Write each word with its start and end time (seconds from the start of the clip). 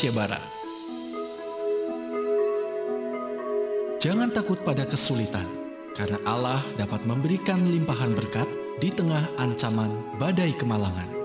Indonesia 0.00 0.16
Barat. 0.16 0.44
Jangan 4.00 4.32
takut 4.32 4.56
pada 4.64 4.88
kesulitan, 4.88 5.44
karena 5.92 6.16
Allah 6.24 6.64
dapat 6.80 7.04
memberikan 7.04 7.60
limpahan 7.68 8.16
berkat 8.16 8.48
di 8.80 8.88
tengah 8.88 9.28
ancaman 9.36 9.92
badai 10.16 10.56
kemalangan. 10.56 11.19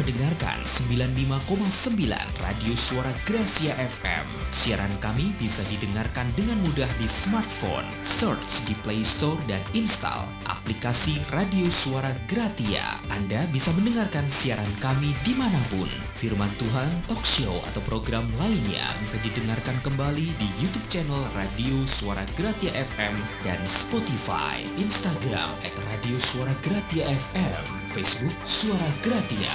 Mendengarkan 0.00 0.56
95,9 0.64 2.08
Radio 2.40 2.72
Suara 2.72 3.12
Gracia 3.28 3.76
FM. 3.76 4.24
Siaran 4.48 4.88
kami 4.96 5.36
bisa 5.36 5.60
didengarkan 5.68 6.24
dengan 6.32 6.56
mudah 6.64 6.88
di 6.96 7.04
smartphone. 7.04 7.84
Search 8.00 8.64
di 8.64 8.72
Play 8.80 9.04
Store 9.04 9.36
dan 9.44 9.60
install 9.76 10.24
aplikasi 10.48 11.20
Radio 11.36 11.68
Suara 11.68 12.16
Gratia. 12.24 12.96
Anda 13.12 13.44
bisa 13.52 13.76
mendengarkan 13.76 14.24
siaran 14.32 14.72
kami 14.80 15.12
di 15.20 15.36
mana 15.36 15.60
pun. 15.68 15.92
Firman 16.16 16.48
Tuhan, 16.56 16.88
talk 17.04 17.20
show, 17.20 17.60
atau 17.68 17.84
program 17.84 18.24
lainnya 18.40 18.88
bisa 19.04 19.20
didengarkan 19.20 19.76
kembali 19.84 20.32
di 20.40 20.48
YouTube 20.56 20.88
channel 20.88 21.28
Radio 21.36 21.84
Suara 21.84 22.24
Gratia 22.40 22.72
FM 22.72 23.20
dan 23.44 23.60
Spotify, 23.68 24.64
Instagram 24.80 25.52
at 25.60 25.76
Radio 25.92 26.16
Suara 26.16 26.56
Gratia 26.64 27.04
FM, 27.04 27.79
Facebook 27.90 28.32
Suara 28.46 28.86
Gratia. 29.02 29.50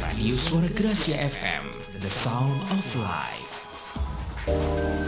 Radio 0.00 0.36
Suara 0.36 0.68
Gracia 0.68 1.16
FM, 1.16 1.68
the 2.00 2.08
sound 2.08 2.60
of 2.72 2.96
life. 2.96 5.05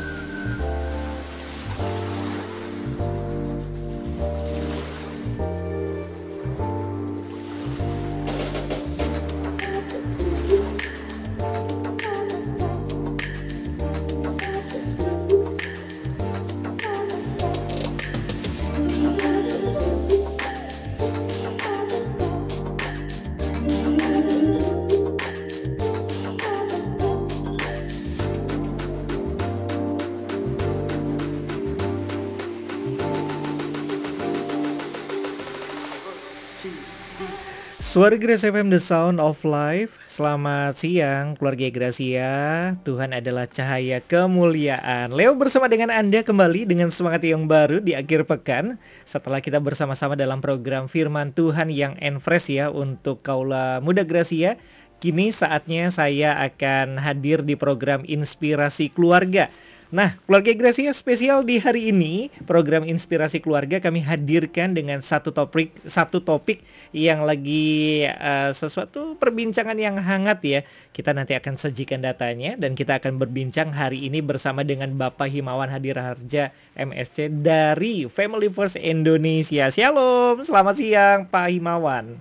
Suara 37.78 38.18
Grace 38.18 38.42
FM 38.42 38.74
The 38.74 38.82
Sound 38.82 39.22
of 39.22 39.38
Life. 39.46 39.94
Selamat 40.10 40.74
siang 40.74 41.38
keluarga 41.38 41.70
Gracia. 41.70 42.34
Tuhan 42.82 43.14
adalah 43.14 43.46
cahaya 43.46 44.02
kemuliaan. 44.02 45.14
Leo 45.14 45.38
bersama 45.38 45.70
dengan 45.70 45.94
Anda 45.94 46.26
kembali 46.26 46.66
dengan 46.66 46.90
semangat 46.90 47.22
yang 47.22 47.46
baru 47.46 47.78
di 47.78 47.94
akhir 47.94 48.26
pekan. 48.26 48.82
Setelah 49.06 49.38
kita 49.38 49.62
bersama-sama 49.62 50.18
dalam 50.18 50.42
program 50.42 50.90
Firman 50.90 51.30
Tuhan 51.30 51.70
yang 51.70 51.94
enfresh 52.02 52.50
ya 52.50 52.74
Untuk 52.74 53.22
Kaula 53.22 53.78
Muda 53.78 54.02
Gracia 54.02 54.58
Kini 54.98 55.30
saatnya 55.30 55.94
saya 55.94 56.42
akan 56.42 56.98
hadir 56.98 57.46
di 57.46 57.54
program 57.54 58.02
Inspirasi 58.02 58.90
Keluarga 58.90 59.46
Nah, 59.88 60.20
keluarga 60.28 60.52
Gracia 60.52 60.92
spesial 60.92 61.48
di 61.48 61.56
hari 61.56 61.88
ini 61.88 62.28
program 62.44 62.84
inspirasi 62.84 63.40
keluarga 63.40 63.80
kami 63.80 64.04
hadirkan 64.04 64.76
dengan 64.76 65.00
satu 65.00 65.32
topik 65.32 65.72
satu 65.88 66.20
topik 66.20 66.60
yang 66.92 67.24
lagi 67.24 68.04
uh, 68.04 68.52
sesuatu 68.52 69.16
perbincangan 69.16 69.80
yang 69.80 69.96
hangat 69.96 70.44
ya. 70.44 70.60
Kita 70.92 71.16
nanti 71.16 71.32
akan 71.32 71.56
sajikan 71.56 72.04
datanya 72.04 72.60
dan 72.60 72.76
kita 72.76 73.00
akan 73.00 73.16
berbincang 73.16 73.72
hari 73.72 74.04
ini 74.04 74.20
bersama 74.20 74.60
dengan 74.60 74.92
Bapak 74.92 75.32
Himawan 75.32 75.72
Hadir 75.72 75.96
Harja 75.96 76.52
MSC 76.76 77.32
dari 77.40 78.04
Family 78.12 78.52
First 78.52 78.76
Indonesia. 78.76 79.72
Shalom, 79.72 80.44
selamat 80.44 80.74
siang 80.76 81.18
Pak 81.32 81.48
Himawan. 81.48 82.12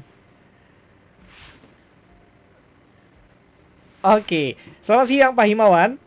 Oke, 4.07 4.55
selamat 4.79 5.07
siang 5.11 5.33
Pak 5.35 5.47
Himawan 5.51 6.06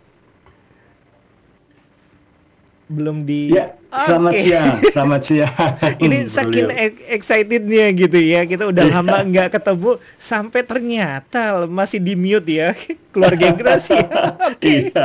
belum 2.90 3.22
di 3.22 3.54
Ya, 3.54 3.70
selamat 3.86 4.32
siang, 4.34 4.74
selamat 4.90 5.20
siang. 5.22 5.54
ini 6.04 6.26
saking 6.26 6.66
excitednya 7.06 7.86
gitu 7.94 8.18
ya 8.18 8.42
kita 8.42 8.66
udah 8.66 8.84
lama 8.90 9.22
nggak 9.22 9.54
ketemu 9.54 10.02
sampai 10.18 10.60
ternyata 10.66 11.70
masih 11.70 12.02
di 12.02 12.18
mute 12.18 12.50
ya 12.50 12.74
keluarga 13.14 13.54
Gracia 13.54 14.02
oke. 14.50 14.58
Iya. 14.90 15.04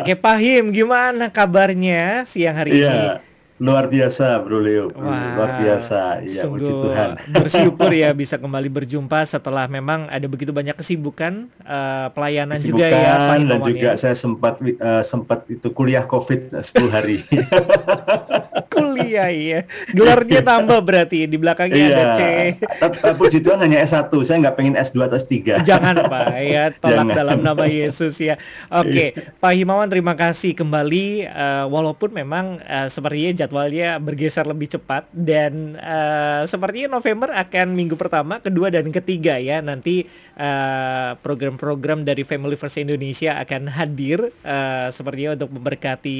oke 0.00 0.12
Pahim 0.16 0.72
gimana 0.72 1.28
kabarnya 1.28 2.24
siang 2.24 2.56
hari 2.56 2.80
ini? 2.80 2.88
Iya, 2.88 3.20
luar 3.56 3.88
biasa 3.88 4.36
Bro 4.44 4.60
Leo, 4.60 4.92
Bro. 4.92 5.08
Wah, 5.08 5.32
luar 5.36 5.50
biasa. 5.64 6.20
Iya, 6.20 6.42
puji 6.44 6.68
Tuhan. 6.68 7.10
bersyukur 7.32 7.90
ya 7.92 8.10
bisa 8.26 8.36
kembali 8.36 8.68
berjumpa 8.68 9.24
setelah 9.24 9.64
memang 9.64 10.12
ada 10.12 10.26
begitu 10.28 10.52
banyak 10.52 10.76
kesibukan 10.76 11.48
eh, 11.64 12.06
pelayanan 12.12 12.60
juga 12.60 12.84
ya 12.84 12.92
Pak 12.92 13.00
Kesibukan 13.00 13.26
dan 13.26 13.40
Himawan 13.40 13.68
juga 13.68 13.90
ya. 13.92 14.00
saya 14.00 14.14
sempat 14.14 14.54
eh, 14.60 15.02
sempat 15.04 15.38
itu 15.48 15.68
kuliah 15.72 16.04
Covid 16.04 16.52
10 16.52 16.94
hari. 16.94 17.24
kuliah 18.76 19.30
ya 19.32 19.60
gelarnya 19.96 20.44
tambah 20.44 20.84
berarti 20.84 21.24
di 21.24 21.36
belakangnya 21.40 21.84
ada 21.88 22.04
C 22.12 22.20
eh, 22.20 23.14
puji 23.16 23.38
Tuhan 23.40 23.58
hanya 23.62 23.82
S1, 23.82 24.12
saya 24.22 24.36
nggak 24.46 24.56
pengen 24.56 24.74
S2 24.76 24.96
atau 25.08 25.18
S3. 25.18 25.34
Jangan 25.64 25.94
Pak 26.06 26.26
ya, 26.54 26.64
tolak 26.76 27.08
Jangan. 27.08 27.16
dalam 27.16 27.38
nama 27.42 27.64
Yesus 27.66 28.18
ya. 28.20 28.36
Oke, 28.68 29.16
Pak 29.40 29.52
Himawan 29.56 29.88
terima 29.88 30.14
kasih 30.14 30.52
kembali 30.52 31.26
eh, 31.26 31.64
walaupun 31.66 32.12
memang 32.12 32.60
eh, 32.62 32.88
sepertinya 32.92 33.45
jadwalnya 33.46 34.02
bergeser 34.02 34.42
lebih 34.42 34.66
cepat 34.74 35.06
dan 35.14 35.78
eh, 35.78 36.42
sepertinya 36.50 36.98
November 36.98 37.30
akan 37.30 37.78
minggu 37.78 37.94
pertama, 37.94 38.42
kedua 38.42 38.74
dan 38.74 38.90
ketiga 38.90 39.38
ya. 39.38 39.62
Nanti 39.62 40.02
eh, 40.34 41.10
program-program 41.22 42.02
dari 42.02 42.26
Family 42.26 42.58
First 42.58 42.82
Indonesia 42.82 43.38
akan 43.38 43.70
hadir 43.70 44.34
eh, 44.42 44.88
sepertinya 44.90 45.38
untuk 45.38 45.54
memberkati 45.54 46.18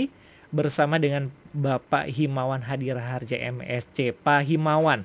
bersama 0.56 0.96
dengan 0.96 1.28
Bapak 1.52 2.08
Himawan 2.08 2.64
Hadir 2.64 2.96
Harja 2.96 3.36
MSC. 3.36 4.16
Pak 4.16 4.48
Himawan, 4.48 5.04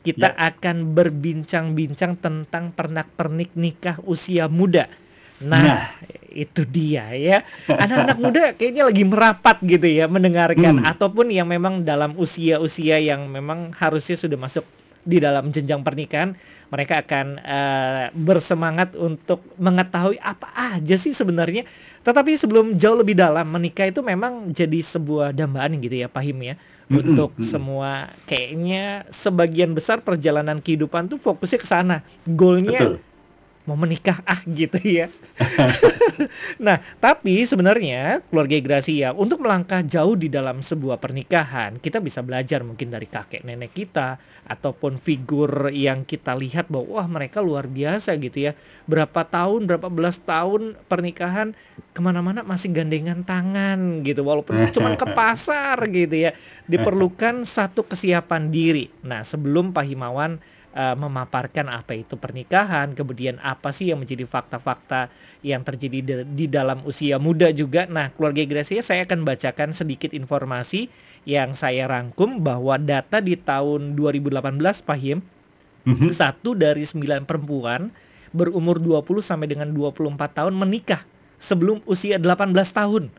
kita 0.00 0.32
akan 0.34 0.94
berbincang-bincang 0.94 2.16
tentang 2.18 2.70
pernak-pernik 2.72 3.52
nikah 3.54 3.96
usia 4.06 4.46
muda. 4.46 4.86
Nah, 5.40 5.60
Nah. 5.64 5.84
itu 6.30 6.68
dia 6.68 7.10
ya. 7.16 7.42
Anak-anak 7.66 8.18
muda 8.20 8.42
kayaknya 8.52 8.84
lagi 8.86 9.04
merapat 9.08 9.56
gitu 9.64 9.88
ya 9.88 10.04
mendengarkan 10.06 10.84
Hmm. 10.84 10.86
ataupun 10.86 11.32
yang 11.32 11.48
memang 11.48 11.80
dalam 11.80 12.12
usia-usia 12.14 13.00
yang 13.00 13.24
memang 13.26 13.72
harusnya 13.74 14.20
sudah 14.20 14.36
masuk 14.36 14.62
di 15.00 15.16
dalam 15.16 15.48
jenjang 15.48 15.80
pernikahan, 15.80 16.36
mereka 16.68 17.00
akan 17.00 17.40
eh, 17.40 18.04
bersemangat 18.12 18.92
untuk 19.00 19.40
mengetahui 19.56 20.20
apa 20.20 20.76
aja 20.76 20.94
sih 21.00 21.16
sebenarnya. 21.16 21.64
Tetapi 22.04 22.36
sebelum 22.36 22.76
jauh 22.76 23.00
lebih 23.00 23.16
dalam, 23.16 23.48
menikah 23.48 23.88
itu 23.88 24.04
memang 24.04 24.52
jadi 24.52 24.80
sebuah 24.80 25.32
dambaan 25.32 25.80
gitu 25.80 26.04
ya, 26.04 26.08
Pahim 26.08 26.36
ya. 26.44 26.54
Untuk 26.90 27.38
mm-mm. 27.38 27.46
semua 27.46 28.10
kayaknya 28.26 29.06
sebagian 29.14 29.78
besar 29.78 30.02
perjalanan 30.02 30.58
kehidupan 30.58 31.06
tuh 31.06 31.22
fokusnya 31.22 31.58
ke 31.62 31.68
sana. 31.70 32.02
Goalnya 32.26 32.98
Betul. 32.98 33.09
Mau 33.68 33.76
menikah 33.76 34.24
ah 34.24 34.40
gitu 34.48 34.80
ya. 34.80 35.12
nah, 36.64 36.80
tapi 36.96 37.44
sebenarnya 37.44 38.24
keluarga 38.32 38.56
Gracia 38.58 39.12
untuk 39.12 39.44
melangkah 39.44 39.84
jauh 39.84 40.16
di 40.16 40.32
dalam 40.32 40.64
sebuah 40.64 40.96
pernikahan, 40.96 41.76
kita 41.76 42.00
bisa 42.00 42.24
belajar 42.24 42.64
mungkin 42.64 42.88
dari 42.88 43.04
kakek 43.04 43.44
nenek 43.44 43.76
kita 43.76 44.16
ataupun 44.48 44.98
figur 44.98 45.68
yang 45.70 46.08
kita 46.08 46.34
lihat 46.34 46.72
bahwa 46.72 46.98
wah 46.98 47.06
mereka 47.06 47.44
luar 47.44 47.68
biasa 47.68 48.16
gitu 48.16 48.50
ya. 48.50 48.52
Berapa 48.88 49.28
tahun, 49.28 49.68
berapa 49.68 49.92
belas 49.92 50.18
tahun 50.24 50.80
pernikahan 50.88 51.52
ke 51.92 52.00
mana-mana 52.00 52.40
masih 52.42 52.72
gandengan 52.72 53.22
tangan 53.22 54.00
gitu, 54.02 54.24
walaupun 54.24 54.56
cuma 54.74 54.96
ke 54.96 55.06
pasar 55.12 55.76
gitu 55.92 56.16
ya. 56.16 56.32
Diperlukan 56.64 57.44
satu 57.44 57.84
kesiapan 57.84 58.48
diri. 58.48 58.88
Nah, 59.04 59.20
sebelum 59.20 59.76
Pak 59.76 59.84
Himawan 59.84 60.40
uh, 60.74 60.96
memaparkan 60.98 61.70
apa 61.70 61.98
itu 61.98 62.14
pernikahan, 62.14 62.94
kemudian 62.94 63.38
apa 63.42 63.70
sih 63.70 63.90
yang 63.90 64.02
menjadi 64.02 64.26
fakta-fakta 64.26 65.10
yang 65.40 65.64
terjadi 65.64 65.98
di, 66.02 66.14
di 66.34 66.46
dalam 66.46 66.82
usia 66.84 67.16
muda 67.16 67.50
juga. 67.50 67.86
Nah, 67.88 68.12
keluarga 68.14 68.44
Gracia 68.46 68.82
saya 68.84 69.06
akan 69.06 69.24
bacakan 69.24 69.72
sedikit 69.72 70.12
informasi 70.12 70.90
yang 71.28 71.52
saya 71.52 71.86
rangkum 71.88 72.40
bahwa 72.40 72.80
data 72.80 73.20
di 73.20 73.36
tahun 73.36 73.94
2018 73.96 74.56
Pahim 74.86 75.20
mm-hmm. 75.84 76.10
satu 76.12 76.56
dari 76.56 76.84
sembilan 76.84 77.28
perempuan 77.28 77.92
berumur 78.30 78.78
20 78.78 79.04
sampai 79.20 79.46
dengan 79.50 79.68
24 79.74 80.16
tahun 80.16 80.54
menikah 80.54 81.02
sebelum 81.40 81.82
usia 81.88 82.20
18 82.20 82.54
tahun. 82.70 83.10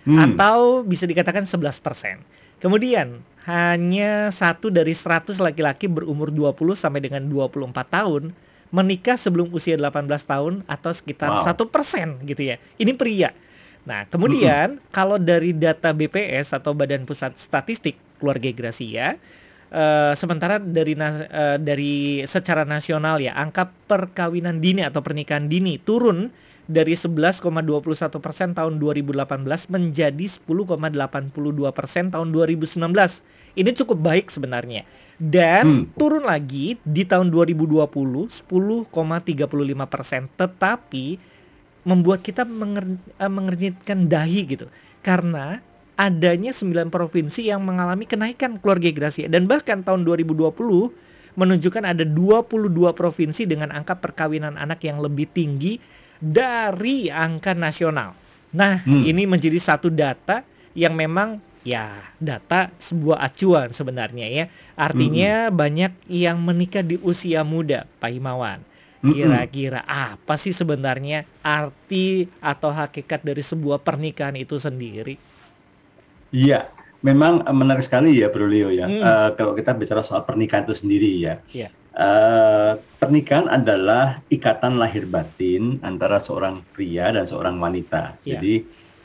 Hmm. 0.00 0.16
Atau 0.16 0.86
bisa 0.86 1.04
dikatakan 1.04 1.44
11 1.44 1.76
persen. 1.84 2.24
Kemudian 2.60 3.24
hanya 3.48 4.28
satu 4.28 4.68
dari 4.68 4.92
100 4.92 5.40
laki-laki 5.40 5.88
berumur 5.88 6.28
20 6.28 6.76
sampai 6.76 7.00
dengan 7.00 7.24
24 7.24 7.72
tahun 7.88 8.36
menikah 8.70 9.18
sebelum 9.18 9.50
usia 9.50 9.74
18 9.74 10.06
tahun 10.06 10.54
atau 10.68 10.92
sekitar 10.94 11.42
satu 11.42 11.66
wow. 11.66 11.72
persen 11.72 12.20
gitu 12.22 12.54
ya. 12.54 12.56
Ini 12.78 12.94
pria. 12.94 13.34
Nah, 13.82 14.06
kemudian 14.06 14.76
mm 14.76 14.78
-hmm. 14.78 14.92
kalau 14.92 15.16
dari 15.18 15.56
data 15.56 15.90
BPS 15.90 16.54
atau 16.54 16.76
Badan 16.76 17.08
Pusat 17.08 17.40
Statistik 17.40 17.96
Keluarga 18.20 18.52
Gracia, 18.52 19.16
uh, 19.72 20.12
sementara 20.14 20.60
dari 20.60 20.94
uh, 20.94 21.56
dari 21.58 22.22
secara 22.28 22.68
nasional 22.68 23.18
ya 23.18 23.34
angka 23.34 23.72
perkawinan 23.88 24.60
dini 24.60 24.84
atau 24.84 25.00
pernikahan 25.00 25.48
dini 25.48 25.80
turun 25.80 26.30
dari 26.70 26.94
11,21 26.94 27.42
persen 28.22 28.54
tahun 28.54 28.78
2018 28.78 29.26
menjadi 29.74 30.26
10,82 30.46 30.78
persen 31.74 32.04
tahun 32.14 32.30
2019. 32.30 32.78
Ini 33.58 33.70
cukup 33.82 33.98
baik 33.98 34.30
sebenarnya. 34.30 34.86
Dan 35.18 35.90
hmm. 35.90 35.98
turun 35.98 36.22
lagi 36.22 36.78
di 36.86 37.02
tahun 37.02 37.34
2020 37.34 37.90
10,35 37.90 38.86
persen. 39.90 40.30
Tetapi 40.38 41.06
membuat 41.82 42.22
kita 42.22 42.46
menger 42.46 43.02
eh, 43.18 43.26
mengernyitkan 43.26 44.06
dahi 44.06 44.40
gitu. 44.46 44.70
Karena 45.02 45.58
adanya 45.98 46.54
9 46.54 46.88
provinsi 46.88 47.50
yang 47.50 47.66
mengalami 47.66 48.06
kenaikan 48.06 48.62
keluarga 48.62 48.94
Gracia. 48.94 49.26
Dan 49.26 49.50
bahkan 49.50 49.82
tahun 49.82 50.06
2020 50.06 50.54
menunjukkan 51.34 51.84
ada 51.86 52.04
22 52.06 52.70
provinsi 52.94 53.42
dengan 53.46 53.74
angka 53.74 53.98
perkawinan 53.98 54.54
anak 54.58 54.82
yang 54.86 54.98
lebih 55.02 55.30
tinggi 55.30 55.78
dari 56.20 57.08
angka 57.08 57.56
nasional. 57.56 58.14
Nah, 58.52 58.84
hmm. 58.84 59.08
ini 59.08 59.24
menjadi 59.24 59.56
satu 59.56 59.88
data 59.88 60.44
yang 60.76 60.94
memang 60.94 61.40
ya 61.60 61.92
data 62.16 62.72
sebuah 62.76 63.20
acuan 63.24 63.72
sebenarnya 63.72 64.26
ya. 64.28 64.44
Artinya 64.76 65.48
hmm. 65.48 65.56
banyak 65.56 65.92
yang 66.12 66.36
menikah 66.38 66.84
di 66.84 67.00
usia 67.00 67.40
muda, 67.42 67.88
Pak 67.98 68.10
Himawan. 68.12 68.60
Hmm. 69.00 69.16
Kira-kira 69.16 69.80
apa 69.88 70.36
sih 70.36 70.52
sebenarnya 70.52 71.24
arti 71.40 72.28
atau 72.44 72.68
hakikat 72.68 73.24
dari 73.24 73.40
sebuah 73.40 73.80
pernikahan 73.80 74.36
itu 74.36 74.60
sendiri? 74.60 75.16
Iya, 76.30 76.68
memang 77.00 77.48
menarik 77.48 77.80
sekali 77.80 78.20
ya 78.20 78.28
Bro 78.28 78.44
Leo 78.44 78.68
ya. 78.68 78.84
Hmm. 78.84 79.00
Uh, 79.00 79.30
kalau 79.40 79.52
kita 79.56 79.72
bicara 79.72 80.04
soal 80.04 80.22
pernikahan 80.28 80.68
itu 80.68 80.76
sendiri 80.76 81.10
ya. 81.16 81.40
Yeah. 81.48 81.72
Uh, 82.00 82.80
pernikahan 82.96 83.44
adalah 83.44 84.24
ikatan 84.32 84.80
lahir 84.80 85.04
batin 85.04 85.76
antara 85.84 86.16
seorang 86.16 86.64
pria 86.72 87.12
dan 87.12 87.28
seorang 87.28 87.60
wanita. 87.60 88.16
Yeah. 88.24 88.40
Jadi 88.40 88.54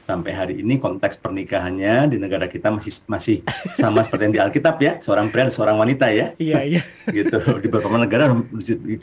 sampai 0.05 0.31
hari 0.31 0.55
ini 0.61 0.77
konteks 0.77 1.17
pernikahannya 1.17 2.13
di 2.13 2.21
negara 2.21 2.45
kita 2.45 2.69
masih 2.71 2.93
masih 3.09 3.37
sama 3.75 4.05
seperti 4.05 4.29
yang 4.29 4.35
di 4.37 4.41
Alkitab 4.47 4.79
ya, 4.79 5.01
seorang 5.03 5.27
pria 5.27 5.49
dan 5.49 5.53
seorang 5.59 5.75
wanita 5.75 6.07
ya. 6.07 6.31
Iya, 6.39 6.59
iya. 6.63 6.81
gitu. 7.19 7.35
Di 7.59 7.67
beberapa 7.67 7.99
negara 7.99 8.31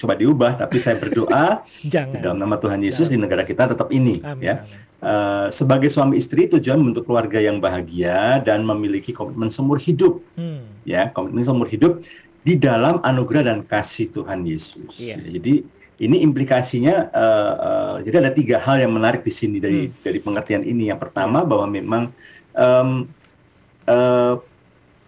coba 0.01 0.15
diubah, 0.17 0.53
tapi 0.57 0.81
saya 0.81 0.97
berdoa 0.97 1.61
Jangan. 1.85 2.23
dalam 2.25 2.39
nama 2.41 2.57
Tuhan 2.57 2.81
Yesus 2.81 3.13
Jangan. 3.13 3.21
di 3.21 3.25
negara 3.29 3.43
kita 3.45 3.77
tetap 3.77 3.93
ini 3.93 4.25
amin, 4.25 4.41
ya. 4.41 4.65
Amin. 4.65 4.91
Uh, 5.03 5.51
sebagai 5.51 5.91
suami 5.91 6.17
istri 6.17 6.47
tujuan 6.47 6.79
untuk 6.79 7.11
keluarga 7.11 7.43
yang 7.43 7.59
bahagia 7.59 8.39
dan 8.41 8.63
memiliki 8.65 9.13
komitmen 9.13 9.53
seumur 9.53 9.77
hidup. 9.83 10.23
Hmm. 10.39 10.65
Ya, 10.89 11.11
komitmen 11.13 11.43
seumur 11.43 11.67
hidup 11.67 12.01
di 12.43 12.59
dalam 12.59 12.99
anugerah 13.03 13.47
dan 13.47 13.59
kasih 13.63 14.11
Tuhan 14.11 14.43
Yesus. 14.43 14.99
Yeah. 14.99 15.23
Jadi 15.23 15.63
ini 16.03 16.17
implikasinya 16.27 17.15
uh, 17.15 17.55
uh, 17.55 17.95
jadi 18.03 18.27
ada 18.27 18.31
tiga 18.35 18.59
hal 18.59 18.83
yang 18.83 18.91
menarik 18.91 19.23
di 19.23 19.31
sini 19.31 19.63
dari 19.63 19.87
hmm. 19.87 20.03
dari 20.03 20.19
pengertian 20.19 20.67
ini. 20.67 20.91
Yang 20.91 21.07
pertama 21.07 21.47
bahwa 21.47 21.71
memang 21.71 22.03
um, 22.59 23.07
uh, 23.87 24.43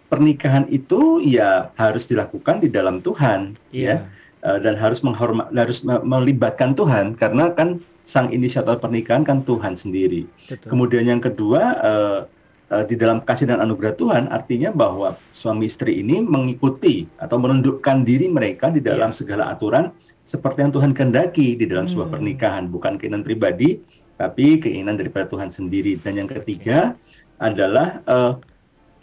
pernikahan 0.07 0.63
itu 0.71 1.19
ya 1.19 1.75
harus 1.75 2.07
dilakukan 2.07 2.63
di 2.63 2.71
dalam 2.71 3.03
Tuhan, 3.03 3.59
yeah. 3.75 3.99
ya, 3.99 4.47
uh, 4.47 4.59
dan 4.63 4.79
harus 4.79 5.03
menghormat, 5.03 5.51
harus 5.51 5.83
melibatkan 5.83 6.71
Tuhan 6.71 7.19
karena 7.19 7.51
kan 7.51 7.83
sang 8.05 8.31
inisiator 8.31 8.79
pernikahan 8.79 9.27
kan 9.27 9.43
Tuhan 9.43 9.75
sendiri. 9.75 10.29
Betul. 10.47 10.69
Kemudian 10.71 11.09
yang 11.09 11.19
kedua 11.19 11.61
uh, 11.83 12.19
di 12.65 12.97
dalam 12.97 13.21
kasih 13.21 13.45
dan 13.45 13.61
anugerah 13.61 13.93
Tuhan 13.93 14.23
artinya 14.33 14.73
bahwa 14.73 15.13
suami 15.37 15.69
istri 15.69 16.01
ini 16.01 16.25
mengikuti 16.25 17.05
atau 17.21 17.37
menundukkan 17.37 18.01
diri 18.01 18.25
mereka 18.25 18.73
di 18.73 18.81
dalam 18.81 19.13
yeah. 19.13 19.17
segala 19.21 19.53
aturan 19.53 19.93
seperti 20.25 20.65
yang 20.65 20.73
Tuhan 20.73 20.91
kehendaki 20.97 21.53
di 21.53 21.69
dalam 21.69 21.85
hmm. 21.85 21.93
sebuah 21.93 22.09
pernikahan 22.09 22.65
bukan 22.73 22.97
keinginan 22.97 23.21
pribadi 23.21 23.77
tapi 24.17 24.57
keinginan 24.57 24.97
daripada 24.97 25.29
Tuhan 25.29 25.53
sendiri 25.53 26.01
dan 26.01 26.17
yang 26.17 26.29
ketiga 26.31 26.97
okay. 26.97 27.53
adalah 27.53 28.01
uh, 28.09 28.41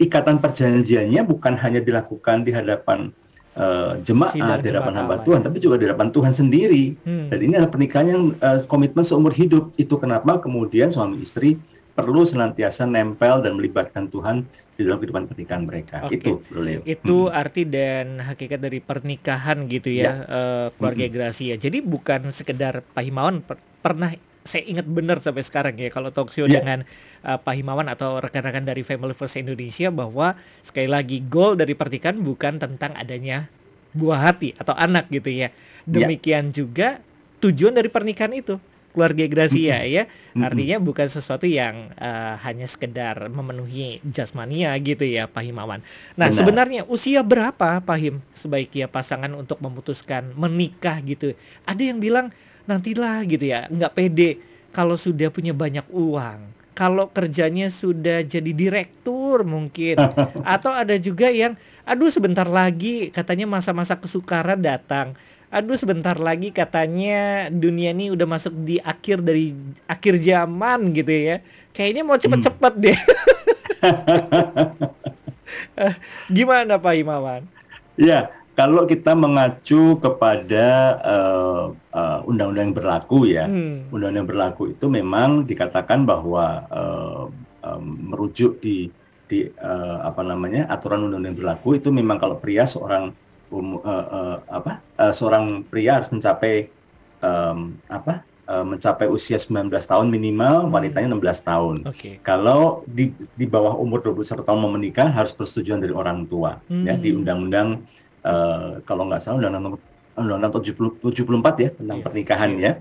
ikatan 0.01 0.43
perjanjiannya 0.43 1.21
bukan 1.23 1.55
hanya 1.55 1.79
dilakukan 1.79 2.43
di 2.43 2.51
hadapan 2.51 3.15
uh, 3.57 3.95
jemaat 4.01 4.61
di 4.65 4.69
hadapan 4.73 4.93
hamba 4.97 5.21
Tuhan, 5.21 5.45
tapi 5.45 5.61
juga 5.61 5.77
di 5.77 5.85
hadapan 5.85 6.09
Tuhan 6.09 6.33
sendiri. 6.33 6.97
Hmm. 7.05 7.29
Dan 7.29 7.39
ini 7.39 7.53
adalah 7.57 7.71
pernikahan 7.71 8.07
yang 8.09 8.23
uh, 8.41 8.59
komitmen 8.65 9.05
seumur 9.05 9.33
hidup. 9.33 9.73
Itu 9.77 10.01
kenapa 10.01 10.41
kemudian 10.41 10.89
suami 10.89 11.21
istri 11.21 11.61
perlu 11.93 12.25
senantiasa 12.25 12.89
nempel 12.89 13.45
dan 13.45 13.53
melibatkan 13.53 14.09
Tuhan 14.09 14.49
di 14.73 14.81
dalam 14.81 14.97
kehidupan 14.97 15.29
pernikahan 15.29 15.63
mereka. 15.69 16.01
Okay. 16.09 16.17
Itu, 16.17 16.41
Bro 16.49 16.65
Itu 16.89 17.17
hmm. 17.29 17.37
arti 17.37 17.63
dan 17.69 18.17
hakikat 18.17 18.57
dari 18.57 18.81
pernikahan 18.81 19.69
gitu 19.69 19.93
ya, 19.93 20.03
ya. 20.03 20.13
Uh, 20.25 20.67
keluarga 20.73 21.05
hmm. 21.05 21.13
Gracia. 21.13 21.55
Jadi 21.61 21.85
bukan 21.85 22.33
sekedar 22.33 22.81
Pak 22.81 23.03
Himawan 23.05 23.45
per 23.45 23.61
pernah 23.83 24.09
saya 24.43 24.63
ingat 24.67 24.83
benar 24.89 25.23
sampai 25.23 25.43
sekarang 25.45 25.75
ya 25.79 25.87
kalau 25.87 26.11
talk 26.11 26.33
show 26.35 26.49
ya. 26.49 26.59
dengan 26.59 26.83
uh, 27.23 27.39
Pak 27.39 27.53
Himawan 27.55 27.87
atau 27.87 28.19
rekan-rekan 28.19 28.65
dari 28.67 28.83
Family 28.83 29.15
First 29.15 29.39
Indonesia 29.39 29.87
bahwa 29.93 30.35
sekali 30.59 30.89
lagi 30.91 31.23
goal 31.23 31.55
dari 31.55 31.77
pernikahan 31.77 32.19
bukan 32.19 32.59
tentang 32.59 32.91
adanya 32.97 33.47
buah 33.95 34.33
hati 34.33 34.57
atau 34.57 34.73
anak 34.75 35.07
gitu 35.13 35.29
ya. 35.31 35.47
ya. 35.47 35.49
Demikian 35.85 36.51
ya. 36.51 36.65
juga 36.65 36.87
tujuan 37.39 37.77
dari 37.77 37.87
pernikahan 37.87 38.33
itu 38.35 38.57
keluarga 38.93 39.25
Gracia 39.25 39.81
ya. 39.83 40.05
Artinya 40.37 40.77
bukan 40.77 41.09
sesuatu 41.09 41.49
yang 41.49 41.89
uh, 41.97 42.37
hanya 42.45 42.69
sekedar 42.69 43.27
memenuhi 43.27 43.99
jasmania 44.05 44.73
gitu 44.79 45.03
ya 45.03 45.25
Pak 45.25 45.43
Himawan. 45.43 45.81
Nah, 46.13 46.29
Benar. 46.29 46.37
sebenarnya 46.37 46.81
usia 46.85 47.25
berapa 47.25 47.81
Pak 47.81 47.97
Him 47.97 48.21
sebaiknya 48.37 48.85
pasangan 48.85 49.33
untuk 49.33 49.57
memutuskan 49.59 50.31
menikah 50.37 51.01
gitu. 51.01 51.33
Ada 51.65 51.81
yang 51.81 51.97
bilang 51.97 52.29
nantilah 52.69 53.25
gitu 53.27 53.49
ya, 53.49 53.65
nggak 53.67 53.93
pede 53.97 54.39
kalau 54.73 54.95
sudah 54.95 55.33
punya 55.33 55.51
banyak 55.51 55.85
uang. 55.89 56.53
Kalau 56.73 57.13
kerjanya 57.13 57.69
sudah 57.69 58.25
jadi 58.25 58.49
direktur 58.49 59.45
mungkin 59.45 59.93
atau 60.57 60.73
ada 60.73 60.97
juga 60.97 61.29
yang 61.29 61.53
aduh 61.85 62.09
sebentar 62.09 62.49
lagi 62.49 63.13
katanya 63.13 63.45
masa-masa 63.45 63.93
kesukaran 63.93 64.57
datang 64.57 65.13
aduh 65.53 65.77
sebentar 65.77 66.17
lagi 66.17 66.49
katanya 66.49 67.45
dunia 67.53 67.93
ini 67.93 68.09
udah 68.09 68.25
masuk 68.25 68.57
di 68.65 68.81
akhir 68.81 69.21
dari 69.21 69.53
akhir 69.85 70.17
zaman 70.17 70.89
gitu 70.97 71.13
ya. 71.13 71.45
Kayaknya 71.77 72.01
mau 72.01 72.17
cepet-cepet 72.17 72.73
hmm. 72.73 72.81
deh. 72.81 72.99
Gimana 76.35 76.81
Pak 76.81 76.93
Imawan? 76.97 77.45
Ya, 77.93 78.33
kalau 78.57 78.89
kita 78.89 79.13
mengacu 79.13 80.01
kepada 80.01 80.97
undang 80.97 81.05
uh, 81.05 81.65
uh, 81.93 82.19
undang-undang 82.25 82.73
yang 82.73 82.77
berlaku 82.77 83.19
ya, 83.29 83.45
hmm. 83.45 83.93
undang-undang 83.93 84.25
yang 84.25 84.29
berlaku 84.33 84.63
itu 84.73 84.85
memang 84.89 85.45
dikatakan 85.45 86.05
bahwa 86.05 86.65
uh, 86.73 87.23
um, 87.61 87.83
merujuk 88.09 88.57
di 88.57 88.89
di 89.29 89.49
uh, 89.61 90.05
apa 90.05 90.21
namanya 90.21 90.69
aturan 90.69 91.09
undang-undang 91.09 91.37
berlaku 91.37 91.77
itu 91.77 91.89
memang 91.89 92.17
kalau 92.21 92.37
pria 92.37 92.65
seorang 92.65 93.13
um, 93.53 93.77
uh, 93.85 94.05
uh, 94.09 94.37
apa 94.49 94.81
uh, 94.97 95.13
seorang 95.13 95.61
pria 95.69 96.01
harus 96.01 96.09
mencapai 96.09 96.73
um, 97.21 97.77
apa 97.85 98.25
uh, 98.49 98.65
mencapai 98.65 99.07
usia 99.07 99.39
19 99.39 99.71
tahun 99.71 100.07
minimal, 100.09 100.67
hmm. 100.67 100.71
wanitanya 100.73 101.07
16 101.13 101.49
tahun. 101.49 101.75
Okay. 101.93 102.19
Kalau 102.25 102.83
di 102.89 103.13
di 103.37 103.45
bawah 103.45 103.77
umur 103.77 104.03
21 104.03 104.43
tahun 104.43 104.59
mau 104.59 104.71
menikah 104.73 105.07
harus 105.07 105.31
persetujuan 105.31 105.79
dari 105.79 105.93
orang 105.93 106.25
tua 106.27 106.59
hmm. 106.67 106.85
ya 106.89 106.95
di 106.97 107.15
undang-undang 107.15 107.85
uh, 108.25 108.81
kalau 108.83 109.07
nggak 109.07 109.21
salah 109.23 109.39
undang-undang 109.39 109.79
undang-undang 110.13 110.53
74 110.53 111.63
ya 111.63 111.69
tentang 111.73 111.97
yeah. 112.01 112.05
pernikahan 112.05 112.51
yeah. 112.57 112.65
ya. 112.65 112.71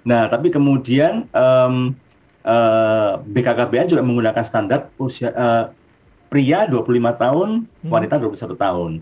Nah, 0.00 0.22
tapi 0.32 0.48
kemudian 0.48 1.28
um, 1.36 1.92
uh, 2.42 3.20
BKKBN 3.20 3.92
juga 3.92 4.02
menggunakan 4.02 4.44
standar 4.48 4.88
usia 4.96 5.28
uh, 5.36 5.68
pria 6.32 6.64
25 6.64 6.88
tahun, 7.20 7.48
hmm. 7.68 7.90
wanita 7.90 8.16
21 8.16 8.54
tahun. 8.56 8.92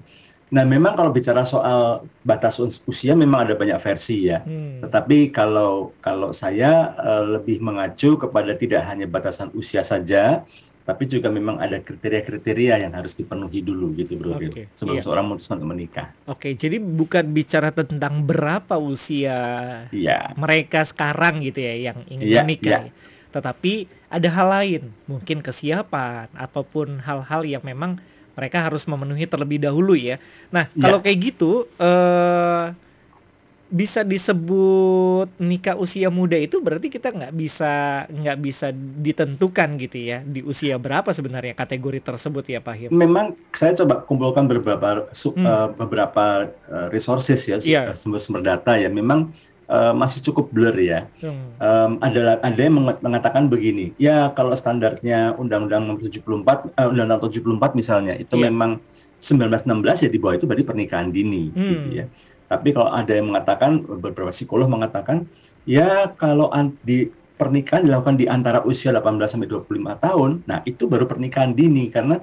Nah, 0.49 0.65
memang 0.65 0.97
kalau 0.97 1.13
bicara 1.13 1.45
soal 1.45 2.09
batas 2.25 2.57
usia 2.89 3.13
memang 3.13 3.45
ada 3.45 3.53
banyak 3.53 3.77
versi 3.85 4.33
ya. 4.33 4.41
Hmm. 4.41 4.81
Tetapi 4.81 5.29
kalau 5.29 5.93
kalau 6.01 6.33
saya 6.33 6.97
uh, 6.97 7.25
lebih 7.37 7.61
mengacu 7.61 8.17
kepada 8.17 8.57
tidak 8.57 8.89
hanya 8.89 9.05
batasan 9.05 9.53
usia 9.53 9.85
saja, 9.85 10.43
tapi 10.89 11.05
juga 11.05 11.29
memang 11.29 11.61
ada 11.61 11.85
kriteria-kriteria 11.85 12.81
yang 12.81 12.97
harus 12.97 13.13
dipenuhi 13.13 13.61
dulu 13.61 13.93
gitu 13.93 14.17
Bro 14.17 14.41
okay. 14.41 14.73
sebelum 14.73 14.97
iya. 14.97 15.05
seorang 15.05 15.25
memutuskan 15.29 15.61
untuk 15.61 15.71
menikah. 15.77 16.17
Oke, 16.25 16.49
okay, 16.49 16.53
jadi 16.57 16.81
bukan 16.81 17.29
bicara 17.29 17.69
tentang 17.69 18.25
berapa 18.25 18.81
usia 18.81 19.37
yeah. 19.93 20.33
mereka 20.33 20.89
sekarang 20.89 21.45
gitu 21.45 21.61
ya 21.61 21.93
yang 21.93 21.99
ingin 22.09 22.25
yeah, 22.25 22.41
menikah. 22.41 22.89
Yeah. 22.89 22.97
Tetapi 23.37 23.73
ada 24.09 24.29
hal 24.33 24.49
lain, 24.49 24.83
mungkin 25.05 25.45
kesiapan 25.45 26.33
ataupun 26.33 27.05
hal-hal 27.05 27.45
yang 27.45 27.61
memang 27.61 28.01
mereka 28.39 28.63
harus 28.63 28.87
memenuhi 28.87 29.27
terlebih 29.27 29.59
dahulu 29.59 29.99
ya. 29.99 30.23
Nah, 30.55 30.71
ya. 30.71 30.87
kalau 30.87 31.03
kayak 31.03 31.19
gitu 31.35 31.67
uh, 31.83 32.71
bisa 33.69 34.01
disebut 34.01 35.29
nikah 35.37 35.77
usia 35.77 36.09
muda 36.09 36.41
itu 36.41 36.57
berarti 36.57 36.89
kita 36.89 37.13
nggak 37.13 37.33
bisa 37.37 38.05
nggak 38.09 38.39
bisa 38.41 38.73
ditentukan 38.73 39.77
gitu 39.77 39.99
ya 40.09 40.25
di 40.25 40.41
usia 40.41 40.81
berapa 40.81 41.13
sebenarnya 41.13 41.53
kategori 41.53 42.01
tersebut 42.01 42.49
ya 42.49 42.65
Pak 42.65 42.75
Him? 42.79 42.91
Memang 42.97 43.37
saya 43.53 43.77
coba 43.77 44.01
kumpulkan 44.09 44.49
beberapa 44.49 45.13
hmm. 45.13 45.45
uh, 45.45 45.69
beberapa 45.77 46.49
uh, 46.73 46.89
resources 46.89 47.45
ya 47.45 47.61
yeah. 47.61 47.93
sumber-sumber 47.93 48.41
data 48.41 48.81
ya 48.81 48.89
memang 48.89 49.29
uh, 49.69 49.93
masih 49.95 50.25
cukup 50.25 50.51
blur 50.51 50.75
ya. 50.81 51.07
Hmm. 51.21 51.55
Um, 51.61 51.91
ada 52.03 52.41
ada 52.41 52.61
yang 52.61 52.81
mengatakan 52.81 53.47
begini, 53.47 53.93
ya 54.01 54.33
kalau 54.33 54.57
standarnya 54.57 55.37
Undang-Undang 55.37 56.01
74, 56.03 56.75
uh, 56.75 56.89
Undang-Undang 56.91 57.21
74 57.29 57.79
misalnya 57.79 58.15
itu 58.17 58.35
yeah. 58.41 58.49
memang 58.49 58.81
1916 59.21 60.09
ya 60.09 60.11
di 60.11 60.19
bawah 60.19 60.35
itu 60.35 60.47
berarti 60.49 60.65
pernikahan 60.67 61.09
dini, 61.13 61.53
hmm. 61.53 61.63
gitu 61.63 61.89
ya. 62.03 62.05
Tapi 62.49 62.73
kalau 62.73 62.91
ada 62.91 63.13
yang 63.13 63.29
mengatakan 63.29 63.85
beberapa 63.85 64.33
psikolog 64.33 64.73
mengatakan 64.73 65.29
ya 65.69 66.09
kalau 66.17 66.49
di 66.81 67.13
pernikahan 67.39 67.87
dilakukan 67.87 68.19
di 68.19 68.27
antara 68.27 68.65
usia 68.67 68.91
18 68.91 69.31
sampai 69.31 69.47
25 69.47 70.05
tahun, 70.05 70.31
nah 70.49 70.59
itu 70.67 70.91
baru 70.91 71.07
pernikahan 71.07 71.55
dini 71.55 71.87
karena 71.93 72.19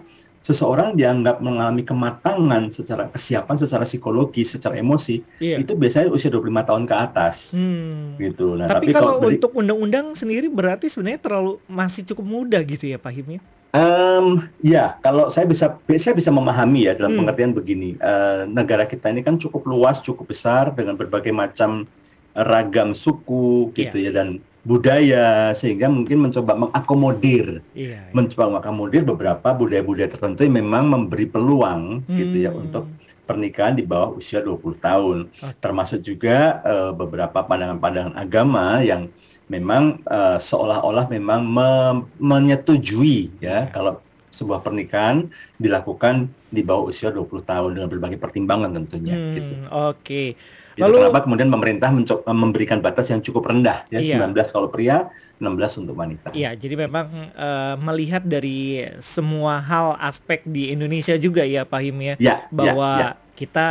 seseorang 0.45 0.93
dianggap 0.93 1.41
mengalami 1.41 1.81
kematangan 1.81 2.69
secara 2.69 3.09
kesiapan 3.09 3.57
secara 3.57 3.81
psikologi, 3.81 4.45
secara 4.45 4.77
emosi, 4.77 5.25
iya. 5.41 5.57
itu 5.57 5.73
biasanya 5.73 6.13
usia 6.13 6.29
25 6.29 6.69
tahun 6.69 6.83
ke 6.85 6.93
atas. 6.93 7.35
Hmm. 7.49 8.13
Gitu. 8.21 8.53
Nah, 8.53 8.69
tapi, 8.69 8.93
tapi 8.93 8.93
kalau, 8.93 9.17
kalau 9.17 9.33
untuk 9.33 9.51
undang-undang 9.57 10.13
sendiri 10.13 10.45
berarti 10.45 10.85
sebenarnya 10.85 11.17
terlalu 11.17 11.57
masih 11.65 12.05
cukup 12.05 12.25
muda 12.29 12.61
gitu 12.61 12.85
ya 12.85 13.01
Pak 13.01 13.11
Him 13.17 13.27
ya? 13.35 13.41
Um, 13.75 14.25
ya, 14.61 14.85
kalau 15.01 15.27
saya 15.33 15.49
bisa 15.49 15.81
saya 15.97 16.13
bisa 16.15 16.29
memahami 16.29 16.87
ya 16.87 16.93
dalam 16.93 17.17
hmm. 17.17 17.19
pengertian 17.25 17.51
begini. 17.51 17.89
Uh, 17.97 18.45
negara 18.45 18.85
kita 18.85 19.09
ini 19.09 19.25
kan 19.25 19.41
cukup 19.41 19.65
luas, 19.65 19.97
cukup 19.97 20.29
besar 20.29 20.71
dengan 20.77 20.93
berbagai 20.93 21.33
macam 21.33 21.89
ragam 22.37 22.93
suku 22.93 23.73
gitu 23.73 23.97
yeah. 23.97 24.13
ya 24.13 24.21
dan 24.21 24.27
budaya 24.65 25.53
sehingga 25.53 25.85
mungkin 25.85 26.25
mencoba 26.25 26.57
mengakomodir 26.57 27.61
iya, 27.77 28.01
iya. 28.01 28.11
mencoba 28.11 28.57
mengakomodir 28.57 29.05
beberapa 29.05 29.53
budaya-budaya 29.53 30.09
tertentu 30.09 30.41
yang 30.41 30.57
memang 30.65 30.89
memberi 30.89 31.29
peluang 31.29 32.01
hmm. 32.01 32.17
gitu 32.17 32.37
ya 32.49 32.51
hmm. 32.51 32.63
untuk 32.65 32.89
pernikahan 33.29 33.77
di 33.77 33.85
bawah 33.85 34.17
usia 34.17 34.41
20 34.41 34.57
tahun 34.81 35.17
okay. 35.29 35.53
termasuk 35.61 36.01
juga 36.01 36.61
uh, 36.65 36.91
beberapa 36.97 37.45
pandangan-pandangan 37.45 38.17
agama 38.17 38.81
yang 38.81 39.05
memang 39.45 40.01
uh, 40.09 40.41
seolah-olah 40.41 41.05
memang 41.13 41.45
me 41.45 41.69
menyetujui 42.17 43.37
ya 43.37 43.45
yeah. 43.45 43.63
kalau 43.69 44.01
sebuah 44.33 44.65
pernikahan 44.65 45.31
dilakukan 45.61 46.27
di 46.51 46.59
bawah 46.59 46.91
usia 46.91 47.07
20 47.13 47.29
tahun 47.45 47.69
dengan 47.79 47.87
berbagai 47.87 48.19
pertimbangan 48.19 48.75
tentunya 48.83 49.15
hmm, 49.15 49.31
gitu. 49.31 49.53
Oke. 49.55 49.69
Okay. 49.71 50.27
Lalu, 50.75 51.07
kenapa 51.07 51.19
kemudian 51.23 51.49
pemerintah 51.51 51.89
memberikan 52.27 52.83
batas 52.83 53.07
yang 53.07 53.23
cukup 53.23 53.47
rendah 53.47 53.87
ya 53.87 54.03
iya. 54.03 54.19
19 54.19 54.35
kalau 54.51 54.67
pria, 54.67 55.07
16 55.39 55.81
untuk 55.87 55.95
wanita. 55.95 56.31
Iya, 56.35 56.55
jadi 56.55 56.75
memang 56.87 57.31
uh, 57.35 57.75
melihat 57.79 58.23
dari 58.23 58.83
semua 58.99 59.59
hal 59.63 59.95
aspek 59.99 60.43
di 60.43 60.71
Indonesia 60.71 61.15
juga 61.19 61.43
ya 61.43 61.63
Pak 61.63 61.81
Him 61.83 61.97
ya, 62.03 62.15
ya 62.19 62.35
bahwa 62.51 62.89
ya, 62.95 63.03
ya. 63.03 63.09
kita 63.35 63.67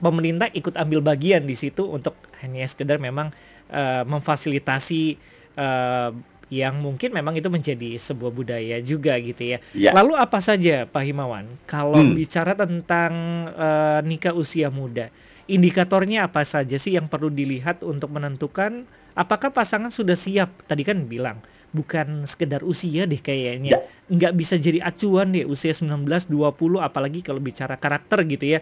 pemerintah 0.00 0.48
ikut 0.52 0.76
ambil 0.76 1.00
bagian 1.04 1.44
di 1.44 1.56
situ 1.56 1.84
untuk 1.84 2.16
hanya 2.40 2.64
sekedar 2.64 2.96
memang 2.96 3.28
uh, 3.68 4.02
memfasilitasi 4.08 5.20
uh, 5.60 6.10
yang 6.50 6.82
mungkin 6.82 7.14
memang 7.14 7.38
itu 7.38 7.46
menjadi 7.46 7.94
sebuah 7.94 8.32
budaya 8.34 8.76
juga 8.82 9.14
gitu 9.22 9.54
ya. 9.54 9.58
ya. 9.70 9.94
Lalu 9.94 10.18
apa 10.18 10.42
saja 10.42 10.82
Pak 10.84 11.04
Himawan 11.06 11.46
kalau 11.62 12.02
hmm. 12.02 12.18
bicara 12.18 12.58
tentang 12.58 13.12
uh, 13.54 14.02
nikah 14.02 14.34
usia 14.34 14.66
muda? 14.68 15.14
Indikatornya 15.50 16.30
apa 16.30 16.46
saja 16.46 16.78
sih 16.78 16.94
yang 16.94 17.10
perlu 17.10 17.28
dilihat 17.28 17.82
untuk 17.82 18.14
menentukan 18.14 18.86
apakah 19.18 19.50
pasangan 19.50 19.90
sudah 19.90 20.14
siap? 20.14 20.64
Tadi 20.70 20.86
kan 20.86 21.04
bilang 21.10 21.42
bukan 21.70 22.26
sekedar 22.26 22.62
usia 22.62 23.06
deh 23.06 23.18
kayaknya. 23.18 23.78
Ya. 23.78 23.80
Nggak 24.10 24.32
bisa 24.38 24.54
jadi 24.58 24.82
acuan 24.82 25.34
deh 25.34 25.46
usia 25.46 25.74
19, 25.74 26.06
20 26.06 26.30
apalagi 26.78 27.22
kalau 27.22 27.42
bicara 27.42 27.74
karakter 27.78 28.22
gitu 28.26 28.58
ya. 28.58 28.60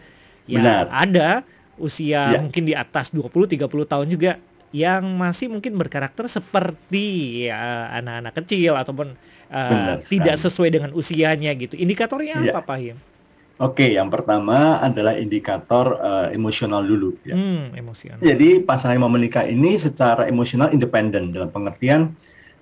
Ya 0.48 0.60
Benar. 0.64 0.84
ada 0.88 1.28
usia 1.76 2.36
ya. 2.36 2.40
mungkin 2.40 2.64
di 2.64 2.74
atas 2.74 3.12
20, 3.12 3.28
30 3.28 3.68
tahun 3.68 4.06
juga 4.08 4.40
yang 4.68 5.04
masih 5.16 5.48
mungkin 5.48 5.80
berkarakter 5.80 6.28
seperti 6.28 7.48
ya 7.48 7.88
anak-anak 8.00 8.36
kecil 8.44 8.76
ataupun 8.76 9.16
uh, 9.48 9.96
tidak 10.04 10.36
sesuai 10.36 10.68
dengan 10.68 10.90
usianya 10.92 11.52
gitu. 11.56 11.76
Indikatornya 11.76 12.44
ya. 12.44 12.52
apa 12.52 12.60
Pak 12.64 12.76
Him? 12.80 12.96
Oke, 13.58 13.90
yang 13.90 14.06
pertama 14.06 14.78
adalah 14.78 15.18
indikator 15.18 15.98
uh, 15.98 16.30
emosional 16.30 16.86
dulu. 16.86 17.18
Ya. 17.26 17.34
Hmm, 17.34 17.74
emosional. 17.74 18.22
Jadi 18.22 18.62
pasangan 18.62 18.94
yang 18.94 19.02
mau 19.02 19.10
menikah 19.10 19.42
ini 19.42 19.74
secara 19.74 20.30
emosional 20.30 20.70
independen 20.70 21.34
dalam 21.34 21.50
pengertian 21.50 22.14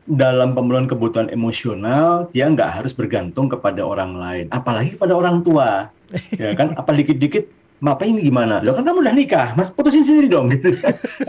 dalam 0.06 0.54
pemenuhan 0.54 0.86
kebutuhan 0.86 1.26
emosional 1.34 2.30
dia 2.30 2.46
nggak 2.46 2.80
harus 2.80 2.94
bergantung 2.94 3.50
kepada 3.50 3.82
orang 3.82 4.16
lain, 4.16 4.46
apalagi 4.48 4.96
pada 4.96 5.12
orang 5.12 5.44
tua. 5.44 5.92
ya 6.40 6.54
kan, 6.54 6.72
apa 6.78 6.94
dikit-dikit 6.94 7.44
Mapa 7.76 8.08
ini 8.08 8.24
gimana? 8.24 8.64
Lo 8.64 8.72
kan 8.72 8.88
kamu 8.88 9.04
udah 9.04 9.12
nikah, 9.12 9.52
mas 9.52 9.68
putusin 9.68 10.00
sendiri 10.00 10.32
dong 10.32 10.48
gitu. 10.48 10.72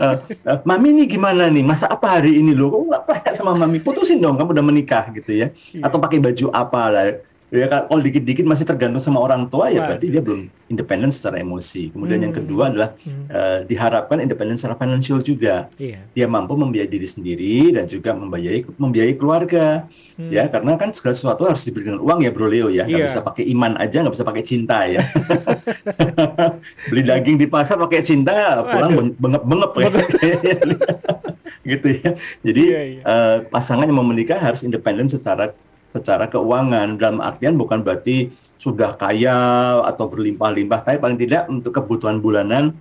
uh, 0.00 0.16
uh, 0.48 0.58
mami 0.64 0.96
ini 0.96 1.04
gimana 1.04 1.52
nih? 1.52 1.60
Masa 1.60 1.92
apa 1.92 2.16
hari 2.16 2.40
ini 2.40 2.56
lo? 2.56 2.72
Kok 2.72 2.82
nggak 2.88 3.02
tanya 3.04 3.30
sama 3.36 3.52
mami? 3.52 3.84
Putusin 3.84 4.16
dong, 4.16 4.40
kamu 4.40 4.56
udah 4.56 4.64
menikah 4.64 5.04
gitu 5.12 5.44
ya? 5.44 5.52
Iya. 5.76 5.84
Atau 5.84 6.00
pakai 6.00 6.24
baju 6.24 6.48
apa 6.56 6.82
lah? 6.88 7.06
Ya 7.48 7.66
kalau 7.68 8.00
dikit-dikit 8.04 8.44
masih 8.44 8.68
tergantung 8.68 9.00
sama 9.00 9.24
orang 9.24 9.48
tua 9.48 9.72
ya 9.72 9.88
berarti 9.88 10.12
dia 10.12 10.20
belum 10.20 10.52
independen 10.68 11.08
secara 11.08 11.40
emosi. 11.40 11.88
Kemudian 11.96 12.20
hmm. 12.20 12.26
yang 12.28 12.34
kedua 12.36 12.62
adalah 12.68 12.90
hmm. 13.00 13.24
uh, 13.32 13.58
diharapkan 13.64 14.20
independen 14.20 14.60
secara 14.60 14.76
finansial 14.76 15.24
juga. 15.24 15.72
Yeah. 15.80 16.04
Dia 16.12 16.28
mampu 16.28 16.54
membiayai 16.54 16.88
diri 16.88 17.08
sendiri 17.08 17.72
dan 17.72 17.88
juga 17.88 18.12
membiayai 18.12 18.68
membiayai 18.76 19.14
keluarga. 19.16 19.88
Hmm. 20.20 20.28
Ya, 20.28 20.44
karena 20.52 20.76
kan 20.76 20.92
segala 20.92 21.16
sesuatu 21.16 21.48
harus 21.48 21.64
diberi 21.64 21.88
dengan 21.88 22.04
uang 22.04 22.20
ya 22.20 22.30
Bro 22.30 22.48
Leo 22.52 22.68
ya. 22.68 22.84
Nggak 22.84 23.00
yeah. 23.00 23.08
bisa 23.08 23.20
pakai 23.24 23.44
iman 23.48 23.72
aja, 23.80 23.96
nggak 24.04 24.14
bisa 24.14 24.26
pakai 24.28 24.44
cinta 24.44 24.78
ya. 24.84 25.00
Beli 26.92 27.02
daging 27.02 27.36
di 27.40 27.46
pasar 27.48 27.80
pakai 27.80 28.04
cinta, 28.04 28.60
pulang 28.68 29.16
bengep-bengep 29.16 29.72
ya. 29.80 29.88
gitu 31.76 31.88
ya. 32.00 32.10
Jadi 32.44 32.64
yeah, 32.64 32.84
yeah. 33.00 33.04
Uh, 33.04 33.36
pasangan 33.48 33.88
yang 33.88 33.96
mau 33.96 34.06
menikah 34.06 34.36
harus 34.36 34.60
independen 34.60 35.08
secara 35.08 35.56
secara 35.92 36.28
keuangan 36.28 37.00
dalam 37.00 37.18
artian 37.24 37.56
bukan 37.56 37.80
berarti 37.80 38.28
sudah 38.58 38.98
kaya 38.98 39.38
atau 39.86 40.10
berlimpah-limpah 40.10 40.82
tapi 40.82 40.98
paling 40.98 41.18
tidak 41.18 41.46
untuk 41.46 41.72
kebutuhan 41.78 42.18
bulanan 42.18 42.74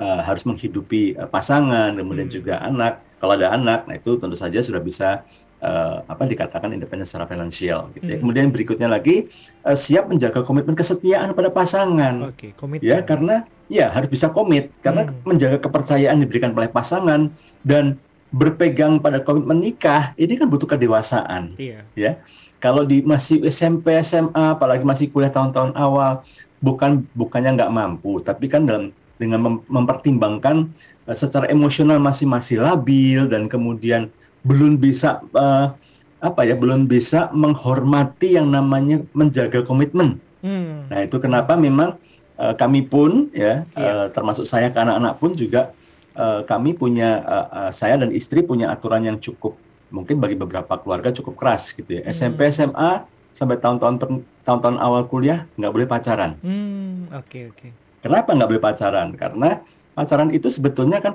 uh, 0.00 0.24
harus 0.24 0.42
menghidupi 0.48 1.14
uh, 1.20 1.28
pasangan 1.28 1.94
kemudian 1.94 2.26
hmm. 2.26 2.34
juga 2.34 2.54
anak 2.64 3.04
kalau 3.20 3.36
ada 3.36 3.52
anak 3.52 3.84
nah 3.84 3.94
itu 3.94 4.16
tentu 4.16 4.34
saja 4.34 4.58
sudah 4.64 4.80
bisa 4.80 5.22
uh, 5.62 6.02
apa 6.06 6.24
dikatakan 6.26 6.72
independen 6.74 7.06
secara 7.06 7.26
finansial 7.26 7.90
gitu 7.94 8.06
ya. 8.06 8.16
Hmm. 8.18 8.22
Kemudian 8.26 8.46
berikutnya 8.50 8.88
lagi 8.88 9.28
uh, 9.66 9.76
siap 9.76 10.08
menjaga 10.08 10.42
komitmen 10.42 10.74
kesetiaan 10.78 11.34
pada 11.34 11.50
pasangan. 11.52 12.30
Oke, 12.32 12.54
okay, 12.54 12.78
Ya, 12.82 13.02
karena 13.02 13.44
ya 13.68 13.92
harus 13.92 14.08
bisa 14.08 14.30
komit 14.32 14.72
karena 14.80 15.06
hmm. 15.06 15.28
menjaga 15.28 15.58
kepercayaan 15.60 16.22
diberikan 16.22 16.54
oleh 16.54 16.70
pasangan 16.70 17.28
dan 17.66 17.98
berpegang 18.28 19.00
pada 19.00 19.24
komitmen 19.24 19.60
nikah 19.60 20.12
ini 20.20 20.36
kan 20.36 20.46
butuh 20.48 20.68
kedewasaan. 20.68 21.56
Iya. 21.56 21.84
Ya 21.96 22.20
kalau 22.58 22.82
di 22.82 23.02
masih 23.06 23.42
SMP, 23.46 23.94
SMA, 24.02 24.58
apalagi 24.58 24.82
masih 24.82 25.06
kuliah 25.10 25.30
tahun-tahun 25.30 25.78
awal, 25.78 26.26
bukan 26.58 27.06
bukannya 27.14 27.54
nggak 27.54 27.74
mampu, 27.74 28.18
tapi 28.18 28.50
kan 28.50 28.66
dalam 28.66 28.90
dengan 29.18 29.42
mem 29.42 29.54
mempertimbangkan 29.66 30.70
uh, 31.06 31.16
secara 31.16 31.50
emosional 31.50 31.98
masih 31.98 32.26
masih 32.26 32.62
labil 32.62 33.26
dan 33.26 33.50
kemudian 33.50 34.10
belum 34.46 34.78
bisa 34.78 35.22
uh, 35.34 35.74
apa 36.18 36.40
ya 36.46 36.54
belum 36.58 36.90
bisa 36.90 37.30
menghormati 37.30 38.38
yang 38.38 38.50
namanya 38.50 39.02
menjaga 39.14 39.62
komitmen. 39.62 40.18
Hmm. 40.42 40.86
Nah 40.90 41.02
itu 41.02 41.18
kenapa 41.18 41.58
memang 41.58 41.98
uh, 42.38 42.54
kami 42.54 42.86
pun 42.86 43.30
ya 43.34 43.42
yeah. 43.42 43.56
Iya. 43.74 43.90
uh, 43.90 44.06
termasuk 44.14 44.46
saya 44.46 44.70
ke 44.70 44.78
anak-anak 44.78 45.14
pun 45.18 45.34
juga 45.34 45.74
uh, 46.14 46.42
kami 46.46 46.74
punya 46.74 47.22
uh, 47.22 47.46
uh, 47.50 47.70
saya 47.74 47.98
dan 47.98 48.14
istri 48.14 48.42
punya 48.42 48.70
aturan 48.70 49.06
yang 49.06 49.18
cukup 49.18 49.58
mungkin 49.88 50.20
bagi 50.20 50.36
beberapa 50.36 50.76
keluarga 50.80 51.12
cukup 51.12 51.34
keras 51.36 51.72
gitu 51.72 52.00
ya. 52.00 52.02
Hmm. 52.04 52.12
SMP 52.12 52.48
SMA 52.52 53.04
sampai 53.36 53.56
tahun-tahun 53.60 54.24
tahun-tahun 54.42 54.76
awal 54.82 55.06
kuliah 55.06 55.46
nggak 55.56 55.72
boleh 55.72 55.86
pacaran. 55.88 56.34
Oke 56.40 56.48
hmm, 56.48 56.96
oke. 57.14 57.24
Okay, 57.24 57.42
okay. 57.52 57.70
Kenapa 57.98 58.30
nggak 58.34 58.48
boleh 58.50 58.62
pacaran? 58.62 59.08
Karena 59.14 59.50
pacaran 59.94 60.30
itu 60.30 60.46
sebetulnya 60.50 61.02
kan 61.02 61.14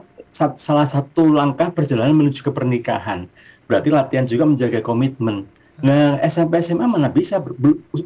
salah 0.57 0.89
satu 0.89 1.29
langkah 1.29 1.69
perjalanan 1.71 2.17
menuju 2.17 2.43
ke 2.43 2.51
pernikahan. 2.51 3.29
Berarti 3.69 3.89
latihan 3.93 4.27
juga 4.27 4.43
menjaga 4.43 4.83
komitmen. 4.83 5.47
Nah, 5.81 6.21
SMP 6.21 6.61
SMA 6.61 6.85
mana 6.85 7.09
bisa 7.09 7.41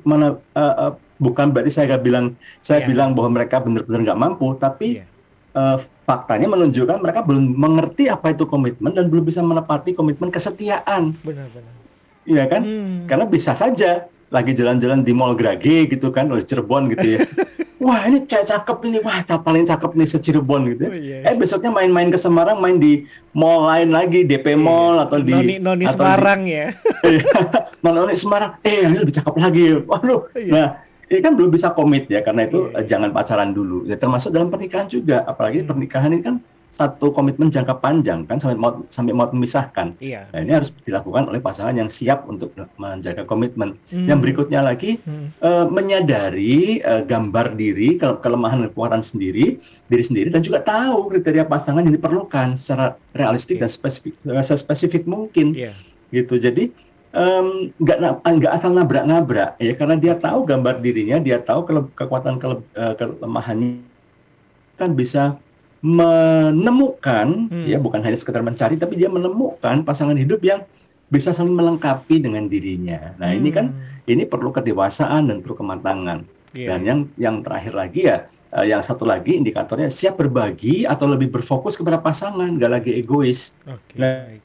mana 0.07 0.39
uh, 0.55 0.75
uh, 0.87 0.93
bukan 1.19 1.51
berarti 1.51 1.73
saya 1.73 1.97
bilang 1.99 2.37
saya 2.63 2.85
yeah. 2.85 2.87
bilang 2.87 3.11
bahwa 3.17 3.35
mereka 3.35 3.59
benar-benar 3.59 4.01
nggak 4.07 4.19
mampu, 4.21 4.47
tapi 4.55 5.01
yeah. 5.01 5.07
Iya. 5.57 5.59
uh, 5.59 5.77
faktanya 6.07 6.47
menunjukkan 6.47 7.03
mereka 7.03 7.19
belum 7.19 7.51
mengerti 7.51 8.07
apa 8.07 8.31
itu 8.31 8.47
komitmen 8.47 8.95
dan 8.95 9.11
belum 9.11 9.27
bisa 9.27 9.43
menepati 9.43 9.91
komitmen 9.91 10.31
kesetiaan. 10.31 11.11
Benar-benar. 11.19 11.73
Iya 12.23 12.43
kan? 12.47 12.61
Hmm. 12.63 12.97
Karena 13.11 13.27
bisa 13.27 13.51
saja 13.59 14.07
lagi 14.31 14.51
jalan-jalan 14.55 15.03
di 15.03 15.11
Mall 15.11 15.35
Grage 15.35 15.87
gitu 15.91 16.07
kan, 16.15 16.31
oleh 16.31 16.47
Cirebon 16.47 16.91
gitu 16.95 17.19
ya. 17.19 17.19
wah 17.87 18.03
ini 18.09 18.25
kayak 18.27 18.49
cakep 18.49 18.77
ini, 18.89 18.97
wah 18.99 19.23
paling 19.23 19.63
cakep 19.63 19.91
nih 19.95 20.07
se-Cirebon 20.07 20.61
gitu. 20.75 20.81
Ya. 20.87 20.89
Oh, 20.91 20.95
iya, 20.95 21.17
iya. 21.23 21.31
Eh 21.31 21.35
besoknya 21.35 21.71
main-main 21.71 22.11
ke 22.11 22.19
Semarang, 22.19 22.59
main 22.59 22.79
di 22.79 23.07
mall 23.31 23.67
lain 23.67 23.91
lagi, 23.91 24.23
DP 24.27 24.55
iya. 24.55 24.57
Mall 24.59 24.95
atau 24.99 25.19
di 25.23 25.31
Noni, 25.31 25.55
Noni 25.59 25.85
atau 25.87 26.03
Semarang 26.03 26.41
di, 26.43 26.55
ya. 26.55 26.67
Iya. 27.07 27.23
Noni 27.83 28.15
Semarang, 28.15 28.51
eh 28.63 28.79
ini 28.83 28.97
lebih 28.99 29.15
cakep 29.15 29.35
lagi. 29.39 29.63
Waduh. 29.87 30.19
Iya. 30.35 30.51
Nah, 30.51 30.67
ini 31.07 31.19
kan 31.23 31.33
belum 31.39 31.49
bisa 31.55 31.71
komit 31.71 32.11
ya 32.11 32.19
karena 32.19 32.43
itu 32.43 32.67
iya. 32.75 32.83
jangan 32.83 33.15
pacaran 33.15 33.55
dulu. 33.55 33.87
Ya 33.87 33.95
termasuk 33.95 34.35
dalam 34.35 34.51
pernikahan 34.51 34.91
juga, 34.91 35.23
apalagi 35.23 35.63
hmm. 35.63 35.69
pernikahan 35.71 36.11
ini 36.11 36.23
kan 36.23 36.35
satu 36.67 37.09
komitmen 37.09 37.49
jangka 37.49 37.79
panjang 37.81 38.27
kan 38.27 38.37
sampai 38.37 38.59
mau 38.59 38.85
sampai 38.91 39.15
mau 39.15 39.25
memisahkan. 39.31 39.97
Iya. 39.97 40.29
Nah, 40.29 40.39
ini 40.43 40.51
harus 40.53 40.69
dilakukan 40.83 41.31
oleh 41.31 41.41
pasangan 41.41 41.73
yang 41.73 41.89
siap 41.89 42.27
untuk 42.29 42.53
menjaga 42.77 43.23
komitmen. 43.25 43.79
Hmm. 43.89 44.05
Yang 44.05 44.19
berikutnya 44.27 44.61
lagi 44.61 45.01
hmm. 45.01 45.41
uh, 45.41 45.65
menyadari 45.71 46.83
uh, 46.83 47.01
gambar 47.07 47.57
diri 47.57 47.97
ke 47.97 48.19
kelemahan 48.21 48.67
dan 48.67 48.69
kekuatan 48.75 49.01
sendiri 49.01 49.57
diri 49.87 50.03
sendiri 50.03 50.27
dan 50.29 50.43
juga 50.43 50.61
tahu 50.61 51.09
kriteria 51.17 51.47
pasangan 51.47 51.87
yang 51.87 51.95
diperlukan 51.95 52.59
secara 52.59 52.99
realistik 53.15 53.57
okay. 53.57 53.63
dan 53.65 53.69
spesifik 53.71 54.13
uh, 54.27 54.43
spesifik 54.43 55.03
mungkin. 55.07 55.55
Yeah. 55.55 55.73
Gitu. 56.13 56.37
Jadi 56.37 56.69
nggak 57.17 57.97
um, 57.97 58.35
nggak 58.37 58.53
asal 58.53 58.71
nabrak-nabrak 58.77 59.57
ya 59.57 59.73
karena 59.73 59.95
dia 59.97 60.13
tahu 60.13 60.45
gambar 60.45 60.77
dirinya, 60.85 61.17
dia 61.17 61.41
tahu 61.41 61.65
kele 61.65 61.81
kekuatan 61.97 62.37
kele 62.37 62.61
uh, 62.77 62.93
kelemahannya 62.93 63.81
kan 64.77 64.93
bisa 64.93 65.41
menemukan 65.81 67.49
hmm. 67.49 67.65
ya 67.65 67.81
bukan 67.81 68.01
hanya 68.05 68.17
sekedar 68.17 68.45
mencari 68.45 68.77
tapi 68.77 68.97
dia 68.97 69.09
menemukan 69.09 69.81
pasangan 69.81 70.17
hidup 70.17 70.41
yang 70.45 70.61
bisa 71.07 71.31
saling 71.31 71.55
melengkapi 71.55 72.19
dengan 72.21 72.45
dirinya. 72.45 73.15
Nah, 73.17 73.31
hmm. 73.31 73.39
ini 73.39 73.49
kan 73.49 73.65
hmm. 73.73 74.11
ini 74.11 74.23
perlu 74.27 74.53
kedewasaan 74.53 75.31
dan 75.31 75.41
perlu 75.41 75.57
kematangan. 75.57 76.27
Yeah. 76.53 76.75
Dan 76.75 76.79
yang 76.85 76.99
yang 77.17 77.35
terakhir 77.41 77.73
lagi 77.73 78.09
ya 78.11 78.27
uh, 78.53 78.65
yang 78.65 78.83
satu 78.83 79.07
lagi 79.07 79.39
indikatornya 79.39 79.89
siap 79.89 80.19
berbagi 80.19 80.83
atau 80.83 81.07
lebih 81.09 81.31
berfokus 81.31 81.73
kepada 81.73 81.97
pasangan, 81.97 82.51
nggak 82.57 82.71
lagi 82.71 82.91
egois. 82.93 83.55
Okay. 83.63 83.97
Nah, 83.97 84.37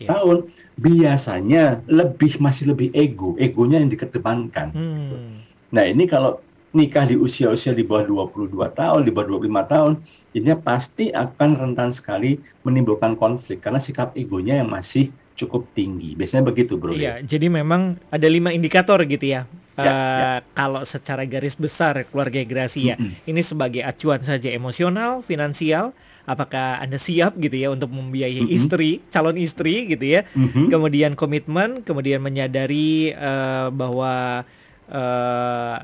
yeah. 0.00 0.10
tahun 0.10 0.48
biasanya 0.80 1.84
lebih 1.86 2.40
masih 2.40 2.72
lebih 2.72 2.88
ego, 2.96 3.36
egonya 3.36 3.84
yang 3.84 3.92
dikedepankan. 3.92 4.72
Hmm. 4.72 5.44
Nah, 5.70 5.84
ini 5.86 6.08
kalau 6.08 6.40
nikah 6.72 7.06
di 7.06 7.18
usia-usia 7.18 7.74
di 7.74 7.82
bawah 7.82 8.30
22 8.30 8.54
tahun, 8.74 9.00
di 9.04 9.10
bawah 9.12 9.38
25 9.38 9.72
tahun, 9.72 9.92
ini 10.34 10.50
pasti 10.62 11.10
akan 11.10 11.50
rentan 11.58 11.90
sekali 11.90 12.38
menimbulkan 12.62 13.18
konflik 13.18 13.60
karena 13.60 13.82
sikap 13.82 14.14
egonya 14.14 14.62
yang 14.62 14.70
masih 14.70 15.10
cukup 15.34 15.66
tinggi. 15.72 16.14
Biasanya 16.14 16.44
begitu, 16.46 16.76
Bro. 16.76 16.94
Iya, 16.94 17.20
ya. 17.20 17.24
jadi 17.24 17.48
memang 17.48 17.96
ada 18.12 18.28
lima 18.28 18.52
indikator 18.52 19.00
gitu 19.08 19.24
ya. 19.24 19.48
Ya, 19.78 19.82
uh, 19.82 19.86
ya. 19.86 20.30
Kalau 20.52 20.82
secara 20.82 21.22
garis 21.24 21.54
besar 21.54 22.04
keluarga 22.10 22.42
Gracia, 22.42 22.98
mm 22.98 23.00
-hmm. 23.00 23.30
ini 23.30 23.40
sebagai 23.40 23.82
acuan 23.86 24.20
saja 24.20 24.50
emosional, 24.50 25.22
finansial, 25.22 25.94
apakah 26.26 26.82
Anda 26.82 26.98
siap 26.98 27.38
gitu 27.38 27.54
ya 27.54 27.72
untuk 27.72 27.88
membiayai 27.88 28.44
mm 28.44 28.48
-hmm. 28.50 28.58
istri, 28.58 28.90
calon 29.08 29.38
istri 29.40 29.88
gitu 29.88 30.04
ya. 30.04 30.26
Mm 30.36 30.48
-hmm. 30.50 30.66
Kemudian 30.68 31.12
komitmen, 31.16 31.80
kemudian 31.86 32.20
menyadari 32.20 33.14
uh, 33.14 33.72
bahwa 33.72 34.44
uh, 34.90 35.76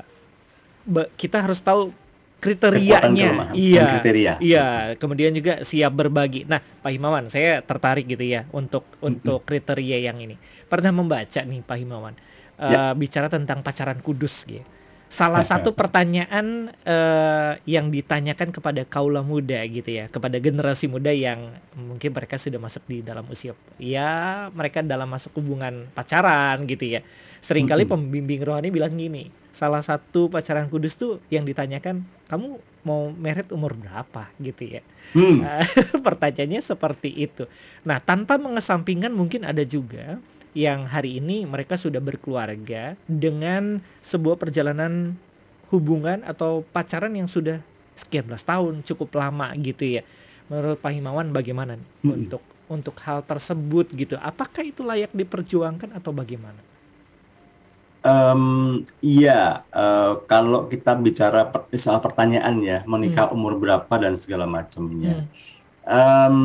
kita 1.17 1.43
harus 1.43 1.59
tahu 1.59 1.91
kriterianya 2.37 3.49
iya 3.57 3.85
kriteria. 3.97 4.33
iya 4.39 4.67
kemudian 4.95 5.33
juga 5.33 5.65
siap 5.65 5.89
berbagi 5.89 6.45
nah 6.45 6.61
Pak 6.61 6.91
Himawan 6.93 7.33
saya 7.33 7.65
tertarik 7.65 8.05
gitu 8.05 8.21
ya 8.21 8.45
untuk 8.53 8.85
mm-hmm. 8.85 9.07
untuk 9.09 9.39
kriteria 9.43 10.05
yang 10.05 10.21
ini 10.21 10.37
pernah 10.69 10.93
membaca 10.93 11.41
nih 11.41 11.65
Pak 11.65 11.77
Himawan 11.81 12.13
uh, 12.59 12.71
ya. 12.71 12.81
bicara 12.93 13.29
tentang 13.29 13.61
pacaran 13.61 13.97
kudus 14.01 14.45
gitu 14.45 14.65
salah 15.07 15.39
satu 15.55 15.71
pertanyaan 15.71 16.73
uh, 16.83 17.55
yang 17.63 17.87
ditanyakan 17.87 18.51
kepada 18.51 18.83
kaula 18.83 19.23
muda 19.23 19.63
gitu 19.63 19.87
ya 19.87 20.11
kepada 20.11 20.35
generasi 20.37 20.91
muda 20.91 21.15
yang 21.15 21.55
mungkin 21.79 22.11
mereka 22.11 22.35
sudah 22.35 22.59
masuk 22.59 22.83
di 22.85 22.99
dalam 22.99 23.23
usia 23.31 23.55
ya 23.79 24.47
mereka 24.51 24.83
dalam 24.83 25.07
masuk 25.07 25.39
hubungan 25.39 25.87
pacaran 25.95 26.67
gitu 26.67 26.99
ya 26.99 27.01
sering 27.39 27.69
kali 27.69 27.87
mm 27.87 27.95
-hmm. 27.95 28.03
pembimbing 28.03 28.41
rohani 28.43 28.69
bilang 28.73 28.99
gini 28.99 29.31
salah 29.57 29.81
satu 29.81 30.29
pacaran 30.29 30.69
kudus 30.69 30.93
tuh 30.93 31.17
yang 31.33 31.41
ditanyakan 31.41 32.05
kamu 32.29 32.61
mau 32.85 33.09
merit 33.09 33.49
umur 33.49 33.73
berapa 33.73 34.29
gitu 34.37 34.77
ya 34.77 34.81
hmm. 35.17 35.41
pertanyaannya 36.05 36.61
seperti 36.61 37.09
itu 37.09 37.49
nah 37.81 37.97
tanpa 37.97 38.37
mengesampingkan 38.37 39.09
mungkin 39.09 39.49
ada 39.49 39.65
juga 39.65 40.21
yang 40.57 40.89
hari 40.89 41.21
ini 41.21 41.45
mereka 41.45 41.77
sudah 41.77 42.01
berkeluarga 42.01 42.97
dengan 43.05 43.77
sebuah 44.01 44.41
perjalanan 44.41 45.13
hubungan 45.69 46.25
atau 46.25 46.65
pacaran 46.73 47.13
yang 47.13 47.29
sudah 47.29 47.61
sekian 47.93 48.25
belas 48.25 48.41
tahun 48.41 48.81
cukup 48.81 49.21
lama 49.21 49.53
gitu 49.61 49.85
ya 49.85 50.01
menurut 50.49 50.81
Pak 50.81 50.97
Himawan 50.97 51.29
bagaimana 51.29 51.77
nih 51.77 51.89
hmm. 52.01 52.13
untuk 52.17 52.41
untuk 52.73 52.97
hal 53.05 53.21
tersebut 53.21 53.93
gitu 53.93 54.17
apakah 54.17 54.65
itu 54.65 54.81
layak 54.81 55.13
diperjuangkan 55.13 55.93
atau 55.93 56.09
bagaimana 56.09 56.65
Um, 58.07 58.87
iya, 59.03 59.67
uh, 59.75 60.23
kalau 60.31 60.71
kita 60.71 60.95
bicara 60.95 61.51
per, 61.51 61.67
soal 61.75 61.99
pertanyaan 61.99 62.63
ya, 62.63 62.79
menikah 62.87 63.27
hmm. 63.27 63.35
umur 63.35 63.59
berapa 63.59 63.89
dan 63.99 64.15
segala 64.15 64.47
macamnya. 64.47 65.27
Hmm. 65.83 65.91
Um, 65.91 66.35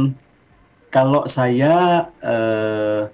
kalau 0.90 1.30
saya 1.30 2.08
uh, 2.18 3.11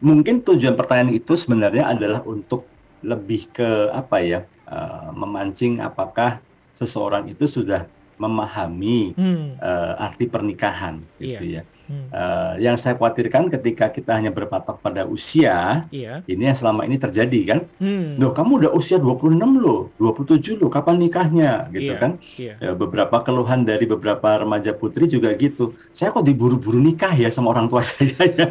mungkin 0.00 0.44
tujuan 0.44 0.76
pertanyaan 0.76 1.16
itu 1.16 1.32
sebenarnya 1.36 1.88
adalah 1.88 2.20
untuk 2.26 2.68
lebih 3.04 3.48
ke 3.52 3.92
apa 3.92 4.16
ya, 4.20 4.40
uh, 4.68 5.12
memancing 5.14 5.80
apakah 5.80 6.42
seseorang 6.76 7.30
itu 7.32 7.48
sudah 7.48 7.88
memahami 8.16 9.12
hmm. 9.12 9.60
uh, 9.60 9.94
arti 10.00 10.24
pernikahan, 10.28 11.00
gitu 11.20 11.44
iya. 11.44 11.60
ya. 11.60 11.74
Hmm. 11.86 12.10
Uh, 12.10 12.54
yang 12.58 12.74
saya 12.74 12.98
khawatirkan 12.98 13.46
ketika 13.46 13.86
kita 13.86 14.18
hanya 14.18 14.34
berpatok 14.34 14.82
pada 14.82 15.06
usia, 15.06 15.86
iya. 15.94 16.18
ini 16.26 16.50
yang 16.50 16.58
selama 16.58 16.82
ini 16.82 16.98
terjadi 16.98 17.40
kan. 17.46 17.60
Hmm. 17.78 18.18
Loh, 18.18 18.34
kamu 18.34 18.66
udah 18.66 18.70
usia 18.74 18.98
26 18.98 19.38
loh, 19.38 19.94
27 20.02 20.58
loh, 20.58 20.66
kapan 20.66 20.98
nikahnya 20.98 21.70
gitu 21.70 21.94
iya. 21.94 22.02
kan. 22.02 22.12
Iya. 22.34 22.54
Ya, 22.58 22.70
beberapa 22.74 23.22
keluhan 23.22 23.62
dari 23.62 23.86
beberapa 23.86 24.42
remaja 24.42 24.74
putri 24.74 25.06
juga 25.06 25.30
gitu. 25.38 25.78
Saya 25.94 26.10
kok 26.10 26.26
diburu-buru 26.26 26.82
nikah 26.82 27.14
ya 27.14 27.30
sama 27.30 27.54
orang 27.54 27.70
tua 27.70 27.86
saya 27.86 28.34
ya. 28.34 28.48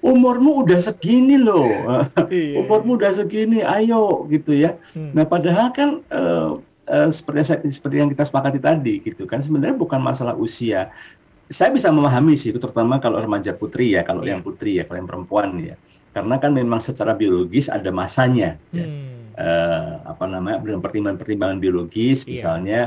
Umurmu 0.00 0.66
udah 0.66 0.80
segini 0.80 1.40
loh. 1.40 1.68
iya. 2.32 2.60
Umurmu 2.60 2.96
udah 3.00 3.12
segini, 3.14 3.60
ayo 3.64 4.26
gitu 4.28 4.52
ya. 4.56 4.76
Hmm. 4.92 5.12
Nah, 5.12 5.24
padahal 5.24 5.70
kan 5.72 6.00
uh, 6.12 6.60
uh, 6.90 7.08
seperti 7.12 7.70
seperti 7.70 7.96
yang 8.02 8.10
kita 8.10 8.26
sepakati 8.26 8.58
tadi 8.58 8.98
gitu 9.04 9.24
kan 9.24 9.40
sebenarnya 9.40 9.78
bukan 9.78 10.02
masalah 10.02 10.34
usia 10.34 10.90
saya 11.50 11.74
bisa 11.74 11.90
memahami 11.90 12.38
sih, 12.38 12.54
terutama 12.54 13.02
kalau 13.02 13.18
remaja 13.18 13.50
putri 13.50 13.98
ya, 13.98 14.06
kalau 14.06 14.22
yeah. 14.22 14.38
yang 14.38 14.40
putri 14.40 14.78
ya, 14.78 14.86
kalau 14.86 15.02
yang 15.02 15.10
perempuan 15.10 15.58
ya, 15.58 15.74
karena 16.14 16.38
kan 16.38 16.54
memang 16.54 16.78
secara 16.78 17.10
biologis 17.18 17.66
ada 17.66 17.90
masanya, 17.90 18.54
ya. 18.70 18.86
hmm. 18.86 19.34
ya. 19.34 19.42
uh, 19.42 19.94
apa 20.14 20.24
namanya, 20.30 20.62
pertimbangan-pertimbangan 20.62 21.58
biologis, 21.58 22.22
yeah. 22.22 22.30
misalnya 22.38 22.80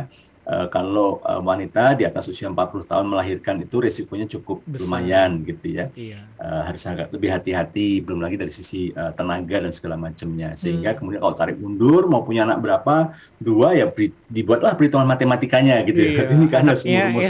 uh, 0.48 0.68
kalau 0.68 1.24
uh, 1.24 1.40
wanita 1.40 1.96
di 1.96 2.04
atas 2.04 2.28
usia 2.28 2.52
40 2.52 2.88
tahun 2.88 3.06
melahirkan 3.08 3.64
itu 3.64 3.80
resikonya 3.80 4.28
cukup 4.28 4.64
Besar. 4.68 4.88
lumayan 4.88 5.44
gitu 5.44 5.66
ya. 5.72 5.86
Iya. 5.96 6.20
Uh, 6.40 6.62
harus 6.68 6.84
agak 6.84 7.08
lebih 7.16 7.30
hati-hati, 7.32 8.04
belum 8.04 8.20
lagi 8.20 8.36
dari 8.36 8.52
sisi 8.52 8.92
uh, 8.96 9.16
tenaga 9.16 9.64
dan 9.64 9.72
segala 9.72 9.96
macamnya. 9.96 10.56
Sehingga 10.60 10.94
hmm. 10.94 10.98
kemudian 11.00 11.22
kalau 11.24 11.36
tarik 11.36 11.58
mundur 11.60 12.08
mau 12.12 12.24
punya 12.24 12.44
anak 12.44 12.60
berapa, 12.60 13.16
dua 13.40 13.76
ya 13.76 13.88
beri, 13.88 14.12
dibuatlah 14.28 14.76
perhitungan 14.76 15.08
matematikanya 15.08 15.84
gitu 15.88 16.00
ya. 16.00 16.10
iya. 16.12 16.24
ya. 16.28 16.34
Ini 16.36 16.46
kan 16.52 16.64
harus 16.68 16.84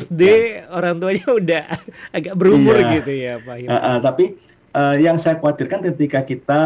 SD 0.07 0.23
orang 0.73 0.95
tuanya 0.97 1.27
udah 1.29 1.63
agak 2.17 2.33
berumur 2.33 2.75
iya. 2.77 2.91
gitu 2.99 3.11
ya 3.13 3.33
Pak. 3.41 3.55
Uh, 3.69 3.73
uh, 3.73 3.97
tapi 4.01 4.25
uh, 4.73 4.95
yang 4.97 5.15
saya 5.21 5.37
khawatirkan 5.37 5.85
ketika 5.93 6.25
kita 6.25 6.59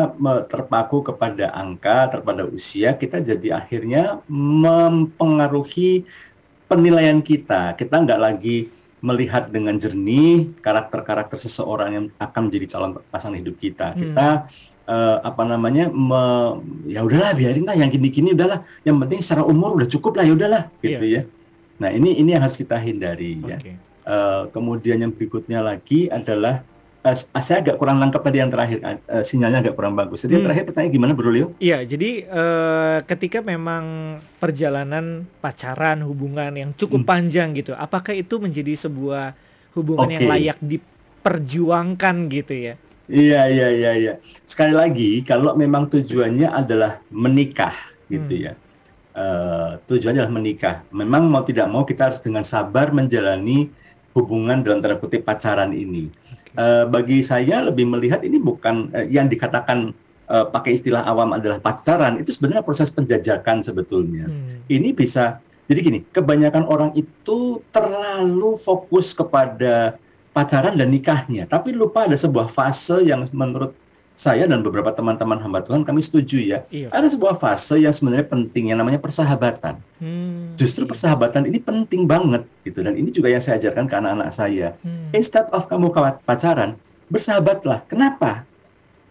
terpaku 0.47 1.03
kepada 1.03 1.51
angka, 1.53 2.17
terpada 2.17 2.47
usia, 2.47 2.95
kita 2.95 3.21
jadi 3.21 3.59
akhirnya 3.59 4.23
mempengaruhi 4.31 6.07
penilaian 6.67 7.19
kita. 7.23 7.73
Kita 7.73 8.03
nggak 8.03 8.19
lagi 8.19 8.69
melihat 8.99 9.49
dengan 9.53 9.77
jernih 9.77 10.51
karakter-karakter 10.59 11.37
seseorang 11.37 11.89
yang 11.93 12.05
akan 12.17 12.49
menjadi 12.49 12.65
calon 12.77 12.91
pasangan 13.09 13.37
hidup 13.39 13.55
kita. 13.57 13.93
Hmm. 13.93 13.99
Kita 13.99 14.27
uh, 14.87 15.17
apa 15.23 15.43
namanya 15.47 15.87
me, 15.91 16.23
ya 16.89 17.03
udahlah 17.03 17.33
biarin 17.33 17.65
lah 17.65 17.75
yang 17.77 17.89
gini-gini 17.89 18.33
udahlah. 18.33 18.65
Yang 18.83 18.95
penting 19.05 19.19
secara 19.23 19.43
umur 19.45 19.77
udah 19.79 19.87
cukup 19.89 20.19
lah 20.19 20.25
ya 20.27 20.33
udahlah 20.33 20.63
gitu 20.81 21.05
yeah. 21.05 21.23
ya. 21.25 21.31
Nah 21.77 21.89
ini 21.93 22.17
ini 22.17 22.33
yang 22.33 22.43
harus 22.43 22.57
kita 22.57 22.75
hindari 22.77 23.37
okay. 23.41 23.73
ya. 23.73 23.77
Uh, 24.07 24.41
kemudian 24.55 25.03
yang 25.03 25.11
berikutnya 25.11 25.59
lagi 25.59 26.07
adalah 26.07 26.63
uh, 27.07 27.41
saya 27.41 27.63
agak 27.63 27.79
kurang 27.79 28.03
lengkap 28.03 28.21
tadi 28.21 28.37
yang 28.43 28.51
terakhir 28.51 28.79
uh, 28.83 29.23
sinyalnya 29.23 29.63
agak 29.63 29.75
kurang 29.79 29.95
bagus. 29.95 30.23
Jadi 30.23 30.31
hmm. 30.31 30.35
yang 30.35 30.45
terakhir 30.51 30.63
pertanyaan 30.67 30.91
gimana 30.91 31.11
Bro 31.15 31.31
Leo? 31.31 31.47
Iya, 31.57 31.87
jadi 31.87 32.27
uh, 32.27 32.97
ketika 33.07 33.39
memang 33.39 34.17
perjalanan 34.37 35.23
pacaran 35.39 36.03
hubungan 36.03 36.51
yang 36.51 36.69
cukup 36.75 37.07
hmm. 37.07 37.09
panjang 37.09 37.49
gitu, 37.55 37.71
apakah 37.71 38.11
itu 38.11 38.35
menjadi 38.37 38.73
sebuah 38.75 39.31
hubungan 39.77 40.07
okay. 40.07 40.15
yang 40.19 40.27
layak 40.27 40.59
diperjuangkan 40.59 42.15
gitu 42.27 42.53
ya? 42.53 42.73
Iya, 43.07 43.41
iya, 43.47 43.67
iya, 43.71 43.91
iya. 43.95 44.13
Sekali 44.43 44.75
lagi, 44.75 45.23
kalau 45.23 45.55
memang 45.55 45.87
tujuannya 45.87 46.51
adalah 46.51 46.99
menikah 47.07 47.73
gitu 48.11 48.35
hmm. 48.35 48.45
ya. 48.51 48.53
Uh, 49.17 49.81
tujuannya 49.89 50.21
adalah 50.21 50.35
menikah. 50.35 50.75
Memang 50.93 51.25
mau 51.25 51.41
tidak 51.41 51.65
mau 51.71 51.87
kita 51.87 52.11
harus 52.11 52.19
dengan 52.21 52.45
sabar 52.45 52.93
menjalani 52.93 53.71
hubungan 54.13 54.65
dalam 54.65 54.81
tanda 54.81 54.97
kutip 54.97 55.21
pacaran 55.21 55.73
ini 55.77 56.09
uh, 56.57 56.83
bagi 56.89 57.21
saya 57.21 57.63
lebih 57.63 57.87
melihat 57.87 58.25
ini 58.25 58.41
bukan 58.41 58.91
uh, 58.91 59.05
yang 59.07 59.29
dikatakan 59.29 59.93
uh, 60.27 60.45
pakai 60.49 60.81
istilah 60.81 61.05
awam 61.05 61.37
adalah 61.37 61.61
pacaran 61.61 62.19
itu 62.19 62.33
sebenarnya 62.33 62.65
proses 62.65 62.89
penjajakan 62.91 63.63
sebetulnya. 63.63 64.27
Hmm. 64.27 64.65
Ini 64.67 64.91
bisa 64.91 65.39
jadi 65.67 65.79
gini, 65.83 65.99
kebanyakan 66.15 66.63
orang 66.67 66.91
itu 66.95 67.59
terlalu 67.75 68.55
fokus 68.55 69.11
kepada 69.11 69.99
pacaran 70.31 70.79
dan 70.79 70.87
nikahnya, 70.87 71.43
tapi 71.43 71.75
lupa 71.75 72.07
ada 72.07 72.15
sebuah 72.15 72.47
fase 72.47 73.03
yang 73.03 73.27
menurut 73.35 73.75
saya 74.17 74.49
dan 74.49 74.65
beberapa 74.65 74.89
teman-teman 74.89 75.37
hamba 75.37 75.61
Tuhan 75.61 75.85
kami 75.85 76.01
setuju 76.01 76.41
ya. 76.41 76.59
Iya. 76.73 76.89
Ada 76.89 77.13
sebuah 77.13 77.37
fase 77.37 77.77
yang 77.77 77.93
sebenarnya 77.93 78.25
penting 78.25 78.73
yang 78.73 78.81
namanya 78.81 78.97
persahabatan. 78.97 79.77
Hmm. 80.01 80.57
Justru 80.57 80.89
persahabatan 80.89 81.45
ini 81.45 81.61
penting 81.61 82.09
banget 82.09 82.49
gitu 82.65 82.81
dan 82.81 82.97
ini 82.97 83.13
juga 83.13 83.29
yang 83.29 83.45
saya 83.45 83.61
ajarkan 83.61 83.85
ke 83.85 83.93
anak-anak 83.93 84.33
saya. 84.33 84.73
Hmm. 84.81 85.13
Instead 85.13 85.45
of 85.53 85.69
kamu 85.69 85.93
pacaran, 86.25 86.73
bersahabatlah. 87.13 87.85
Kenapa? 87.85 88.41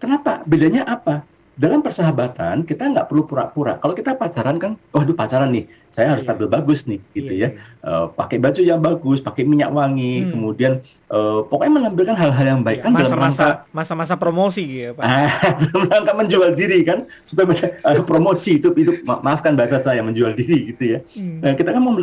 Kenapa? 0.03 0.43
Bedanya 0.43 0.83
apa? 0.91 1.23
Dalam 1.57 1.81
persahabatan 1.81 2.69
kita 2.69 2.85
nggak 2.85 3.09
perlu 3.09 3.25
pura-pura. 3.25 3.81
Kalau 3.81 3.97
kita 3.97 4.13
pacaran 4.13 4.61
kan, 4.61 4.77
waduh 4.93 5.17
pacaran 5.17 5.49
nih, 5.49 5.65
saya 5.89 6.13
harus 6.13 6.29
yeah. 6.29 6.37
tampil 6.37 6.53
bagus 6.53 6.85
nih, 6.85 7.01
gitu 7.17 7.33
yeah, 7.33 7.49
ya. 7.49 7.65
Yeah. 7.81 7.81
Uh, 7.81 8.05
pakai 8.13 8.37
baju 8.37 8.61
yang 8.61 8.81
bagus, 8.85 9.25
pakai 9.25 9.49
minyak 9.49 9.73
wangi, 9.73 10.21
hmm. 10.21 10.37
kemudian 10.37 10.73
uh, 11.09 11.49
pokoknya 11.49 11.73
menampilkan 11.81 12.13
hal-hal 12.13 12.45
yang 12.45 12.61
baik 12.61 12.85
yeah, 12.85 12.93
kan 12.93 12.93
masa-masa 12.93 13.47
masa-masa 13.73 14.15
promosi 14.21 14.69
gitu 14.69 14.81
ya 14.85 14.91
Pak. 14.93 15.05
dalam 15.73 15.83
rangka 15.89 16.13
menjual 16.13 16.51
diri 16.53 16.85
kan, 16.85 17.09
supaya 17.25 17.49
uh, 17.89 18.05
promosi 18.11 18.61
itu 18.61 18.69
itu 18.77 18.93
ma 19.09 19.25
maafkan 19.25 19.57
bahasa 19.57 19.81
saya 19.81 20.05
menjual 20.05 20.37
diri 20.37 20.77
gitu 20.77 20.85
ya. 20.93 20.99
Hmm. 21.17 21.41
Uh, 21.41 21.55
kita 21.57 21.73
kan 21.73 21.81
mau 21.81 21.97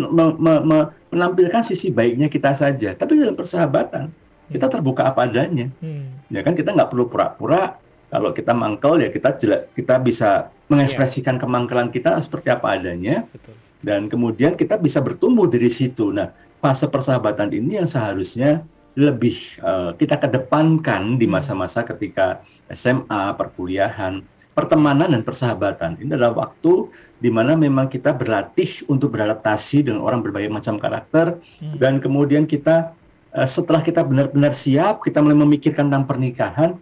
menampilkan 1.13 1.61
sisi 1.61 1.93
baiknya 1.93 2.25
kita 2.25 2.57
saja, 2.57 2.97
tapi 2.97 3.21
dalam 3.21 3.37
persahabatan 3.37 4.09
kita 4.49 4.65
hmm. 4.65 4.73
terbuka 4.73 5.13
apa 5.13 5.29
adanya. 5.29 5.69
Hmm. 5.77 6.09
Ya 6.33 6.41
kan 6.41 6.57
kita 6.57 6.73
nggak 6.73 6.89
perlu 6.89 7.05
pura-pura 7.05 7.82
kalau 8.13 8.29
kita 8.29 8.53
mangkel 8.53 9.01
ya 9.01 9.09
kita 9.09 9.33
kita 9.73 9.95
bisa 9.97 10.53
mengekspresikan 10.69 11.41
yeah. 11.41 11.41
kemangkelan 11.41 11.89
kita 11.89 12.21
seperti 12.21 12.53
apa 12.53 12.77
adanya. 12.77 13.25
Betul. 13.33 13.57
Dan 13.81 14.07
kemudian 14.07 14.53
kita 14.53 14.77
bisa 14.77 15.01
bertumbuh 15.01 15.49
dari 15.49 15.67
situ. 15.67 16.13
Nah, 16.13 16.29
fase 16.61 16.85
persahabatan 16.87 17.51
ini 17.51 17.81
yang 17.81 17.89
seharusnya 17.89 18.63
lebih 18.93 19.35
uh, 19.65 19.97
kita 19.97 20.21
kedepankan 20.21 21.17
di 21.17 21.25
hmm. 21.25 21.33
masa-masa 21.41 21.81
ketika 21.81 22.45
SMA, 22.69 23.33
perkuliahan, 23.33 24.21
pertemanan 24.53 25.11
dan 25.11 25.25
persahabatan. 25.25 25.97
Ini 25.97 26.13
adalah 26.13 26.47
waktu 26.47 26.93
di 27.17 27.33
mana 27.33 27.57
memang 27.57 27.89
kita 27.89 28.13
berlatih 28.13 28.85
untuk 28.85 29.17
beradaptasi 29.17 29.89
dengan 29.89 30.05
orang 30.05 30.21
berbagai 30.21 30.53
macam 30.53 30.77
karakter 30.77 31.41
hmm. 31.59 31.81
dan 31.81 31.97
kemudian 31.97 32.45
kita 32.45 32.93
uh, 33.33 33.49
setelah 33.49 33.81
kita 33.81 34.05
benar-benar 34.05 34.53
siap, 34.53 35.01
kita 35.01 35.19
mulai 35.19 35.41
memikirkan 35.41 35.89
tentang 35.89 36.05
pernikahan, 36.05 36.77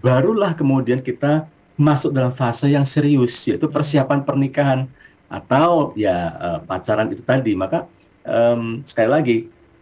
barulah 0.00 0.52
kemudian 0.56 1.00
kita 1.00 1.48
masuk 1.74 2.14
dalam 2.14 2.30
fase 2.30 2.70
yang 2.70 2.86
serius 2.86 3.42
yaitu 3.44 3.66
persiapan 3.66 4.22
pernikahan 4.22 4.86
atau 5.26 5.90
ya 5.98 6.30
uh, 6.38 6.58
pacaran 6.62 7.10
itu 7.10 7.22
tadi 7.24 7.58
maka 7.58 7.90
um, 8.22 8.86
sekali 8.86 9.08
lagi 9.10 9.36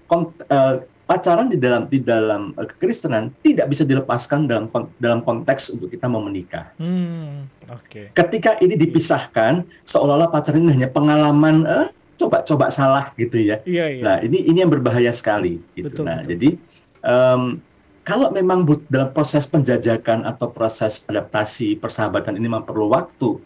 kont 0.08 0.32
uh, 0.48 0.80
pacaran 1.04 1.52
di 1.52 1.60
dalam 1.60 1.84
di 1.92 2.00
dalam 2.00 2.56
uh, 2.56 2.64
kekristenan 2.64 3.28
tidak 3.44 3.68
bisa 3.68 3.84
dilepaskan 3.84 4.48
dalam 4.48 4.72
dalam 4.96 5.20
konteks 5.20 5.76
untuk 5.76 5.92
kita 5.92 6.08
mau 6.08 6.24
menikah. 6.24 6.72
Hmm, 6.80 7.50
Oke. 7.68 8.08
Okay. 8.08 8.16
Ketika 8.16 8.56
ini 8.64 8.80
dipisahkan 8.80 9.66
seolah-olah 9.84 10.32
pacaran 10.32 10.64
ini 10.64 10.80
hanya 10.80 10.88
pengalaman 10.88 11.68
uh, 11.68 11.88
coba-coba 12.16 12.72
salah 12.72 13.10
gitu 13.18 13.36
ya. 13.36 13.60
Iya, 13.68 13.86
iya. 13.98 14.02
Nah 14.02 14.16
ini 14.24 14.46
ini 14.46 14.58
yang 14.64 14.72
berbahaya 14.72 15.12
sekali. 15.12 15.60
Gitu. 15.76 15.90
Betul, 15.92 16.08
nah 16.08 16.22
betul. 16.22 16.30
jadi 16.32 16.48
um, 17.04 17.42
kalau 18.02 18.34
memang 18.34 18.66
dalam 18.90 19.14
proses 19.14 19.46
penjajakan 19.46 20.26
atau 20.26 20.50
proses 20.50 21.06
adaptasi 21.06 21.78
persahabatan 21.78 22.34
ini 22.34 22.50
memang 22.50 22.66
perlu 22.66 22.90
waktu, 22.90 23.38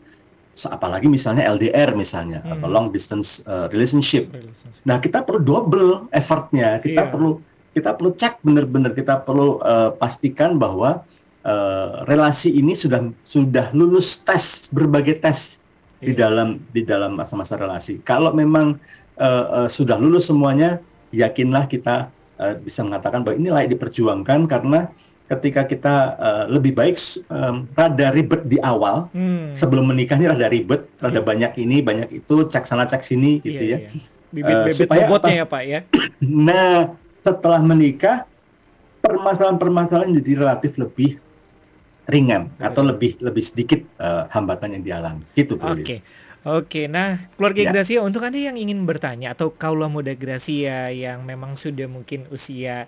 apalagi 0.64 1.12
misalnya 1.12 1.44
LDR 1.52 1.92
misalnya 1.92 2.40
hmm. 2.40 2.52
atau 2.56 2.68
long 2.72 2.88
distance 2.88 3.44
uh, 3.44 3.68
relationship. 3.68 4.32
relationship. 4.32 4.80
Nah 4.88 4.96
kita 4.96 5.20
perlu 5.20 5.44
double 5.44 6.08
effortnya, 6.08 6.80
kita 6.80 7.04
yeah. 7.04 7.12
perlu 7.12 7.44
kita 7.76 7.92
perlu 7.92 8.16
cek 8.16 8.40
benar-benar, 8.40 8.96
kita 8.96 9.20
perlu 9.20 9.60
uh, 9.60 9.92
pastikan 10.00 10.56
bahwa 10.56 11.04
uh, 11.44 12.08
relasi 12.08 12.56
ini 12.56 12.72
sudah 12.72 13.12
sudah 13.28 13.68
lulus 13.76 14.24
tes 14.24 14.64
berbagai 14.72 15.20
tes 15.20 15.60
yeah. 16.00 16.08
di 16.08 16.12
iya. 16.16 16.20
dalam 16.24 16.48
di 16.72 16.80
dalam 16.80 17.20
masa-masa 17.20 17.60
relasi. 17.60 18.00
Kalau 18.00 18.32
memang 18.32 18.80
uh, 19.20 19.64
uh, 19.64 19.68
sudah 19.68 20.00
lulus 20.00 20.32
semuanya, 20.32 20.80
yakinlah 21.12 21.68
kita 21.68 22.08
uh, 22.40 22.54
bisa 22.60 22.80
mengatakan 22.86 23.24
bahwa 23.24 23.36
ini 23.36 23.48
layak 23.52 23.70
diperjuangkan 23.76 24.48
karena 24.48 24.88
ketika 25.26 25.66
kita 25.66 25.94
uh, 26.16 26.44
lebih 26.46 26.70
baik 26.70 26.96
um, 27.26 27.66
rada 27.74 28.14
ribet 28.14 28.46
di 28.46 28.62
awal 28.62 29.10
hmm. 29.10 29.58
sebelum 29.58 29.90
menikah 29.90 30.14
ini 30.14 30.30
rada 30.30 30.46
ribet, 30.46 30.86
rada 31.02 31.18
yeah. 31.18 31.26
banyak 31.26 31.52
ini, 31.58 31.82
banyak 31.82 32.22
itu, 32.22 32.46
cek 32.46 32.64
sana 32.64 32.86
cek 32.86 33.02
sini 33.02 33.42
gitu 33.42 33.62
yeah, 33.62 33.78
ya. 33.82 33.90
Yeah. 33.90 34.14
Bibit-bibit 34.30 34.86
uh, 34.86 34.94
bobotnya 34.94 35.34
ya 35.42 35.46
Pak 35.46 35.62
ya. 35.66 35.80
Nah, 36.22 36.94
setelah 37.26 37.58
menikah 37.58 38.24
permasalahan-permasalahan 39.02 40.14
jadi 40.22 40.32
relatif 40.46 40.78
lebih 40.78 41.18
ringan 42.06 42.54
yeah. 42.62 42.70
atau 42.70 42.86
lebih 42.86 43.18
lebih 43.18 43.42
sedikit 43.42 43.82
uh, 43.98 44.30
hambatan 44.30 44.78
yang 44.78 44.82
dialami. 44.86 45.26
Gitu 45.34 45.58
Oke. 45.58 45.82
Okay. 45.82 45.98
Oke, 46.46 46.86
nah 46.86 47.26
keluarga 47.34 47.58
ya. 47.58 47.70
Gracia 47.74 47.98
untuk 48.06 48.22
Anda 48.22 48.38
yang 48.38 48.54
ingin 48.54 48.86
bertanya 48.86 49.34
atau 49.34 49.50
kaulah 49.50 49.90
muda 49.90 50.14
Gracia 50.14 50.94
yang 50.94 51.26
memang 51.26 51.58
sudah 51.58 51.90
mungkin 51.90 52.30
usia 52.30 52.86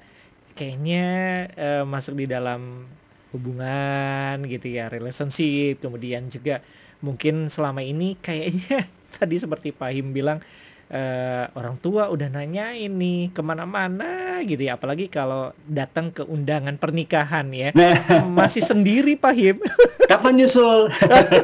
kayaknya 0.54 1.06
uh, 1.58 1.82
masuk 1.82 2.22
di 2.22 2.30
dalam 2.30 2.86
hubungan 3.34 4.46
gitu 4.46 4.70
ya, 4.70 4.86
relationship, 4.86 5.82
kemudian 5.82 6.30
juga 6.30 6.62
mungkin 7.02 7.50
selama 7.50 7.82
ini 7.82 8.14
kayaknya 8.22 8.86
tadi 9.18 9.42
seperti 9.42 9.74
Pak 9.74 9.90
Him 9.90 10.14
bilang 10.14 10.38
uh, 10.92 11.44
orang 11.54 11.76
tua 11.80 12.08
udah 12.08 12.28
nanya 12.32 12.72
ini 12.74 13.28
ke 13.32 13.40
mana-mana 13.44 14.40
gitu 14.44 14.68
ya. 14.68 14.76
Apalagi 14.76 15.08
kalau 15.08 15.52
datang 15.68 16.12
ke 16.12 16.24
undangan 16.24 16.76
pernikahan 16.80 17.48
ya. 17.52 17.70
Nah. 17.72 18.24
masih 18.28 18.64
sendiri 18.64 19.16
Pak 19.16 19.34
Him. 19.36 19.56
Kapan 20.10 20.44
nyusul? 20.44 20.88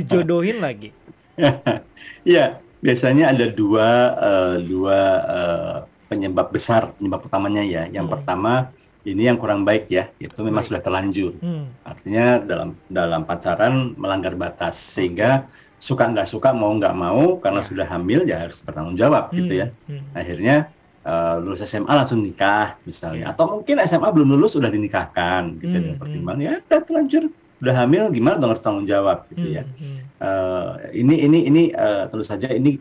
Dijodohin 0.01 0.57
lagi. 0.57 0.89
Iya, 2.23 2.63
biasanya 2.79 3.35
ada 3.35 3.51
dua 3.51 4.15
uh, 4.15 4.55
dua 4.63 4.99
uh, 5.27 5.75
penyebab 6.07 6.55
besar, 6.55 6.95
penyebab 6.95 7.27
utamanya 7.27 7.59
ya. 7.59 7.83
Yang 7.91 8.07
hmm. 8.07 8.13
pertama 8.15 8.71
ini 9.03 9.27
yang 9.27 9.35
kurang 9.35 9.67
baik 9.67 9.91
ya, 9.91 10.07
itu 10.23 10.39
memang 10.39 10.63
baik. 10.63 10.71
sudah 10.71 10.81
terlanjur. 10.87 11.35
Hmm. 11.43 11.67
Artinya 11.83 12.39
dalam 12.39 12.79
dalam 12.87 13.27
pacaran 13.27 13.91
melanggar 13.99 14.39
batas 14.39 14.79
sehingga 14.79 15.51
suka 15.83 16.07
nggak 16.15 16.23
suka 16.23 16.55
mau 16.55 16.71
nggak 16.71 16.95
mau 16.95 17.43
karena 17.43 17.59
ya. 17.59 17.67
sudah 17.67 17.85
hamil 17.91 18.23
ya 18.23 18.47
harus 18.47 18.63
bertanggung 18.63 18.95
jawab 18.95 19.27
hmm. 19.27 19.35
gitu 19.43 19.53
ya. 19.59 19.67
Hmm. 19.91 20.03
Akhirnya 20.15 20.55
uh, 21.03 21.35
lulus 21.39 21.63
SMA 21.67 21.91
langsung 21.91 22.23
nikah 22.23 22.79
misalnya, 22.87 23.29
ya. 23.29 23.31
atau 23.35 23.59
mungkin 23.59 23.75
SMA 23.85 24.09
belum 24.09 24.35
lulus 24.35 24.55
sudah 24.55 24.71
dinikahkan 24.71 25.59
gitu 25.59 25.77
hmm. 25.77 25.99
pertimbangan 25.99 26.39
ya 26.41 26.53
udah 26.63 26.81
terlanjur 26.83 27.23
udah 27.63 27.75
hamil 27.79 28.03
gimana 28.11 28.35
dong 28.43 28.51
harus 28.51 28.63
tanggung 28.63 28.87
jawab 28.87 29.23
gitu 29.31 29.47
ya. 29.55 29.63
Hmm. 29.63 29.99
Uh, 30.19 30.69
ini 30.91 31.15
ini 31.23 31.39
ini 31.47 31.63
uh, 31.71 32.11
tentu 32.11 32.27
saja 32.27 32.51
ini 32.51 32.79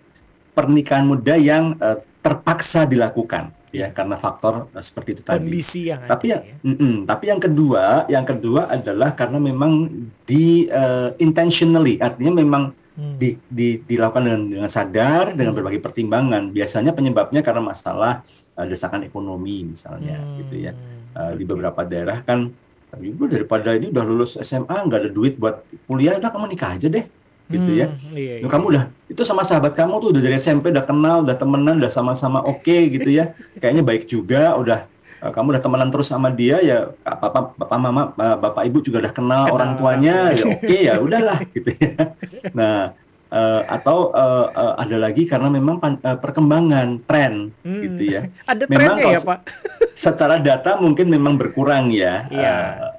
pernikahan 0.55 1.07
muda 1.07 1.39
yang 1.39 1.79
uh, 1.79 2.03
terpaksa 2.23 2.87
dilakukan 2.87 3.55
ya 3.73 3.89
karena 3.95 4.19
faktor 4.19 4.67
uh, 4.75 4.83
seperti 4.83 5.19
itu 5.19 5.23
tadi. 5.23 5.49
Kondisi 5.49 5.81
yang 5.91 6.03
tapi 6.11 6.35
yang 6.35 6.43
ya. 6.43 6.55
mm 6.67 6.75
-mm, 6.77 6.95
tapi 7.07 7.25
yang 7.31 7.41
kedua, 7.41 7.85
yang 8.11 8.27
kedua 8.27 8.69
adalah 8.69 9.15
karena 9.15 9.39
memang 9.39 9.73
di 10.27 10.67
uh, 10.67 11.15
intentionally 11.23 12.03
artinya 12.03 12.43
memang 12.43 12.75
hmm. 13.03 13.19
di, 13.19 13.35
di, 13.51 13.69
dilakukan 13.83 14.23
dengan, 14.23 14.43
dengan 14.47 14.71
sadar 14.71 15.35
dengan 15.35 15.53
hmm. 15.53 15.59
berbagai 15.59 15.81
pertimbangan. 15.83 16.55
Biasanya 16.55 16.95
penyebabnya 16.95 17.43
karena 17.43 17.63
masalah 17.67 18.23
uh, 18.55 18.67
desakan 18.67 19.03
ekonomi 19.03 19.75
misalnya 19.75 20.23
hmm. 20.23 20.35
gitu 20.47 20.55
ya. 20.71 20.73
Uh, 21.13 21.35
di 21.35 21.45
beberapa 21.45 21.83
daerah 21.85 22.23
kan 22.23 22.49
ibu 23.01 23.25
daripada 23.25 23.73
ini 23.73 23.89
udah 23.89 24.05
lulus 24.05 24.37
SMA 24.41 24.77
nggak 24.85 25.01
ada 25.01 25.11
duit 25.11 25.41
buat 25.41 25.65
kuliah 25.89 26.17
udah 26.21 26.29
kamu 26.29 26.57
nikah 26.57 26.77
aja 26.77 26.89
deh 26.89 27.05
gitu 27.53 27.71
ya. 27.77 27.87
Hmm, 27.93 28.17
iya, 28.17 28.35
iya. 28.41 28.49
Kamu 28.49 28.65
udah 28.73 28.85
itu 29.13 29.23
sama 29.29 29.45
sahabat 29.45 29.77
kamu 29.77 30.01
tuh 30.01 30.09
udah 30.17 30.23
dari 30.25 30.37
SMP 30.41 30.73
udah 30.73 30.85
kenal, 30.89 31.21
udah 31.27 31.37
temenan, 31.37 31.77
udah 31.83 31.93
sama-sama 31.93 32.41
oke 32.41 32.65
okay, 32.65 32.89
gitu 32.89 33.13
ya. 33.13 33.37
Kayaknya 33.61 33.83
baik 33.85 34.05
juga, 34.09 34.57
udah 34.57 34.89
kamu 35.31 35.55
udah 35.55 35.63
temenan 35.63 35.91
terus 35.95 36.11
sama 36.11 36.35
dia 36.35 36.59
ya 36.59 36.91
papa 37.07 37.55
bapak 37.55 37.79
mama 37.79 38.03
uh, 38.19 38.35
bapak 38.35 38.67
ibu 38.67 38.83
juga 38.83 39.07
udah 39.07 39.15
kenal, 39.15 39.47
kenal 39.47 39.55
orang 39.55 39.71
tuanya 39.79 40.35
ya 40.35 40.45
oke 40.51 40.59
okay, 40.59 40.81
ya 40.91 40.95
udahlah 40.99 41.39
gitu 41.55 41.71
ya. 41.79 41.95
Nah, 42.51 42.97
uh, 43.33 43.61
atau 43.67 44.13
uh, 44.13 44.47
uh, 44.53 44.75
ada 44.77 44.97
lagi 45.01 45.25
karena 45.25 45.49
memang 45.49 45.81
uh, 45.81 46.19
perkembangan 46.21 47.01
tren 47.09 47.49
hmm. 47.65 47.81
gitu 47.89 48.03
ya. 48.21 48.23
Ada 48.51 48.69
memang 48.69 49.01
trennya 49.01 49.17
ya, 49.17 49.21
Pak. 49.25 49.39
secara 50.05 50.37
data 50.39 50.77
mungkin 50.77 51.09
memang 51.09 51.41
berkurang 51.41 51.89
ya. 51.91 52.29
Iya. 52.29 52.55
Uh, 52.55 52.93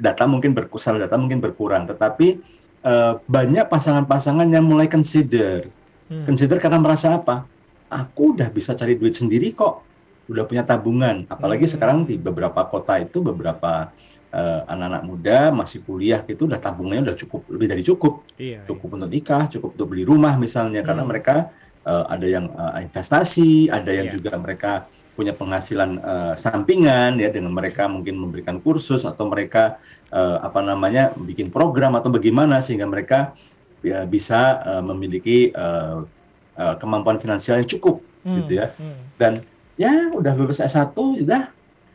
data 0.00 0.24
mungkin 0.24 0.56
berkurang, 0.56 0.96
data 0.96 1.16
mungkin 1.18 1.44
berkurang, 1.44 1.84
tetapi 1.84 2.40
uh, 2.86 3.20
banyak 3.28 3.68
pasangan-pasangan 3.68 4.48
yang 4.48 4.64
mulai 4.64 4.88
consider. 4.88 5.68
Hmm. 6.08 6.24
Consider 6.24 6.56
karena 6.56 6.80
merasa 6.80 7.20
apa? 7.20 7.44
Aku 7.90 8.38
udah 8.38 8.48
bisa 8.48 8.72
cari 8.78 8.94
duit 8.94 9.18
sendiri 9.18 9.50
kok. 9.52 9.89
Udah 10.30 10.46
punya 10.46 10.62
tabungan. 10.62 11.26
Apalagi 11.26 11.66
hmm. 11.66 11.72
sekarang 11.74 11.98
di 12.06 12.14
beberapa 12.14 12.62
kota 12.70 13.02
itu 13.02 13.18
beberapa 13.18 13.90
anak 14.30 14.62
eh, 14.62 14.62
anak-anak 14.70 15.02
muda 15.02 15.38
masih 15.50 15.82
kuliah 15.82 16.22
itu 16.22 16.46
udah 16.46 16.62
tabungannya 16.62 17.10
udah 17.10 17.18
cukup 17.18 17.50
lebih 17.50 17.66
dari 17.66 17.82
cukup. 17.82 18.22
Iya, 18.38 18.62
cukup 18.62 18.86
iya. 18.86 18.94
untuk 19.02 19.10
nikah, 19.10 19.44
cukup 19.50 19.70
untuk 19.74 19.88
beli 19.90 20.04
rumah 20.06 20.38
misalnya 20.38 20.80
hmm. 20.80 20.88
karena 20.88 21.02
mereka 21.02 21.36
uh, 21.82 22.06
ada 22.06 22.26
yang 22.30 22.46
uh, 22.54 22.78
investasi, 22.78 23.66
ada 23.74 23.90
yang 23.90 24.06
iya. 24.06 24.14
juga 24.14 24.32
mereka 24.38 24.86
punya 25.18 25.36
penghasilan 25.36 26.00
uh, 26.00 26.34
sampingan 26.38 27.20
ya 27.20 27.28
dengan 27.28 27.52
mereka 27.52 27.84
mungkin 27.90 28.16
memberikan 28.16 28.56
kursus 28.62 29.04
atau 29.04 29.28
mereka 29.28 29.76
uh, 30.08 30.40
apa 30.40 30.64
namanya 30.64 31.12
bikin 31.12 31.52
program 31.52 31.92
atau 31.98 32.08
bagaimana 32.08 32.64
sehingga 32.64 32.88
mereka 32.88 33.36
ya, 33.84 34.08
bisa 34.08 34.64
uh, 34.64 34.80
memiliki 34.80 35.52
uh, 35.52 36.08
uh, 36.56 36.74
kemampuan 36.80 37.20
finansial 37.20 37.60
yang 37.60 37.68
cukup 37.68 38.00
hmm, 38.24 38.36
gitu 38.40 38.52
ya 38.64 38.72
hmm. 38.72 38.96
dan 39.20 39.32
ya 39.80 40.12
udah 40.12 40.32
lulus 40.36 40.60
S1 40.60 40.92
udah 41.24 41.48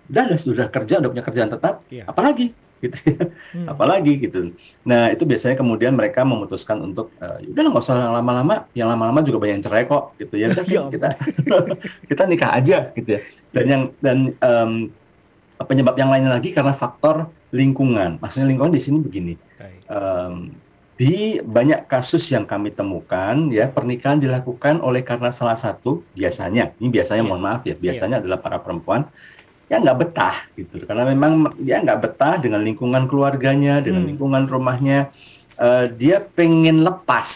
udah 0.10 0.24
udah 0.34 0.40
sudah 0.42 0.66
kerja 0.74 0.98
udah 0.98 1.10
punya 1.14 1.24
kerjaan 1.26 1.50
tetap 1.54 1.86
yeah. 1.94 2.10
apalagi 2.10 2.50
gitu 2.84 2.98
ya. 3.08 3.32
hmm. 3.56 3.68
apalagi 3.72 4.14
gitu 4.20 4.52
nah 4.84 5.14
itu 5.14 5.24
biasanya 5.24 5.56
kemudian 5.56 5.94
mereka 5.96 6.26
memutuskan 6.26 6.82
untuk 6.82 7.14
uh, 7.22 7.40
udah 7.40 7.62
nggak 7.72 7.86
usah 7.86 8.12
lama-lama 8.12 8.68
yang 8.76 8.90
lama-lama 8.90 9.24
juga 9.24 9.46
banyak 9.46 9.62
yang 9.62 9.66
cerai 9.66 9.86
kok 9.86 10.18
gitu 10.18 10.36
ya 10.36 10.50
ya 10.76 10.82
kita 10.90 11.08
kita 12.10 12.24
nikah 12.26 12.52
aja 12.52 12.78
gitu 12.98 13.16
ya 13.16 13.20
dan 13.54 13.66
yang 13.70 13.84
dan 14.04 14.18
um, 14.44 14.92
penyebab 15.64 15.96
yang 15.96 16.12
lain 16.12 16.28
lagi 16.28 16.52
karena 16.52 16.76
faktor 16.76 17.32
lingkungan. 17.56 18.20
Maksudnya 18.20 18.52
lingkungan 18.52 18.76
di 18.76 18.82
sini 18.84 18.98
begini. 19.00 19.34
Um, 19.88 20.52
di 20.96 21.44
banyak 21.44 21.92
kasus 21.92 22.24
yang 22.32 22.48
kami 22.48 22.72
temukan 22.72 23.52
ya 23.52 23.68
pernikahan 23.68 24.16
dilakukan 24.16 24.80
oleh 24.80 25.04
karena 25.04 25.28
salah 25.28 25.60
satu 25.60 26.00
biasanya 26.16 26.72
ini 26.80 26.88
biasanya 26.88 27.20
yeah. 27.20 27.28
mohon 27.28 27.44
maaf 27.44 27.62
ya 27.68 27.76
biasanya 27.76 28.20
yeah. 28.20 28.24
adalah 28.24 28.40
para 28.40 28.58
perempuan 28.64 29.04
yang 29.68 29.84
nggak 29.84 30.00
betah 30.08 30.38
gitu 30.56 30.88
karena 30.88 31.04
memang 31.04 31.52
dia 31.60 31.84
nggak 31.84 32.00
betah 32.00 32.40
dengan 32.40 32.64
lingkungan 32.64 33.12
keluarganya 33.12 33.84
dengan 33.84 34.08
hmm. 34.08 34.10
lingkungan 34.16 34.44
rumahnya 34.48 35.12
uh, 35.60 35.92
dia 35.92 36.24
pengen 36.24 36.88
lepas 36.88 37.28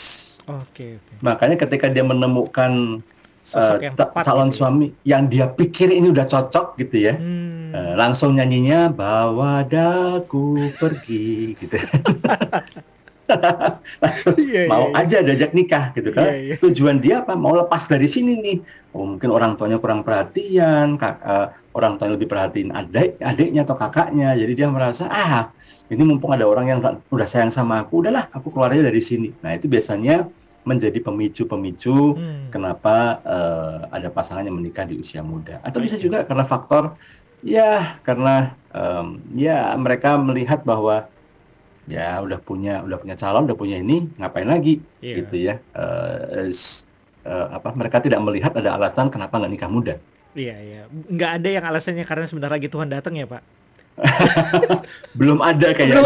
okay, 0.47 0.95
okay. 0.95 1.15
makanya 1.19 1.59
ketika 1.59 1.91
dia 1.91 2.05
menemukan 2.05 3.03
uh, 3.51 3.75
calon 4.23 4.47
gitu. 4.47 4.55
Ya. 4.55 4.55
suami 4.55 4.85
yang 5.03 5.27
dia 5.27 5.51
pikir 5.51 5.91
ini 5.91 6.15
udah 6.15 6.23
cocok 6.31 6.79
gitu 6.79 6.95
ya 7.11 7.19
hmm 7.19 7.59
Uh, 7.69 7.93
langsung 7.93 8.33
nyanyinya 8.33 8.89
bawa 8.89 9.61
daku 9.61 10.73
pergi 10.81 11.53
gitu. 11.53 11.77
langsung 14.03 14.35
yeah, 14.41 14.65
iya, 14.65 14.71
mau 14.71 14.89
yeah, 14.89 14.99
aja 14.99 15.17
diajak 15.21 15.51
nikah 15.53 15.85
gitu 15.93 16.09
kan. 16.11 16.29
Yeah, 16.29 16.55
yeah. 16.55 16.57
Tujuan 16.61 16.97
dia 17.01 17.21
apa? 17.21 17.33
Mau 17.37 17.53
lepas 17.53 17.85
dari 17.85 18.09
sini 18.09 18.37
nih. 18.41 18.57
Oh, 18.91 19.05
mungkin 19.05 19.29
orang 19.29 19.53
tuanya 19.53 19.77
kurang 19.77 20.01
perhatian, 20.01 20.97
kak, 20.97 21.21
uh, 21.21 21.53
orang 21.77 22.01
tuanya 22.01 22.17
lebih 22.17 22.29
perhatiin 22.29 22.73
adik, 22.73 23.21
adiknya 23.21 23.61
atau 23.63 23.77
kakaknya. 23.77 24.33
Jadi 24.33 24.51
dia 24.57 24.67
merasa 24.67 25.05
ah 25.07 25.53
ini 25.89 26.01
mumpung 26.05 26.33
ada 26.33 26.45
orang 26.45 26.65
yang 26.69 26.79
udah 27.09 27.27
sayang 27.29 27.53
sama 27.53 27.85
aku, 27.85 28.05
udahlah 28.05 28.29
aku 28.33 28.49
keluar 28.49 28.73
aja 28.73 28.85
dari 28.85 29.01
sini. 29.01 29.29
Nah 29.45 29.57
itu 29.57 29.69
biasanya 29.69 30.25
menjadi 30.67 31.01
pemicu-pemicu 31.01 32.19
hmm. 32.19 32.53
kenapa 32.53 33.23
uh, 33.25 33.77
ada 33.89 34.11
pasangan 34.11 34.45
yang 34.45 34.57
menikah 34.57 34.85
di 34.85 35.01
usia 35.01 35.25
muda. 35.25 35.57
Atau 35.65 35.81
bisa 35.81 35.97
juga 35.97 36.25
karena 36.25 36.45
faktor 36.45 36.93
Ya, 37.39 37.95
karena 38.03 38.51
um, 38.75 39.23
ya 39.31 39.71
mereka 39.79 40.19
melihat 40.19 40.59
bahwa 40.67 41.07
ya 41.89 42.21
udah 42.21 42.37
punya 42.37 42.85
udah 42.85 42.97
punya 43.01 43.15
calon, 43.17 43.49
udah 43.49 43.57
punya 43.57 43.81
ini, 43.81 44.05
ngapain 44.21 44.45
lagi, 44.45 44.77
yeah. 45.01 45.17
gitu 45.17 45.35
ya. 45.35 45.55
Uh, 45.73 46.53
uh, 47.25 47.47
apa 47.57 47.73
mereka 47.73 47.97
tidak 47.97 48.21
melihat 48.21 48.53
ada 48.53 48.77
alasan 48.77 49.09
kenapa 49.09 49.41
nggak 49.41 49.51
nikah 49.57 49.71
muda. 49.71 49.95
Iya, 50.37 50.55
iya. 50.61 50.81
Nggak 50.87 51.31
ada 51.41 51.49
yang 51.49 51.65
alasannya 51.65 52.05
karena 52.05 52.25
sebentar 52.29 52.53
lagi 52.53 52.69
Tuhan 52.69 52.87
datang 52.93 53.17
ya, 53.17 53.25
Pak. 53.25 53.41
Belum 55.19 55.39
ada 55.43 55.75
kayaknya 55.75 56.03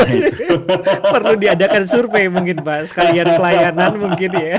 Perlu 1.14 1.34
diadakan 1.38 1.84
survei 1.86 2.28
mungkin, 2.28 2.62
Pak. 2.62 2.92
Sekalian 2.92 3.34
pelayanan 3.40 3.92
mungkin 3.98 4.32
ya. 4.34 4.58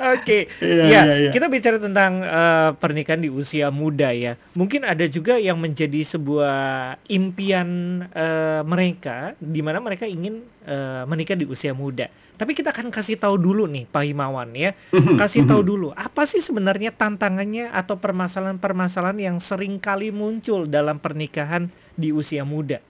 Oke, 0.00 0.48
okay. 0.48 0.64
Iya, 0.64 0.84
ya, 0.88 1.00
ya, 1.04 1.16
ya, 1.28 1.30
kita 1.36 1.52
bicara 1.52 1.76
tentang 1.76 2.24
uh, 2.24 2.72
pernikahan 2.80 3.20
di 3.20 3.28
usia 3.28 3.68
muda 3.68 4.08
ya. 4.16 4.40
Mungkin 4.56 4.88
ada 4.88 5.04
juga 5.04 5.36
yang 5.36 5.60
menjadi 5.60 6.00
sebuah 6.00 6.96
impian 7.12 7.68
uh, 8.08 8.64
mereka, 8.64 9.36
di 9.36 9.60
mana 9.60 9.76
mereka 9.84 10.08
ingin 10.08 10.40
uh, 10.64 11.04
menikah 11.04 11.36
di 11.36 11.44
usia 11.44 11.76
muda. 11.76 12.08
Tapi 12.40 12.56
kita 12.56 12.72
akan 12.72 12.88
kasih 12.88 13.20
tahu 13.20 13.36
dulu 13.36 13.68
nih, 13.68 13.84
Pak 13.84 14.00
Himawan 14.00 14.48
ya, 14.56 14.72
kasih 15.20 15.44
tahu 15.44 15.60
dulu 15.60 15.92
apa 15.92 16.24
sih 16.24 16.40
sebenarnya 16.40 16.88
tantangannya 16.88 17.68
atau 17.68 18.00
permasalahan-permasalahan 18.00 19.20
yang 19.20 19.36
sering 19.44 19.76
kali 19.76 20.08
muncul 20.08 20.64
dalam 20.64 20.96
pernikahan 20.96 21.68
di 21.92 22.16
usia 22.16 22.48
muda. 22.48 22.80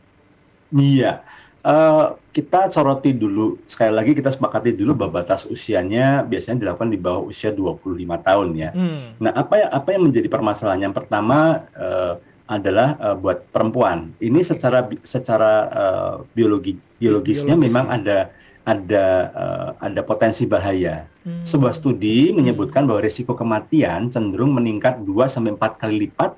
Iya. 0.70 1.26
Uh, 1.60 2.16
kita 2.32 2.72
soroti 2.72 3.12
dulu 3.12 3.60
sekali 3.68 3.92
lagi 3.92 4.16
kita 4.16 4.32
sepakati 4.32 4.72
dulu 4.72 4.96
bahwa 4.96 5.20
batas 5.20 5.44
usianya 5.44 6.24
biasanya 6.24 6.64
dilakukan 6.64 6.88
di 6.88 6.96
bawah 6.96 7.26
usia 7.28 7.50
25 7.50 8.00
tahun 8.00 8.48
ya. 8.54 8.70
Hmm. 8.72 9.18
Nah, 9.18 9.34
apa 9.34 9.60
yang 9.60 9.70
apa 9.74 9.88
yang 9.92 10.02
menjadi 10.08 10.28
permasalahan? 10.30 10.88
Yang 10.88 11.04
pertama 11.04 11.66
uh, 11.74 12.16
adalah 12.48 12.96
uh, 13.02 13.16
buat 13.18 13.44
perempuan. 13.52 14.14
Ini 14.22 14.40
secara 14.40 14.88
secara 15.04 15.52
uh, 15.68 16.14
biologi 16.32 16.80
biologisnya 16.96 17.58
Biologis, 17.58 17.66
memang 17.68 17.86
ada 17.92 18.32
ada 18.64 19.06
uh, 19.32 19.68
ada 19.80 20.00
potensi 20.04 20.44
bahaya. 20.44 21.08
Hmm. 21.24 21.44
Sebuah 21.44 21.72
studi 21.72 22.32
menyebutkan 22.32 22.84
bahwa 22.84 23.00
risiko 23.04 23.32
kematian 23.36 24.12
cenderung 24.12 24.52
meningkat 24.52 25.00
2 25.04 25.28
sampai 25.28 25.56
4 25.56 25.80
kali 25.80 26.08
lipat 26.08 26.36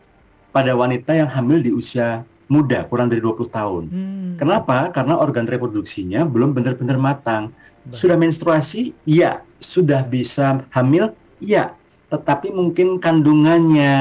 pada 0.54 0.72
wanita 0.74 1.16
yang 1.16 1.30
hamil 1.30 1.62
di 1.62 1.70
usia 1.72 2.22
muda, 2.52 2.84
kurang 2.84 3.08
dari 3.08 3.24
20 3.24 3.48
tahun. 3.48 3.84
Hmm. 3.88 4.32
Kenapa? 4.36 4.92
Karena 4.92 5.16
organ 5.16 5.48
reproduksinya 5.48 6.28
belum 6.28 6.52
benar-benar 6.52 7.00
matang. 7.00 7.48
Baik. 7.88 7.96
Sudah 7.96 8.16
menstruasi? 8.20 8.92
Iya. 9.08 9.40
Sudah 9.58 10.04
bisa 10.04 10.60
hamil? 10.70 11.16
Iya. 11.40 11.72
Tetapi 12.12 12.52
mungkin 12.52 13.00
kandungannya, 13.00 13.94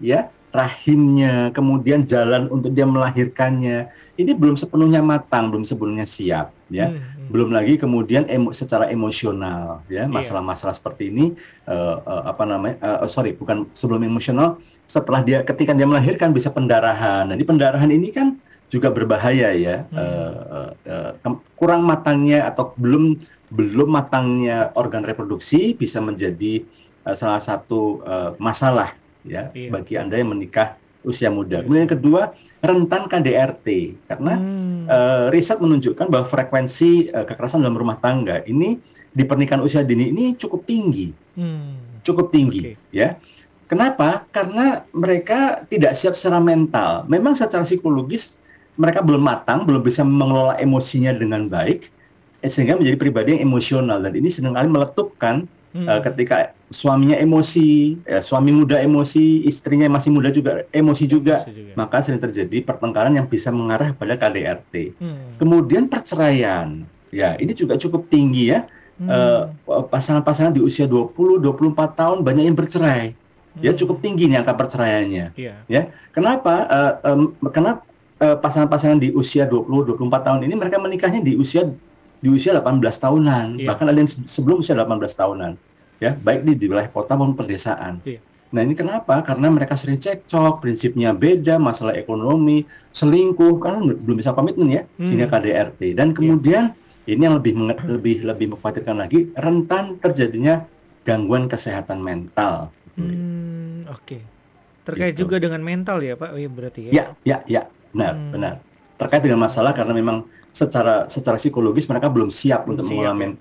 ya, 0.00 0.32
rahimnya, 0.58 1.54
kemudian 1.54 2.02
jalan 2.02 2.50
untuk 2.50 2.74
dia 2.74 2.82
melahirkannya, 2.82 3.86
ini 4.18 4.34
belum 4.34 4.58
sepenuhnya 4.58 4.98
matang, 4.98 5.54
belum 5.54 5.62
sepenuhnya 5.62 6.02
siap, 6.02 6.50
ya. 6.66 6.90
Hmm, 6.90 6.98
hmm. 6.98 7.28
Belum 7.30 7.54
lagi 7.54 7.78
kemudian 7.78 8.26
emo, 8.26 8.50
secara 8.50 8.90
emosional, 8.90 9.86
ya, 9.86 10.04
iya. 10.04 10.10
masalah-masalah 10.10 10.74
seperti 10.74 11.14
ini, 11.14 11.26
uh, 11.70 12.02
uh, 12.02 12.22
apa 12.34 12.42
namanya? 12.42 12.76
Uh, 12.82 13.06
sorry, 13.06 13.38
bukan 13.38 13.70
sebelum 13.78 14.02
emosional, 14.02 14.58
setelah 14.90 15.22
dia 15.22 15.46
ketika 15.46 15.70
dia 15.70 15.86
melahirkan 15.86 16.34
bisa 16.34 16.50
pendarahan. 16.50 17.30
Nah, 17.30 17.36
di 17.38 17.46
pendarahan 17.46 17.88
ini 17.94 18.10
kan 18.10 18.34
juga 18.68 18.92
berbahaya 18.92 19.54
ya. 19.54 19.86
Hmm. 19.88 19.96
Uh, 19.96 20.34
uh, 20.52 21.12
uh, 21.24 21.38
kurang 21.54 21.86
matangnya 21.86 22.44
atau 22.48 22.74
belum 22.76 23.16
belum 23.48 23.88
matangnya 23.88 24.76
organ 24.76 25.04
reproduksi 25.04 25.72
bisa 25.72 26.04
menjadi 26.04 26.64
uh, 27.08 27.16
salah 27.16 27.40
satu 27.40 28.04
uh, 28.04 28.30
masalah 28.36 28.92
ya 29.28 29.52
iya. 29.52 29.70
bagi 29.70 29.94
anda 30.00 30.16
yang 30.16 30.32
menikah 30.32 30.74
usia 31.06 31.30
muda. 31.30 31.62
Kemudian 31.62 31.86
yang 31.86 31.94
kedua 31.94 32.22
rentan 32.58 33.06
KDRT 33.06 33.66
karena 34.10 34.34
hmm. 34.34 34.82
uh, 34.90 35.26
riset 35.30 35.62
menunjukkan 35.62 36.10
bahwa 36.10 36.26
frekuensi 36.26 37.14
uh, 37.14 37.22
kekerasan 37.22 37.62
dalam 37.62 37.78
rumah 37.78 37.96
tangga 38.02 38.42
ini 38.44 38.82
di 39.14 39.22
pernikahan 39.24 39.62
usia 39.62 39.86
dini 39.86 40.10
ini 40.10 40.24
cukup 40.34 40.66
tinggi, 40.66 41.14
hmm. 41.38 42.02
cukup 42.02 42.34
tinggi 42.34 42.74
okay. 42.74 42.90
ya. 42.90 43.16
Kenapa? 43.68 44.24
Karena 44.32 44.88
mereka 44.96 45.60
tidak 45.68 45.92
siap 45.92 46.16
secara 46.16 46.40
mental. 46.40 47.04
Memang 47.04 47.36
secara 47.36 47.68
psikologis 47.68 48.32
mereka 48.80 49.04
belum 49.04 49.20
matang, 49.20 49.68
belum 49.68 49.84
bisa 49.84 50.00
mengelola 50.06 50.56
emosinya 50.56 51.12
dengan 51.12 51.50
baik, 51.52 51.92
eh, 52.40 52.48
sehingga 52.48 52.80
menjadi 52.80 52.96
pribadi 52.96 53.28
yang 53.36 53.44
emosional 53.44 54.00
dan 54.00 54.14
ini 54.14 54.32
sering 54.32 54.56
kali 54.56 54.70
meletupkan 54.72 55.44
hmm. 55.76 55.84
uh, 55.84 56.00
ketika 56.00 56.56
suaminya 56.68 57.16
emosi, 57.16 57.96
ya, 58.04 58.20
suami 58.20 58.52
muda 58.52 58.76
emosi, 58.78 59.48
istrinya 59.48 59.88
masih 59.88 60.12
muda 60.12 60.28
juga 60.28 60.68
emosi 60.70 61.04
juga, 61.08 61.44
emosi 61.44 61.52
juga. 61.52 61.72
maka 61.76 62.04
sering 62.04 62.20
terjadi 62.20 62.60
pertengkaran 62.64 63.16
yang 63.16 63.24
bisa 63.24 63.48
mengarah 63.48 63.96
pada 63.96 64.14
KDRT. 64.16 64.96
Hmm. 65.00 65.40
Kemudian 65.40 65.88
perceraian, 65.88 66.84
ya 67.08 67.34
ini 67.40 67.56
juga 67.56 67.80
cukup 67.80 68.08
tinggi 68.12 68.52
ya. 68.52 68.68
Hmm. 68.98 69.54
pasangan-pasangan 69.94 70.58
di 70.58 70.58
usia 70.58 70.82
20, 70.90 71.38
24 71.38 71.94
tahun 71.94 72.18
banyak 72.26 72.50
yang 72.50 72.58
bercerai 72.58 73.14
ya 73.62 73.72
cukup 73.74 74.00
tinggi 74.02 74.30
nih 74.30 74.42
angka 74.42 74.54
perceraiannya. 74.54 75.26
Yeah. 75.34 75.58
Ya, 75.66 75.82
kenapa? 76.14 76.66
Uh, 76.68 76.92
um, 77.06 77.50
karena 77.50 77.82
uh, 78.22 78.36
pasangan-pasangan 78.38 78.98
di 79.02 79.10
usia 79.14 79.46
20 79.46 79.94
24 79.94 80.26
tahun 80.26 80.40
ini 80.46 80.54
mereka 80.54 80.76
menikahnya 80.78 81.20
di 81.22 81.34
usia 81.38 81.66
di 82.18 82.28
usia 82.34 82.50
18 82.58 82.82
tahunan, 82.82 83.46
yeah. 83.62 83.68
bahkan 83.70 83.86
ada 83.86 83.98
yang 83.98 84.10
sebelum 84.26 84.62
usia 84.62 84.74
18 84.74 84.98
tahunan. 85.14 85.52
Ya, 85.98 86.14
baik 86.14 86.46
di, 86.46 86.52
di 86.54 86.66
wilayah 86.70 86.90
kota 86.90 87.18
maupun 87.18 87.34
pedesaan. 87.34 87.98
Yeah. 88.06 88.22
Nah, 88.48 88.64
ini 88.64 88.72
kenapa? 88.72 89.20
Karena 89.20 89.52
mereka 89.52 89.76
sering 89.76 90.00
cekcok, 90.00 90.64
prinsipnya 90.64 91.12
beda, 91.12 91.60
masalah 91.60 91.92
ekonomi, 91.92 92.64
selingkuh, 92.96 93.60
kan 93.60 93.84
belum 93.84 94.16
bisa 94.16 94.32
komitmen 94.32 94.72
ya, 94.72 94.82
hmm. 94.86 95.04
sehingga 95.04 95.26
KDRT. 95.28 95.92
Dan 95.92 96.16
kemudian 96.16 96.72
yeah. 96.72 97.12
ini 97.12 97.22
yang 97.28 97.36
lebih 97.36 97.52
lebih 97.84 98.16
lebih 98.24 98.46
mengkhawatirkan 98.56 98.96
lagi 98.96 99.28
rentan 99.36 100.00
terjadinya 100.00 100.64
gangguan 101.04 101.44
kesehatan 101.50 102.00
mental. 102.00 102.72
Hmm, 102.96 103.84
oke. 103.90 104.06
Okay. 104.06 104.20
Terkait 104.88 105.12
gitu. 105.12 105.28
juga 105.28 105.36
dengan 105.36 105.60
mental 105.60 106.00
ya, 106.00 106.16
Pak? 106.16 106.32
Oh, 106.32 106.40
iya 106.40 106.48
berarti 106.48 106.80
ya. 106.88 106.92
Ya, 106.92 107.04
ya, 107.20 107.38
ya. 107.44 107.62
Benar, 107.92 108.14
hmm. 108.16 108.30
benar. 108.32 108.54
Terkait 108.96 109.20
dengan 109.20 109.44
masalah 109.44 109.76
karena 109.76 109.92
memang 109.92 110.24
secara 110.52 111.06
secara 111.06 111.36
psikologis 111.36 111.86
mereka 111.86 112.10
belum 112.10 112.32
siap 112.32 112.66
belum 112.66 112.74
untuk 112.74 112.84
siap. 112.88 112.92
mengelola 112.96 113.14
men, 113.14 113.32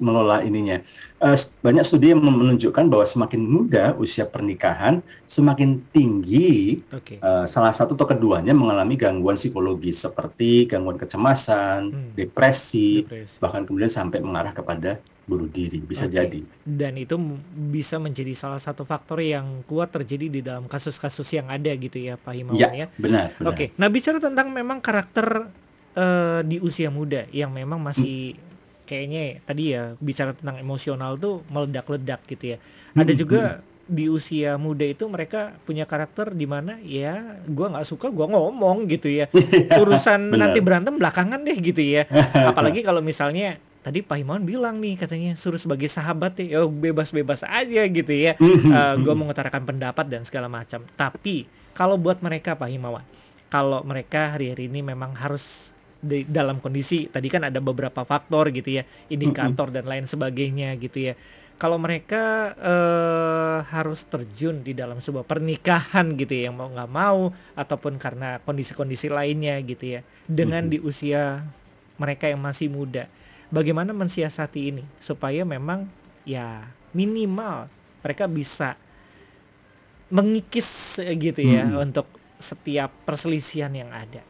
mengelola 0.00 0.36
ininya. 0.46 0.78
Uh, 1.22 1.38
banyak 1.62 1.86
studi 1.86 2.10
yang 2.10 2.18
menunjukkan 2.18 2.90
bahwa 2.90 3.06
semakin 3.06 3.40
muda 3.46 3.94
usia 3.94 4.26
pernikahan, 4.26 4.98
semakin 5.30 5.78
tinggi 5.94 6.82
okay. 6.90 7.22
uh, 7.22 7.44
eh, 7.44 7.46
salah 7.46 7.70
satu 7.70 7.94
atau 7.94 8.10
keduanya 8.10 8.50
mengalami 8.50 8.98
gangguan 8.98 9.38
psikologis 9.38 10.02
seperti 10.02 10.66
gangguan 10.66 10.98
kecemasan, 10.98 11.94
hmm. 11.94 12.10
depresi, 12.18 13.06
depresi, 13.06 13.38
bahkan 13.38 13.62
kemudian 13.62 13.92
sampai 13.92 14.18
mengarah 14.18 14.50
kepada 14.50 14.98
bunuh 15.22 15.46
diri 15.46 15.78
bisa 15.78 16.10
okay. 16.10 16.18
jadi 16.18 16.40
dan 16.66 16.98
itu 16.98 17.14
bisa 17.70 17.96
menjadi 18.02 18.34
salah 18.34 18.58
satu 18.58 18.82
faktor 18.82 19.22
yang 19.22 19.62
kuat 19.70 19.94
terjadi 19.94 20.26
di 20.26 20.40
dalam 20.42 20.66
kasus-kasus 20.66 21.26
yang 21.30 21.46
ada 21.46 21.70
gitu 21.78 22.02
ya 22.02 22.18
Pak 22.18 22.32
Himawan 22.34 22.58
ya, 22.58 22.68
ya 22.74 22.86
benar, 22.98 23.30
benar. 23.38 23.48
oke 23.54 23.54
okay. 23.54 23.68
nah 23.78 23.86
bicara 23.86 24.18
tentang 24.18 24.50
memang 24.50 24.82
karakter 24.82 25.46
uh, 25.96 26.40
di 26.44 26.60
usia 26.60 26.88
muda 26.88 27.28
yang 27.30 27.52
memang 27.52 27.80
masih 27.80 28.36
hmm. 28.36 28.84
kayaknya 28.88 29.22
tadi 29.44 29.62
ya 29.74 29.94
bicara 29.98 30.32
tentang 30.36 30.60
emosional 30.60 31.16
tuh 31.16 31.44
meledak-ledak 31.48 32.20
gitu 32.28 32.56
ya. 32.56 32.58
Ada 32.92 33.12
hmm, 33.16 33.20
juga 33.20 33.42
hmm. 33.42 33.62
di 33.88 34.04
usia 34.08 34.56
muda 34.60 34.84
itu 34.84 35.04
mereka 35.08 35.56
punya 35.64 35.88
karakter 35.88 36.36
di 36.36 36.44
mana 36.44 36.76
ya 36.84 37.40
gua 37.48 37.72
nggak 37.72 37.88
suka 37.88 38.08
gua 38.12 38.28
ngomong 38.28 38.88
gitu 38.88 39.08
ya. 39.08 39.28
Urusan 39.82 40.32
nanti 40.32 40.60
berantem 40.60 40.96
belakangan 40.96 41.40
deh 41.42 41.56
gitu 41.56 41.82
ya. 41.82 42.08
Apalagi 42.50 42.84
kalau 42.84 43.00
misalnya 43.00 43.56
tadi 43.82 43.98
Pak 43.98 44.14
Himawan 44.14 44.46
bilang 44.46 44.78
nih 44.78 44.94
katanya 44.94 45.34
suruh 45.34 45.58
sebagai 45.58 45.90
sahabat 45.90 46.38
ya 46.38 46.62
bebas-bebas 46.64 47.42
aja 47.42 47.82
gitu 47.88 48.12
ya. 48.14 48.38
Uh, 48.38 48.70
eh, 48.78 48.94
gue 49.02 49.14
mengutarakan 49.14 49.66
pendapat 49.66 50.06
dan 50.06 50.22
segala 50.22 50.46
macam. 50.46 50.86
Tapi 50.94 51.50
kalau 51.74 51.98
buat 51.98 52.22
mereka 52.22 52.54
Pak 52.54 52.70
Himawan 52.70 53.02
kalau 53.52 53.84
mereka 53.84 54.32
hari-hari 54.32 54.64
ini 54.72 54.80
memang 54.80 55.12
harus 55.12 55.71
di 56.02 56.26
dalam 56.26 56.58
kondisi 56.58 57.06
tadi 57.06 57.30
kan 57.30 57.46
ada 57.46 57.62
beberapa 57.62 58.02
faktor 58.02 58.50
gitu 58.50 58.82
ya 58.82 58.82
indikator 59.06 59.70
dan 59.70 59.86
lain 59.86 60.04
sebagainya 60.04 60.74
gitu 60.82 61.12
ya 61.12 61.14
kalau 61.62 61.78
mereka 61.78 62.58
uh, 62.58 63.62
harus 63.70 64.02
terjun 64.10 64.66
di 64.66 64.74
dalam 64.74 64.98
sebuah 64.98 65.22
pernikahan 65.22 66.18
gitu 66.18 66.34
ya 66.34 66.50
yang 66.50 66.58
mau 66.58 66.66
nggak 66.66 66.90
mau 66.90 67.30
ataupun 67.54 68.02
karena 68.02 68.42
kondisi-kondisi 68.42 69.06
lainnya 69.06 69.62
gitu 69.62 69.98
ya 69.98 70.00
dengan 70.26 70.66
di 70.66 70.82
usia 70.82 71.46
mereka 72.02 72.26
yang 72.26 72.42
masih 72.42 72.66
muda 72.66 73.06
bagaimana 73.54 73.94
mensiasati 73.94 74.60
ini 74.74 74.82
supaya 74.98 75.46
memang 75.46 75.86
ya 76.26 76.66
minimal 76.90 77.70
mereka 78.02 78.26
bisa 78.26 78.74
mengikis 80.12 80.98
gitu 80.98 81.40
ya 81.40 81.64
hmm. 81.64 81.84
untuk 81.88 82.06
setiap 82.42 82.90
perselisihan 83.06 83.70
yang 83.72 83.88
ada. 83.94 84.20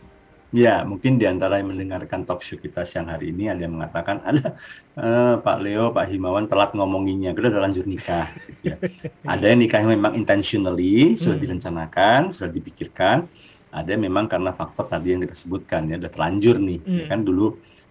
Ya, 0.52 0.84
mungkin 0.84 1.16
di 1.16 1.24
antara 1.24 1.56
yang 1.56 1.72
mendengarkan 1.72 2.28
talk 2.28 2.44
show 2.44 2.60
kita 2.60 2.84
siang 2.84 3.08
hari 3.08 3.32
ini 3.32 3.48
ada 3.48 3.64
yang 3.64 3.72
mengatakan 3.72 4.20
ada 4.20 4.52
uh, 5.00 5.40
Pak 5.40 5.58
Leo, 5.64 5.96
Pak 5.96 6.12
Himawan 6.12 6.44
telat 6.44 6.76
ngomonginnya, 6.76 7.32
kita 7.32 7.48
udah 7.56 7.62
lanjut 7.64 7.88
nikah. 7.88 8.28
Gitu 8.60 8.68
ya. 8.68 8.76
ada 9.24 9.44
yang 9.48 9.64
nikah 9.64 9.80
memang 9.80 10.12
intentionally 10.12 11.16
sudah 11.16 11.40
hmm. 11.40 11.44
direncanakan, 11.48 12.20
sudah 12.36 12.52
dipikirkan. 12.52 13.24
Ada 13.72 13.96
yang 13.96 14.12
memang 14.12 14.28
karena 14.28 14.52
faktor 14.52 14.92
tadi 14.92 15.16
yang 15.16 15.24
kita 15.24 15.32
sebutkan 15.32 15.88
ya, 15.88 15.96
udah 15.96 16.12
terlanjur 16.12 16.60
nih, 16.60 16.78
ya 16.78 16.84
hmm. 16.84 17.00
ya 17.00 17.04
kan 17.08 17.20
dulu 17.24 17.46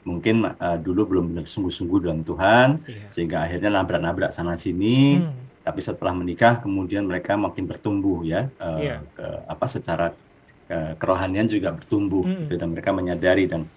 mungkin 0.06 0.46
uh, 0.46 0.78
dulu 0.82 1.02
belum 1.06 1.24
benar 1.34 1.46
sungguh-sungguh 1.46 2.10
dengan 2.10 2.26
Tuhan 2.26 2.68
iya. 2.90 3.06
sehingga 3.14 3.46
akhirnya 3.46 3.70
nabrak-nabrak 3.70 4.34
sana 4.34 4.58
sini 4.58 5.22
hmm. 5.22 5.62
tapi 5.62 5.78
setelah 5.78 6.18
menikah 6.18 6.58
kemudian 6.58 7.06
mereka 7.06 7.38
makin 7.38 7.70
bertumbuh 7.70 8.26
ya 8.26 8.50
uh, 8.58 8.82
iya. 8.82 8.98
ke, 9.14 9.26
apa 9.46 9.66
secara 9.70 10.10
uh, 10.72 10.94
kerohanian 10.96 11.52
juga 11.52 11.76
bertumbuh 11.76 12.24
hmm. 12.24 12.48
gitu, 12.48 12.56
dan 12.56 12.72
mereka 12.72 12.96
menyadari 12.96 13.46
dan 13.46 13.68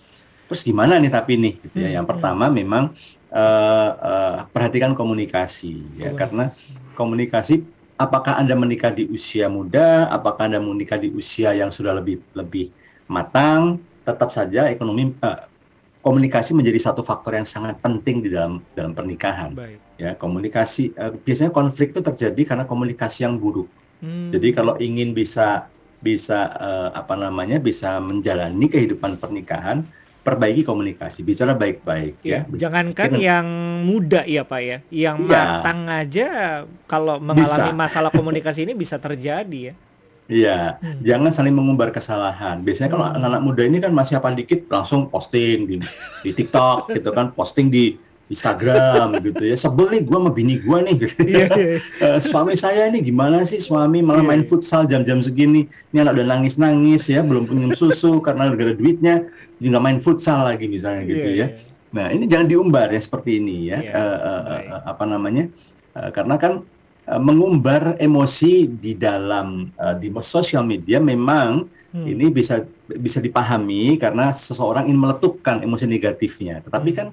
terus 0.46 0.62
gimana 0.62 1.02
nih 1.02 1.10
tapi 1.10 1.34
nih 1.40 1.54
gitu 1.66 1.76
ya 1.82 1.98
yang 1.98 2.06
pertama 2.06 2.46
memang 2.46 2.94
uh, 3.34 3.90
uh, 3.98 4.36
perhatikan 4.54 4.94
komunikasi 4.94 5.82
ya 5.98 6.14
karena 6.14 6.54
komunikasi 6.94 7.66
apakah 7.98 8.38
anda 8.38 8.54
menikah 8.54 8.92
di 8.92 9.08
usia 9.08 9.50
muda 9.50 10.06
apakah 10.12 10.46
anda 10.46 10.60
menikah 10.60 11.00
di 11.00 11.10
usia 11.10 11.56
yang 11.56 11.72
sudah 11.72 11.96
lebih 11.96 12.20
lebih 12.36 12.70
matang 13.10 13.80
tetap 14.04 14.28
saja 14.30 14.68
ekonomi 14.68 15.16
uh, 15.24 15.48
komunikasi 16.04 16.52
menjadi 16.52 16.92
satu 16.92 17.00
faktor 17.00 17.32
yang 17.32 17.48
sangat 17.48 17.80
penting 17.80 18.20
di 18.20 18.28
dalam 18.28 18.60
dalam 18.76 18.92
pernikahan. 18.92 19.56
Baik. 19.56 19.80
Ya, 19.96 20.12
komunikasi 20.12 20.92
uh, 21.00 21.16
biasanya 21.16 21.48
konflik 21.48 21.96
itu 21.96 22.04
terjadi 22.04 22.42
karena 22.44 22.68
komunikasi 22.68 23.24
yang 23.24 23.40
buruk. 23.40 23.72
Hmm. 24.04 24.28
Jadi 24.28 24.52
kalau 24.52 24.76
ingin 24.76 25.16
bisa 25.16 25.72
bisa 26.04 26.52
uh, 26.60 26.88
apa 26.92 27.16
namanya 27.16 27.56
bisa 27.56 27.96
menjalani 27.96 28.68
kehidupan 28.68 29.16
pernikahan, 29.16 29.88
perbaiki 30.20 30.60
komunikasi, 30.60 31.24
bicara 31.24 31.56
baik-baik 31.56 32.20
ya. 32.20 32.44
ya. 32.44 32.68
Jangankan 32.68 33.16
yang 33.16 33.46
muda 33.88 34.28
ya 34.28 34.44
Pak 34.44 34.60
ya, 34.60 34.78
yang 34.92 35.24
ya, 35.24 35.32
matang 35.32 35.88
aja 35.88 36.28
kalau 36.84 37.16
mengalami 37.16 37.72
bisa. 37.72 37.80
masalah 37.80 38.10
komunikasi 38.12 38.68
ini 38.68 38.76
bisa 38.76 39.00
terjadi 39.00 39.72
ya. 39.72 39.74
Iya, 40.24 40.80
hmm. 40.80 41.04
jangan 41.04 41.30
saling 41.36 41.52
mengumbar 41.52 41.92
kesalahan. 41.92 42.64
Biasanya 42.64 42.88
kalau 42.88 43.04
hmm. 43.08 43.16
anak-anak 43.20 43.42
muda 43.44 43.62
ini 43.68 43.76
kan 43.80 43.92
masih 43.92 44.16
apa 44.16 44.32
dikit 44.32 44.64
langsung 44.72 45.08
posting 45.12 45.68
di, 45.68 45.76
di 46.24 46.30
TikTok 46.32 46.96
gitu 46.96 47.12
kan, 47.12 47.32
posting 47.32 47.68
di 47.68 47.96
Instagram 48.32 49.16
gitu 49.26 49.42
ya. 49.44 49.56
Sebel 49.56 49.86
nih 49.92 50.02
gue 50.04 50.18
sama 50.18 50.30
bini 50.32 50.54
gue 50.60 50.78
nih. 50.80 50.94
Gitu. 51.04 51.20
Yeah, 51.26 51.50
yeah. 51.52 51.80
uh, 52.00 52.18
suami 52.22 52.56
saya 52.56 52.88
ini 52.88 53.04
gimana 53.04 53.44
sih 53.44 53.60
suami? 53.60 54.00
Malah 54.00 54.24
yeah, 54.24 54.30
main 54.32 54.42
futsal 54.48 54.88
jam-jam 54.88 55.20
segini. 55.20 55.68
Ini 55.92 56.06
anak 56.06 56.20
udah 56.20 56.26
nangis-nangis 56.36 57.10
ya 57.10 57.20
belum 57.20 57.44
punya 57.44 57.76
susu 57.76 58.18
karena 58.26 58.48
gara-gara 58.52 58.72
duitnya. 58.72 59.28
Jadi 59.60 59.66
nggak 59.68 59.84
main 59.84 59.98
futsal 60.00 60.48
lagi 60.48 60.66
misalnya 60.70 61.02
gitu 61.04 61.28
yeah, 61.34 61.36
ya. 61.36 61.48
yeah. 61.48 61.72
nah 61.94 62.06
ini 62.10 62.26
jangan 62.26 62.50
diumbar 62.50 62.90
ya 62.90 63.00
seperti 63.00 63.38
ini 63.38 63.70
ya. 63.70 63.78
Yeah, 63.78 63.82
iya, 63.84 63.92
uh, 63.94 64.18
uh, 64.18 64.42
uh, 64.50 64.80
apa 64.88 65.04
namanya? 65.04 65.44
Uh, 65.94 66.10
karena 66.10 66.34
kan 66.40 66.52
uh, 67.06 67.20
mengumbar 67.20 68.00
emosi 68.00 68.66
di 68.66 68.96
dalam 68.96 69.70
uh, 69.78 69.94
di 69.94 70.10
sosial 70.24 70.64
media 70.66 70.98
memang 70.98 71.68
hmm. 71.94 72.06
ini 72.08 72.26
bisa 72.34 72.66
bisa 72.84 73.22
dipahami 73.22 73.96
karena 73.96 74.34
seseorang 74.34 74.90
ingin 74.90 75.00
meletupkan 75.00 75.62
emosi 75.62 75.86
negatifnya. 75.86 76.64
Tetapi 76.66 76.90
hmm. 76.90 76.98
kan 76.98 77.08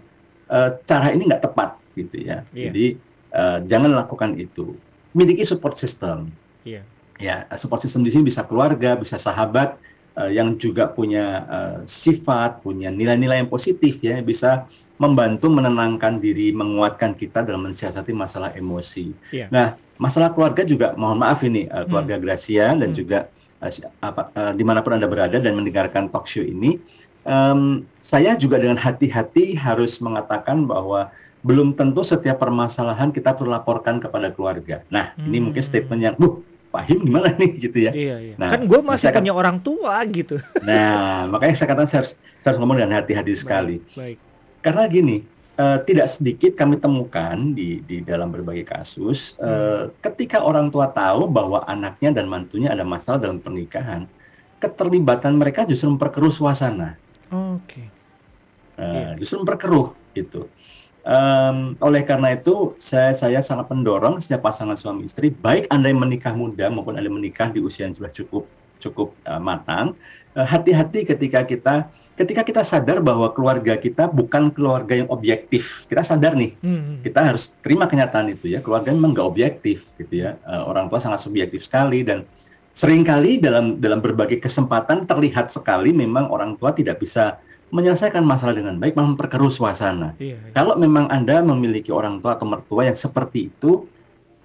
uh, 0.51 0.69
cara 0.83 1.15
ini 1.15 1.25
nggak 1.31 1.43
tepat 1.47 1.79
gitu 1.95 2.21
ya. 2.21 2.43
Yeah. 2.51 2.69
Jadi 2.69 2.85
uh, 3.31 3.57
jangan 3.65 3.91
lakukan 3.95 4.35
itu. 4.35 4.75
Miliki 5.15 5.47
support 5.47 5.79
system. 5.79 6.31
Yeah. 6.67 6.83
Ya, 7.21 7.45
support 7.55 7.81
system 7.85 8.01
di 8.03 8.11
sini 8.11 8.27
bisa 8.27 8.41
keluarga, 8.43 8.97
bisa 8.97 9.15
sahabat 9.15 9.77
uh, 10.17 10.29
yang 10.29 10.57
juga 10.57 10.89
punya 10.89 11.45
uh, 11.45 11.77
sifat, 11.85 12.65
punya 12.65 12.89
nilai-nilai 12.89 13.45
yang 13.45 13.51
positif 13.51 14.01
ya, 14.01 14.19
bisa 14.25 14.65
membantu 14.97 15.49
menenangkan 15.49 16.21
diri, 16.21 16.53
menguatkan 16.53 17.17
kita 17.17 17.41
dalam 17.41 17.65
mensiasati 17.69 18.13
masalah 18.13 18.53
emosi. 18.53 19.13
Yeah. 19.33 19.49
Nah, 19.49 19.77
masalah 20.01 20.33
keluarga 20.33 20.65
juga 20.65 20.97
mohon 20.97 21.21
maaf 21.21 21.45
ini 21.45 21.69
uh, 21.69 21.85
keluarga 21.85 22.17
hmm. 22.17 22.23
Gracia 22.25 22.73
dan 22.73 22.89
hmm. 22.89 22.97
juga 22.97 23.19
uh, 23.61 23.71
apa 24.01 24.21
uh, 24.33 24.51
di 24.57 24.63
mana 24.65 24.81
pun 24.81 24.97
anda 24.97 25.05
berada 25.05 25.37
dan 25.37 25.53
mendengarkan 25.53 26.09
talk 26.09 26.25
show 26.25 26.41
ini 26.41 26.81
um, 27.25 27.85
saya 28.01 28.33
juga 28.37 28.57
dengan 28.57 28.77
hati-hati 28.77 29.53
harus 29.57 30.01
mengatakan 30.01 30.65
bahwa 30.65 31.09
belum 31.41 31.73
tentu 31.73 32.05
setiap 32.05 32.37
permasalahan 32.37 33.09
kita 33.09 33.33
perlu 33.33 33.49
laporkan 33.49 33.97
kepada 33.97 34.29
keluarga. 34.29 34.85
Nah, 34.93 35.17
hmm. 35.17 35.27
ini 35.29 35.37
mungkin 35.41 35.63
statement 35.65 36.01
yang, 36.01 36.15
bu, 36.17 36.45
Pahim 36.71 37.03
gimana 37.03 37.35
nih 37.35 37.51
gitu 37.67 37.77
ya. 37.83 37.91
Iya, 37.91 38.15
iya. 38.31 38.35
Nah, 38.39 38.47
kan 38.47 38.63
gue 38.63 38.79
masih 38.79 39.11
punya 39.11 39.35
orang 39.35 39.59
tua 39.59 39.99
gitu. 40.07 40.39
Nah, 40.69 41.27
makanya 41.27 41.59
saya 41.59 41.67
katakan 41.67 41.89
saya 41.91 41.99
harus, 42.07 42.13
saya 42.39 42.55
harus 42.55 42.59
ngomong 42.63 42.77
dengan 42.79 42.95
hati-hati 43.03 43.33
sekali. 43.35 43.83
Baik, 43.91 43.99
baik. 43.99 44.17
Karena 44.63 44.83
gini, 44.87 45.17
uh, 45.59 45.83
tidak 45.83 46.07
sedikit 46.07 46.55
kami 46.55 46.79
temukan 46.79 47.35
di 47.51 47.83
di 47.83 47.99
dalam 47.99 48.31
berbagai 48.31 48.63
kasus, 48.63 49.35
hmm. 49.35 49.43
uh, 49.43 49.83
ketika 49.99 50.39
orang 50.39 50.71
tua 50.71 50.87
tahu 50.95 51.27
bahwa 51.27 51.67
anaknya 51.67 52.23
dan 52.23 52.31
mantunya 52.31 52.71
ada 52.71 52.87
masalah 52.87 53.19
dalam 53.19 53.43
pernikahan, 53.43 54.07
keterlibatan 54.63 55.35
mereka 55.35 55.67
justru 55.67 55.91
memperkeruh 55.91 56.31
suasana. 56.31 56.95
Oke. 57.31 57.63
Okay. 57.63 57.85
Uh, 58.75 58.83
yeah. 58.83 59.11
Justru 59.15 59.41
memperkeruh 59.41 59.95
gitu. 60.15 60.51
Um, 61.01 61.73
oleh 61.81 62.05
karena 62.05 62.37
itu 62.37 62.77
saya 62.77 63.17
saya 63.17 63.41
sangat 63.41 63.73
mendorong 63.73 64.21
setiap 64.21 64.45
pasangan 64.45 64.77
suami 64.77 65.09
istri, 65.09 65.33
baik 65.33 65.65
anda 65.73 65.89
yang 65.89 65.97
menikah 65.97 66.29
muda 66.29 66.69
maupun 66.69 66.93
anda 66.93 67.09
yang 67.09 67.17
menikah 67.17 67.49
di 67.49 67.57
usia 67.57 67.89
yang 67.89 67.97
sudah 67.97 68.13
cukup 68.13 68.45
cukup 68.77 69.17
uh, 69.25 69.41
matang, 69.41 69.97
hati 70.37 70.69
hati-hati 70.69 70.99
ketika 71.09 71.41
kita 71.41 71.75
ketika 72.21 72.45
kita 72.45 72.61
sadar 72.61 73.01
bahwa 73.01 73.33
keluarga 73.33 73.73
kita 73.73 74.05
bukan 74.05 74.53
keluarga 74.53 74.93
yang 74.93 75.09
objektif. 75.09 75.89
Kita 75.89 76.05
sadar 76.05 76.37
nih, 76.37 76.53
hmm. 76.61 77.01
kita 77.01 77.33
harus 77.33 77.49
terima 77.65 77.89
kenyataan 77.89 78.37
itu 78.37 78.53
ya. 78.53 78.61
Keluarga 78.61 78.93
memang 78.93 79.17
nggak 79.17 79.25
objektif 79.25 79.89
gitu 79.97 80.21
ya. 80.21 80.37
Uh, 80.45 80.69
orang 80.69 80.85
tua 80.85 81.01
sangat 81.01 81.25
subjektif 81.25 81.65
sekali 81.65 82.05
dan 82.05 82.21
sering 82.71 83.03
kali 83.03 83.37
dalam 83.37 83.77
dalam 83.83 83.99
berbagai 83.99 84.39
kesempatan 84.39 85.03
terlihat 85.03 85.51
sekali 85.51 85.91
memang 85.91 86.31
orang 86.31 86.55
tua 86.55 86.71
tidak 86.71 87.03
bisa 87.03 87.39
menyelesaikan 87.71 88.23
masalah 88.23 88.55
dengan 88.55 88.75
baik 88.77 88.99
malah 88.99 89.15
memperkeruh 89.15 89.51
suasana. 89.51 90.11
Iya, 90.19 90.35
iya. 90.35 90.51
Kalau 90.51 90.75
memang 90.75 91.07
Anda 91.07 91.39
memiliki 91.39 91.89
orang 91.89 92.19
tua 92.19 92.35
atau 92.35 92.43
mertua 92.43 92.91
yang 92.91 92.99
seperti 92.99 93.47
itu, 93.47 93.87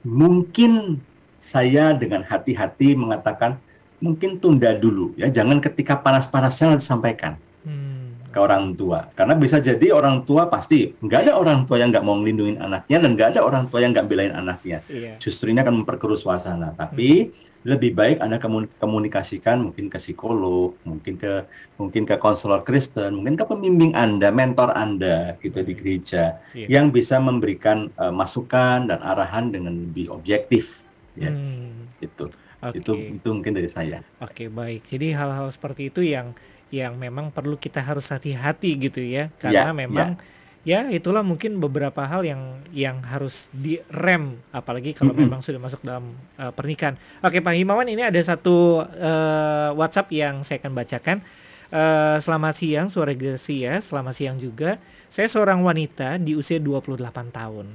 mungkin 0.07 1.03
saya 1.43 1.95
dengan 1.95 2.22
hati-hati 2.22 2.95
mengatakan 2.95 3.59
mungkin 3.99 4.39
tunda 4.39 4.74
dulu 4.79 5.14
ya, 5.18 5.27
jangan 5.31 5.59
ketika 5.59 5.99
panas-panasnya 5.99 6.79
disampaikan 6.79 7.35
hmm. 7.66 8.31
ke 8.31 8.39
orang 8.39 8.79
tua. 8.79 9.11
Karena 9.18 9.35
bisa 9.35 9.59
jadi 9.59 9.91
orang 9.91 10.22
tua 10.22 10.47
pasti 10.47 10.95
nggak 10.95 11.27
ada 11.27 11.33
orang 11.35 11.66
tua 11.66 11.83
yang 11.83 11.91
nggak 11.91 12.07
mau 12.07 12.14
melindungi 12.14 12.62
anaknya 12.62 12.99
dan 13.03 13.11
nggak 13.18 13.29
ada 13.35 13.41
orang 13.43 13.66
tua 13.66 13.83
yang 13.83 13.91
nggak 13.91 14.07
belain 14.07 14.35
anaknya. 14.39 14.87
Iya. 14.87 15.18
Justru 15.18 15.51
ini 15.51 15.59
akan 15.62 15.83
memperkeruh 15.83 16.18
suasana. 16.18 16.74
Tapi 16.79 17.11
hmm 17.27 17.47
lebih 17.66 17.98
baik 17.98 18.22
Anda 18.22 18.38
komunikasikan 18.78 19.58
mungkin 19.58 19.90
ke 19.90 19.98
psikolog, 19.98 20.78
mungkin 20.86 21.18
ke 21.18 21.42
mungkin 21.82 22.06
ke 22.06 22.14
konselor 22.22 22.62
Kristen, 22.62 23.18
mungkin 23.18 23.34
ke 23.34 23.42
pembimbing 23.42 23.90
Anda, 23.98 24.30
mentor 24.30 24.70
Anda 24.78 25.34
gitu 25.42 25.66
di 25.66 25.74
gereja 25.74 26.38
yeah. 26.54 26.78
yang 26.78 26.94
bisa 26.94 27.18
memberikan 27.18 27.90
uh, 27.98 28.14
masukan 28.14 28.86
dan 28.86 29.02
arahan 29.02 29.50
dengan 29.50 29.74
lebih 29.74 30.14
objektif 30.14 30.78
ya. 31.18 31.34
Hmm. 31.34 31.90
Itu. 31.98 32.30
Okay. 32.62 32.78
Itu 32.78 32.92
itu 32.94 33.28
mungkin 33.34 33.58
dari 33.58 33.68
saya. 33.68 34.00
Oke, 34.22 34.46
okay, 34.46 34.48
baik. 34.48 34.86
Jadi 34.86 35.10
hal-hal 35.10 35.50
seperti 35.50 35.90
itu 35.90 36.06
yang 36.06 36.38
yang 36.70 36.94
memang 36.94 37.34
perlu 37.34 37.58
kita 37.58 37.82
harus 37.82 38.10
hati-hati 38.10 38.74
gitu 38.78 38.98
ya 38.98 39.30
karena 39.38 39.70
yeah, 39.70 39.74
memang 39.74 40.18
yeah 40.18 40.34
ya 40.66 40.90
itulah 40.90 41.22
mungkin 41.22 41.62
beberapa 41.62 42.02
hal 42.02 42.26
yang 42.26 42.42
yang 42.74 42.98
harus 43.06 43.46
direm 43.54 44.42
apalagi 44.50 44.90
kalau 44.98 45.14
mm 45.14 45.22
-hmm. 45.22 45.30
memang 45.30 45.40
sudah 45.46 45.62
masuk 45.62 45.80
dalam 45.86 46.18
uh, 46.42 46.50
pernikahan. 46.50 46.98
Oke 47.22 47.38
Pak 47.38 47.54
Himawan 47.54 47.86
ini 47.86 48.02
ada 48.02 48.18
satu 48.18 48.82
uh, 48.82 49.70
WhatsApp 49.78 50.10
yang 50.10 50.42
saya 50.42 50.58
akan 50.58 50.74
bacakan. 50.74 51.18
Uh, 51.66 52.18
selamat 52.22 52.54
siang 52.62 52.86
suara 52.90 53.14
ya 53.14 53.78
selamat 53.78 54.14
siang 54.18 54.36
juga. 54.42 54.82
Saya 55.06 55.30
seorang 55.30 55.62
wanita 55.62 56.18
di 56.18 56.34
usia 56.34 56.58
28 56.58 56.98
tahun. 57.30 57.66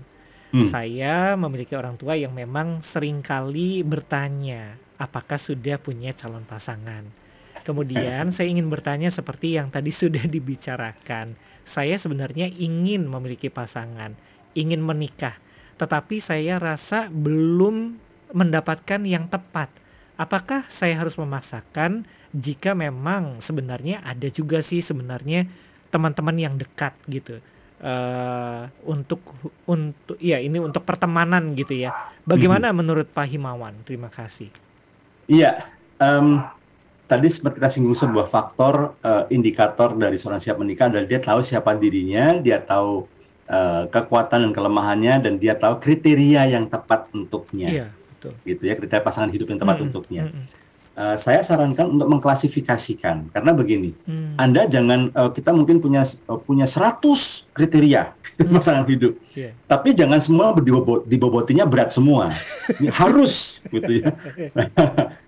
Hmm. 0.52 0.68
Saya 0.68 1.40
memiliki 1.40 1.80
orang 1.80 1.96
tua 1.96 2.20
yang 2.20 2.36
memang 2.36 2.84
sering 2.84 3.24
kali 3.24 3.88
bertanya 3.88 4.76
apakah 5.00 5.40
sudah 5.40 5.80
punya 5.80 6.12
calon 6.12 6.44
pasangan. 6.44 7.21
Kemudian 7.62 8.34
saya 8.34 8.48
ingin 8.50 8.68
bertanya 8.68 9.10
seperti 9.14 9.58
yang 9.58 9.70
tadi 9.70 9.94
sudah 10.02 10.26
dibicarakan 10.26 11.38
saya 11.62 11.96
sebenarnya 11.98 12.50
ingin 12.50 13.06
memiliki 13.06 13.48
pasangan, 13.48 14.18
ingin 14.58 14.82
menikah, 14.82 15.38
tetapi 15.78 16.18
saya 16.18 16.58
rasa 16.58 17.08
belum 17.10 17.98
mendapatkan 18.34 19.02
yang 19.06 19.30
tepat. 19.30 19.70
Apakah 20.18 20.66
saya 20.70 20.98
harus 21.02 21.18
memaksakan 21.18 22.06
jika 22.32 22.78
memang 22.78 23.42
sebenarnya 23.42 24.02
ada 24.06 24.30
juga 24.30 24.62
sih 24.62 24.80
sebenarnya 24.80 25.50
teman-teman 25.92 26.38
yang 26.40 26.56
dekat 26.56 26.96
gitu 27.10 27.44
uh, 27.84 28.70
untuk 28.88 29.20
untuk 29.68 30.16
ya 30.22 30.40
ini 30.40 30.62
untuk 30.62 30.86
pertemanan 30.86 31.52
gitu 31.58 31.76
ya. 31.76 31.92
Bagaimana 32.24 32.70
hmm. 32.72 32.78
menurut 32.78 33.08
Pak 33.10 33.28
Himawan? 33.28 33.76
Terima 33.84 34.08
kasih. 34.08 34.54
Iya, 35.28 35.66
um, 35.98 36.44
tadi 37.12 37.28
seperti 37.28 37.60
kita 37.60 37.68
singgung 37.68 37.92
sebuah 37.92 38.32
faktor 38.32 38.96
uh, 39.04 39.28
indikator 39.28 39.92
dari 40.00 40.16
seorang 40.16 40.40
siap 40.40 40.56
menikah 40.56 40.88
adalah 40.88 41.04
dia 41.04 41.20
tahu 41.20 41.44
siapa 41.44 41.76
dirinya, 41.76 42.40
dia 42.40 42.64
tahu 42.64 43.04
uh, 43.52 43.84
kekuatan 43.92 44.48
dan 44.48 44.52
kelemahannya 44.56 45.20
dan 45.20 45.36
dia 45.36 45.60
tahu 45.60 45.84
kriteria 45.84 46.56
yang 46.56 46.72
tepat 46.72 47.12
untuknya. 47.12 47.68
Iya, 47.68 47.86
betul. 47.92 48.32
Gitu 48.48 48.64
ya, 48.64 48.74
kriteria 48.80 49.04
pasangan 49.04 49.28
hidup 49.28 49.52
yang 49.52 49.60
tepat 49.60 49.76
hmm, 49.76 49.86
untuknya. 49.92 50.24
Hmm, 50.32 50.48
uh, 51.02 51.18
saya 51.18 51.42
sarankan 51.42 51.98
untuk 51.98 52.08
mengklasifikasikan 52.14 53.34
karena 53.34 53.52
begini, 53.58 53.98
hmm. 54.06 54.38
Anda 54.38 54.70
jangan 54.70 55.10
uh, 55.18 55.34
kita 55.34 55.50
mungkin 55.50 55.82
punya 55.82 56.06
uh, 56.30 56.38
punya 56.38 56.70
100 56.70 57.02
kriteria 57.58 58.14
hmm. 58.14 58.54
pasangan 58.56 58.86
hidup. 58.86 59.18
Yeah. 59.34 59.58
Tapi 59.66 59.98
jangan 59.98 60.22
semua 60.22 60.54
dibobot, 60.54 61.10
dibobotinya 61.10 61.66
berat 61.66 61.90
semua. 61.90 62.30
harus 63.02 63.58
gitu 63.74 64.06
ya. 64.06 64.14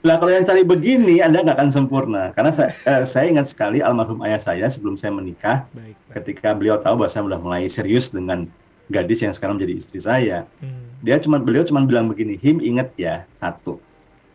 Nah, 0.03 0.19
kalau 0.19 0.35
yang 0.35 0.43
tadi 0.43 0.67
begini 0.67 1.23
Anda 1.23 1.47
nggak 1.47 1.55
akan 1.55 1.71
sempurna. 1.71 2.35
Karena 2.35 2.51
saya, 2.51 2.75
eh, 2.83 3.07
saya 3.07 3.31
ingat 3.31 3.47
sekali 3.47 3.79
almarhum 3.79 4.19
ayah 4.27 4.43
saya 4.43 4.67
sebelum 4.67 4.99
saya 4.99 5.15
menikah, 5.15 5.63
baik, 5.71 5.95
baik. 5.95 6.13
ketika 6.19 6.51
beliau 6.51 6.75
tahu 6.75 6.99
bahwa 6.99 7.07
saya 7.07 7.23
sudah 7.23 7.39
mulai 7.39 7.71
serius 7.71 8.11
dengan 8.11 8.43
gadis 8.91 9.23
yang 9.23 9.31
sekarang 9.31 9.55
menjadi 9.55 9.79
istri 9.79 10.03
saya. 10.03 10.43
Hmm. 10.59 10.91
Dia 10.99 11.23
cuma 11.23 11.39
beliau 11.39 11.63
cuma 11.63 11.87
bilang 11.87 12.11
begini, 12.11 12.35
"Him 12.35 12.59
ingat 12.59 12.91
ya, 12.99 13.23
satu. 13.39 13.79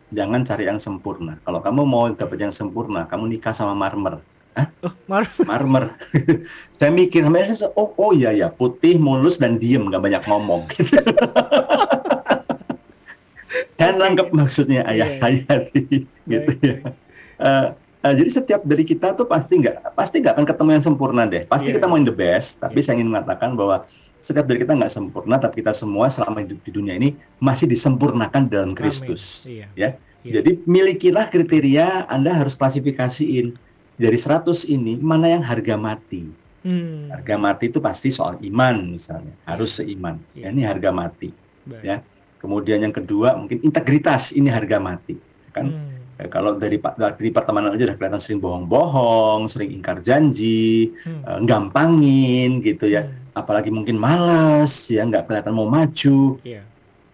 Jangan 0.09 0.41
cari 0.41 0.65
yang 0.65 0.81
sempurna. 0.81 1.37
Kalau 1.45 1.61
kamu 1.61 1.81
mau 1.85 2.09
dapat 2.09 2.37
yang 2.41 2.53
sempurna, 2.53 3.05
kamu 3.05 3.37
nikah 3.37 3.53
sama 3.53 3.77
marmer." 3.77 4.17
Hah? 4.57 4.67
Oh, 4.83 4.93
marmer. 5.05 5.45
Marmer. 5.51 5.83
saya 6.81 6.91
mikir 6.91 7.23
sampai 7.23 7.53
oh 7.77 7.93
oh 7.95 8.11
iya 8.11 8.33
ya 8.33 8.47
putih 8.49 8.97
mulus 8.97 9.37
dan 9.37 9.61
diem 9.61 9.85
nggak 9.87 10.01
banyak 10.01 10.23
ngomong. 10.25 10.65
Kan 13.79 13.95
lengkap 13.95 14.35
maksudnya 14.35 14.83
ayah 14.91 15.15
yeah. 15.15 15.19
saya 15.23 15.53
gitu 16.27 16.51
ya. 16.59 16.75
Uh, 17.39 17.71
uh, 18.03 18.13
jadi 18.13 18.29
setiap 18.29 18.61
dari 18.67 18.83
kita 18.83 19.15
tuh 19.15 19.23
pasti 19.23 19.63
nggak 19.63 19.95
pasti 19.95 20.19
nggak 20.19 20.35
akan 20.35 20.45
ketemu 20.49 20.69
yang 20.75 20.83
sempurna 20.83 21.23
deh. 21.23 21.47
Pasti 21.47 21.71
yeah. 21.71 21.79
kita 21.79 21.87
mau 21.87 21.95
yang 21.95 22.09
the 22.09 22.15
best, 22.15 22.59
tapi 22.59 22.83
yeah. 22.83 22.85
saya 22.85 22.99
ingin 22.99 23.09
mengatakan 23.15 23.55
bahwa 23.55 23.87
setiap 24.19 24.45
dari 24.45 24.61
kita 24.61 24.75
nggak 24.75 24.91
sempurna, 24.91 25.35
tapi 25.39 25.63
kita 25.63 25.71
semua 25.71 26.11
selama 26.11 26.43
hidup 26.43 26.59
di 26.63 26.71
dunia 26.75 26.95
ini 26.95 27.15
masih 27.39 27.65
disempurnakan 27.65 28.51
dalam 28.51 28.71
Kristus. 28.75 29.47
Iya. 29.47 29.67
Ya. 29.73 29.95
Yeah. 30.23 30.43
Jadi 30.43 30.67
milikilah 30.67 31.31
kriteria 31.31 32.11
Anda 32.11 32.35
harus 32.35 32.51
klasifikasiin 32.51 33.55
dari 33.95 34.17
100 34.19 34.67
ini 34.67 34.99
mana 34.99 35.31
yang 35.31 35.43
harga 35.47 35.79
mati, 35.79 36.27
Hmm. 36.59 37.07
Harga 37.07 37.39
mati 37.39 37.71
itu 37.71 37.79
pasti 37.79 38.11
soal 38.11 38.35
iman 38.43 38.99
misalnya, 38.99 39.31
harus 39.47 39.79
seiman. 39.79 40.19
Ya, 40.35 40.51
ini 40.51 40.67
harga 40.67 40.91
mati. 40.91 41.31
Baik. 41.63 41.83
Ya. 41.83 41.97
Kemudian 42.39 42.83
yang 42.83 42.95
kedua 42.95 43.35
mungkin 43.35 43.63
integritas 43.63 44.35
ini 44.35 44.51
harga 44.51 44.79
mati. 44.79 45.15
Kan 45.55 45.71
hmm. 45.71 46.19
ya, 46.19 46.25
kalau 46.27 46.59
dari 46.59 46.79
dari 46.79 47.29
pertemanan 47.31 47.75
aja 47.75 47.87
udah 47.91 47.97
kelihatan 47.99 48.19
sering 48.19 48.39
bohong-bohong, 48.43 49.47
sering 49.47 49.71
ingkar 49.71 50.03
janji, 50.03 50.91
hmm. 51.03 51.23
uh, 51.23 51.39
gampangin 51.47 52.59
gitu 52.59 52.91
ya. 52.91 53.07
Hmm. 53.07 53.18
Apalagi 53.33 53.69
mungkin 53.73 53.95
malas 53.95 54.87
ya, 54.89 55.05
nggak 55.05 55.29
kelihatan 55.29 55.53
mau 55.53 55.69
maju. 55.69 56.37
Yeah. 56.45 56.65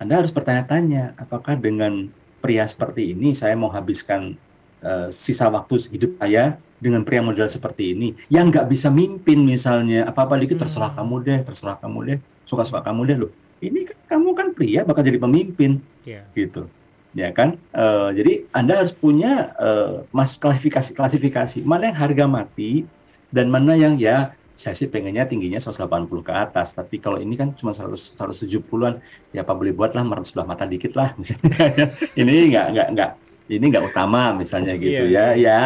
Anda 0.01 0.23
harus 0.23 0.31
bertanya-tanya, 0.31 1.15
apakah 1.15 1.55
dengan 1.55 2.11
pria 2.43 2.67
seperti 2.67 3.15
ini 3.15 3.33
saya 3.33 3.57
mau 3.57 3.73
habiskan 3.73 4.37
uh, 4.85 5.09
sisa 5.09 5.49
waktu 5.49 5.89
hidup 5.89 6.21
saya 6.21 6.61
dengan 6.77 7.01
pria 7.01 7.23
model 7.23 7.49
seperti 7.49 7.97
ini 7.97 8.13
yang 8.29 8.53
nggak 8.53 8.69
bisa 8.69 8.91
mimpin 8.93 9.41
misalnya 9.41 10.05
apa-apa 10.05 10.37
dikit 10.37 10.61
terserah 10.61 10.93
hmm. 10.93 10.99
kamu 11.01 11.15
deh, 11.25 11.39
terserah 11.41 11.77
kamu 11.81 11.99
deh, 12.05 12.17
suka-suka 12.45 12.85
kamu 12.85 13.01
deh 13.09 13.17
loh 13.25 13.31
ini 13.63 13.87
kan, 13.87 13.97
kamu 14.17 14.29
kan 14.37 14.47
pria 14.53 14.81
bakal 14.85 15.03
jadi 15.05 15.19
pemimpin 15.19 15.81
yeah. 16.03 16.23
gitu 16.37 16.69
ya 17.15 17.31
kan 17.31 17.55
uh, 17.71 18.11
jadi 18.11 18.43
anda 18.51 18.83
harus 18.83 18.91
punya 18.91 19.55
uh, 19.55 20.03
mas 20.11 20.35
klasifikasi 20.35 20.91
klasifikasi 20.91 21.63
mana 21.63 21.91
yang 21.91 21.97
harga 21.97 22.25
mati 22.27 22.83
dan 23.31 23.47
mana 23.47 23.73
yang 23.75 23.95
ya 23.95 24.35
saya 24.55 24.71
sih 24.71 24.87
pengennya 24.87 25.27
tingginya 25.27 25.59
180 25.59 25.83
ke 26.23 26.33
atas 26.33 26.71
tapi 26.71 27.03
kalau 27.03 27.19
ini 27.19 27.35
kan 27.35 27.51
cuma 27.59 27.75
100 27.75 28.15
170-an 28.15 29.03
ya 29.35 29.43
apa 29.43 29.51
boleh 29.51 29.75
buat 29.75 29.91
lah 29.91 30.07
merem 30.07 30.23
sebelah 30.23 30.47
mata 30.47 30.63
dikit 30.63 30.95
lah 30.95 31.11
misalnya 31.19 31.91
ini 32.15 32.55
nggak 32.55 32.67
nggak 32.71 32.87
nggak 32.95 33.11
ini 33.51 33.65
nggak 33.69 33.85
utama 33.91 34.31
misalnya 34.31 34.79
gitu 34.79 35.11
yeah. 35.11 35.35
ya 35.35 35.35
ya 35.35 35.61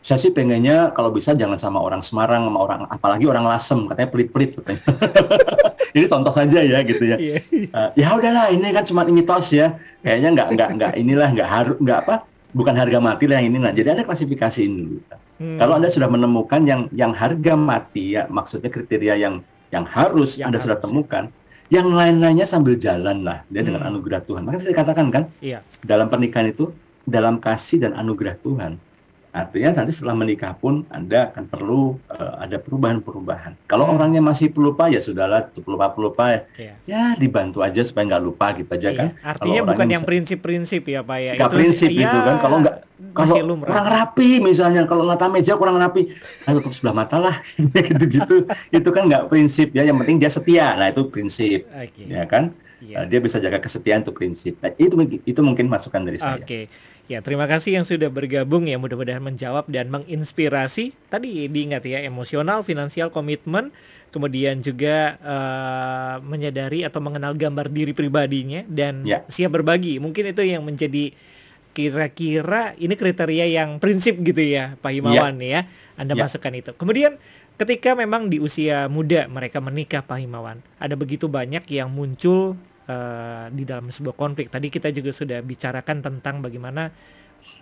saya 0.00 0.16
sih 0.16 0.32
pengennya 0.32 0.96
kalau 0.96 1.12
bisa 1.12 1.36
jangan 1.36 1.60
sama 1.60 1.76
orang 1.76 2.00
Semarang 2.00 2.48
sama 2.48 2.58
orang 2.64 2.80
apalagi 2.88 3.28
orang 3.28 3.44
Lasem 3.44 3.84
katanya 3.84 4.08
pelit-pelit 4.08 4.56
katanya. 4.56 4.80
ini 5.96 6.06
contoh 6.08 6.32
saja 6.32 6.58
ya 6.64 6.80
gitu 6.80 7.04
ya. 7.04 7.16
Uh, 7.20 7.88
ya 7.92 8.08
udahlah 8.16 8.48
ini 8.48 8.64
kan 8.72 8.84
cuma 8.88 9.04
mitos 9.04 9.52
ya. 9.52 9.76
Kayaknya 10.00 10.28
nggak 10.32 10.48
nggak 10.56 10.68
nggak 10.80 10.92
inilah 10.96 11.28
nggak 11.36 11.48
harus 11.48 11.76
nggak 11.76 11.98
apa 12.08 12.24
bukan 12.56 12.74
harga 12.80 12.98
mati 12.98 13.28
lah 13.28 13.44
yang 13.44 13.52
ini 13.52 13.58
nah. 13.60 13.72
Jadi 13.76 13.88
ada 13.92 14.02
klasifikasi 14.08 14.60
ini 14.64 14.80
dulu. 14.88 15.00
Hmm. 15.40 15.56
Kalau 15.56 15.80
Anda 15.80 15.88
sudah 15.88 16.08
menemukan 16.12 16.60
yang 16.68 16.92
yang 16.92 17.16
harga 17.16 17.56
mati 17.56 18.12
ya 18.12 18.28
maksudnya 18.28 18.68
kriteria 18.68 19.16
yang 19.16 19.40
yang 19.72 19.88
harus 19.88 20.36
yang 20.36 20.52
Anda 20.52 20.60
harus. 20.60 20.68
sudah 20.68 20.78
temukan 20.84 21.24
yang 21.72 21.88
lain-lainnya 21.88 22.44
sambil 22.44 22.76
jalan 22.76 23.24
lah 23.24 23.40
dia 23.48 23.64
hmm. 23.64 23.68
dengan 23.72 23.82
anugerah 23.88 24.20
Tuhan. 24.28 24.44
Maka 24.44 24.60
saya 24.60 24.76
katakan 24.76 25.08
kan 25.08 25.24
iya. 25.40 25.64
dalam 25.80 26.12
pernikahan 26.12 26.52
itu 26.52 26.68
dalam 27.08 27.40
kasih 27.40 27.80
dan 27.88 27.96
anugerah 27.96 28.36
Tuhan 28.44 28.76
Artinya 29.30 29.78
nanti 29.78 29.94
setelah 29.94 30.18
menikah 30.18 30.58
pun 30.58 30.82
Anda 30.90 31.30
akan 31.30 31.46
perlu 31.46 31.94
uh, 32.10 32.42
ada 32.42 32.58
perubahan-perubahan. 32.58 33.54
Kalau 33.70 33.86
hmm. 33.86 33.94
orangnya 33.94 34.22
masih 34.26 34.50
pelupa 34.50 34.90
ya 34.90 34.98
sudahlah 34.98 35.46
pelupa-pelupa 35.54 36.34
ya. 36.34 36.40
Yeah. 36.58 36.76
ya 36.90 37.02
dibantu 37.14 37.62
aja 37.62 37.86
supaya 37.86 38.10
nggak 38.10 38.24
lupa 38.26 38.50
gitu 38.58 38.70
aja 38.74 38.88
yeah. 38.90 38.98
kan. 38.98 39.08
Artinya 39.22 39.60
bukan 39.70 39.86
yang 39.86 40.02
prinsip-prinsip 40.02 40.82
ya 40.82 41.06
Pak 41.06 41.18
ya. 41.22 41.32
Gak 41.38 41.52
prinsip 41.54 41.90
ya, 41.94 42.10
itu 42.10 42.18
kan. 42.26 42.36
Kalau 42.42 42.56
nggak 42.58 42.76
kalau 43.14 43.34
kurang 43.64 43.88
rapi 43.88 44.28
misalnya 44.42 44.82
kalau 44.84 45.06
lata 45.06 45.26
meja 45.30 45.56
kurang 45.56 45.80
rapi, 45.80 46.10
nah 46.44 46.52
tutup 46.58 46.74
sebelah 46.74 46.94
mata 47.00 47.16
lah 47.16 47.36
gitu-gitu. 47.86 48.44
itu 48.74 48.88
kan 48.90 49.06
nggak 49.06 49.30
prinsip 49.30 49.70
ya. 49.70 49.86
Yang 49.86 49.96
penting 50.02 50.16
dia 50.18 50.30
setia. 50.30 50.74
Nah 50.74 50.90
itu 50.90 51.06
prinsip. 51.06 51.70
Okay. 51.70 52.10
Ya 52.10 52.26
kan. 52.26 52.50
Yeah. 52.80 53.04
Uh, 53.04 53.06
dia 53.06 53.20
bisa 53.20 53.36
jaga 53.36 53.60
kesetiaan 53.60 54.02
itu 54.02 54.12
prinsip. 54.12 54.56
Nah, 54.64 54.72
itu 54.80 54.96
itu 55.24 55.40
mungkin 55.44 55.68
masukan 55.68 56.00
dari 56.04 56.16
saya. 56.16 56.40
Oke. 56.40 56.44
Okay. 56.44 56.64
Ya, 57.10 57.18
terima 57.18 57.50
kasih 57.50 57.74
yang 57.74 57.82
sudah 57.82 58.06
bergabung 58.06 58.70
ya. 58.70 58.78
Mudah-mudahan 58.78 59.18
menjawab 59.18 59.66
dan 59.66 59.90
menginspirasi. 59.90 60.94
Tadi 61.10 61.50
diingat 61.50 61.82
ya, 61.82 62.06
emosional, 62.06 62.62
finansial, 62.62 63.10
komitmen, 63.10 63.74
kemudian 64.14 64.62
juga 64.62 65.18
uh, 65.18 66.22
menyadari 66.22 66.86
atau 66.86 67.02
mengenal 67.02 67.34
gambar 67.34 67.66
diri 67.66 67.90
pribadinya 67.98 68.62
dan 68.70 69.02
ya. 69.02 69.26
siap 69.26 69.58
berbagi. 69.58 69.98
Mungkin 69.98 70.30
itu 70.30 70.42
yang 70.46 70.62
menjadi 70.62 71.10
kira-kira 71.74 72.78
ini 72.78 72.94
kriteria 72.94 73.58
yang 73.58 73.82
prinsip 73.82 74.14
gitu 74.22 74.46
ya, 74.46 74.78
Pak 74.78 74.94
Himawan 74.94 75.34
ya. 75.42 75.66
ya. 75.66 75.98
Anda 75.98 76.14
ya. 76.14 76.30
masukkan 76.30 76.54
itu. 76.54 76.70
Kemudian 76.78 77.18
ketika 77.58 77.98
memang 77.98 78.30
di 78.30 78.38
usia 78.38 78.86
muda 78.86 79.26
mereka 79.26 79.58
menikah 79.58 80.06
Pak 80.06 80.22
Himawan, 80.22 80.62
ada 80.78 80.94
begitu 80.94 81.26
banyak 81.26 81.66
yang 81.74 81.90
muncul 81.90 82.54
uh, 82.90 83.46
di 83.54 83.62
dalam 83.62 83.88
sebuah 83.88 84.18
konflik. 84.18 84.50
Tadi 84.50 84.66
kita 84.68 84.90
juga 84.90 85.14
sudah 85.14 85.38
bicarakan 85.40 86.02
tentang 86.02 86.42
bagaimana 86.42 86.90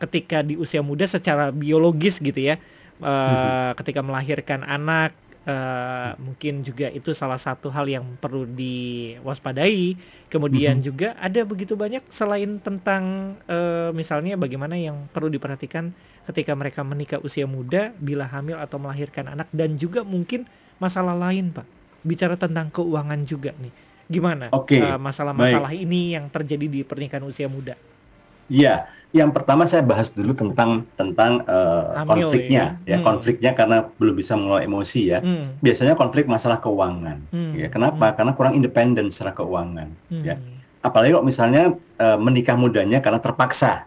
ketika 0.00 0.40
di 0.42 0.56
usia 0.58 0.80
muda 0.80 1.04
secara 1.04 1.52
biologis 1.52 2.18
gitu 2.18 2.40
ya, 2.40 2.56
uh, 3.02 3.06
hmm. 3.06 3.78
ketika 3.78 4.00
melahirkan 4.00 4.64
anak 4.64 5.12
uh, 5.44 6.16
mungkin 6.18 6.64
juga 6.64 6.90
itu 6.90 7.14
salah 7.14 7.38
satu 7.38 7.68
hal 7.70 7.86
yang 7.86 8.04
perlu 8.18 8.48
diwaspadai. 8.48 9.94
Kemudian 10.32 10.80
hmm. 10.80 10.84
juga 10.84 11.08
ada 11.20 11.40
begitu 11.44 11.76
banyak 11.76 12.04
selain 12.08 12.58
tentang 12.58 13.34
uh, 13.46 13.90
misalnya 13.92 14.34
bagaimana 14.34 14.74
yang 14.74 15.06
perlu 15.12 15.28
diperhatikan 15.30 15.92
ketika 16.28 16.52
mereka 16.52 16.84
menikah 16.84 17.20
usia 17.24 17.48
muda, 17.48 17.96
bila 17.96 18.28
hamil 18.28 18.60
atau 18.60 18.76
melahirkan 18.76 19.32
anak 19.32 19.48
dan 19.48 19.80
juga 19.80 20.04
mungkin 20.04 20.44
masalah 20.76 21.16
lain, 21.16 21.50
Pak. 21.54 21.66
Bicara 22.04 22.38
tentang 22.38 22.70
keuangan 22.70 23.26
juga 23.26 23.50
nih 23.58 23.87
Gimana 24.08 24.48
okay. 24.56 24.80
uh, 24.80 24.96
masalah-masalah 24.96 25.76
ini 25.76 26.16
yang 26.16 26.32
terjadi 26.32 26.66
di 26.66 26.80
pernikahan 26.80 27.22
usia 27.28 27.44
muda? 27.44 27.76
Iya, 28.48 28.88
yang 29.12 29.28
pertama 29.28 29.68
saya 29.68 29.84
bahas 29.84 30.08
dulu 30.08 30.32
tentang 30.32 30.88
tentang 30.96 31.44
uh, 31.44 32.00
konfliknya, 32.08 32.80
ya, 32.88 32.96
ya 32.96 32.96
hmm. 32.96 33.04
konfliknya 33.04 33.52
karena 33.52 33.84
belum 34.00 34.16
bisa 34.16 34.32
mengelola 34.40 34.64
emosi 34.64 35.00
ya. 35.12 35.20
Hmm. 35.20 35.60
Biasanya 35.60 35.92
konflik 36.00 36.24
masalah 36.24 36.56
keuangan. 36.56 37.20
Hmm. 37.28 37.52
Ya, 37.52 37.68
kenapa? 37.68 38.08
Hmm. 38.08 38.16
Karena 38.16 38.32
kurang 38.32 38.56
independen 38.56 39.12
secara 39.12 39.36
keuangan. 39.36 39.92
Hmm. 40.08 40.24
Ya, 40.24 40.40
apalagi 40.80 41.12
kok 41.12 41.28
misalnya 41.28 41.76
uh, 42.00 42.16
menikah 42.16 42.56
mudanya 42.56 43.04
karena 43.04 43.20
terpaksa, 43.20 43.84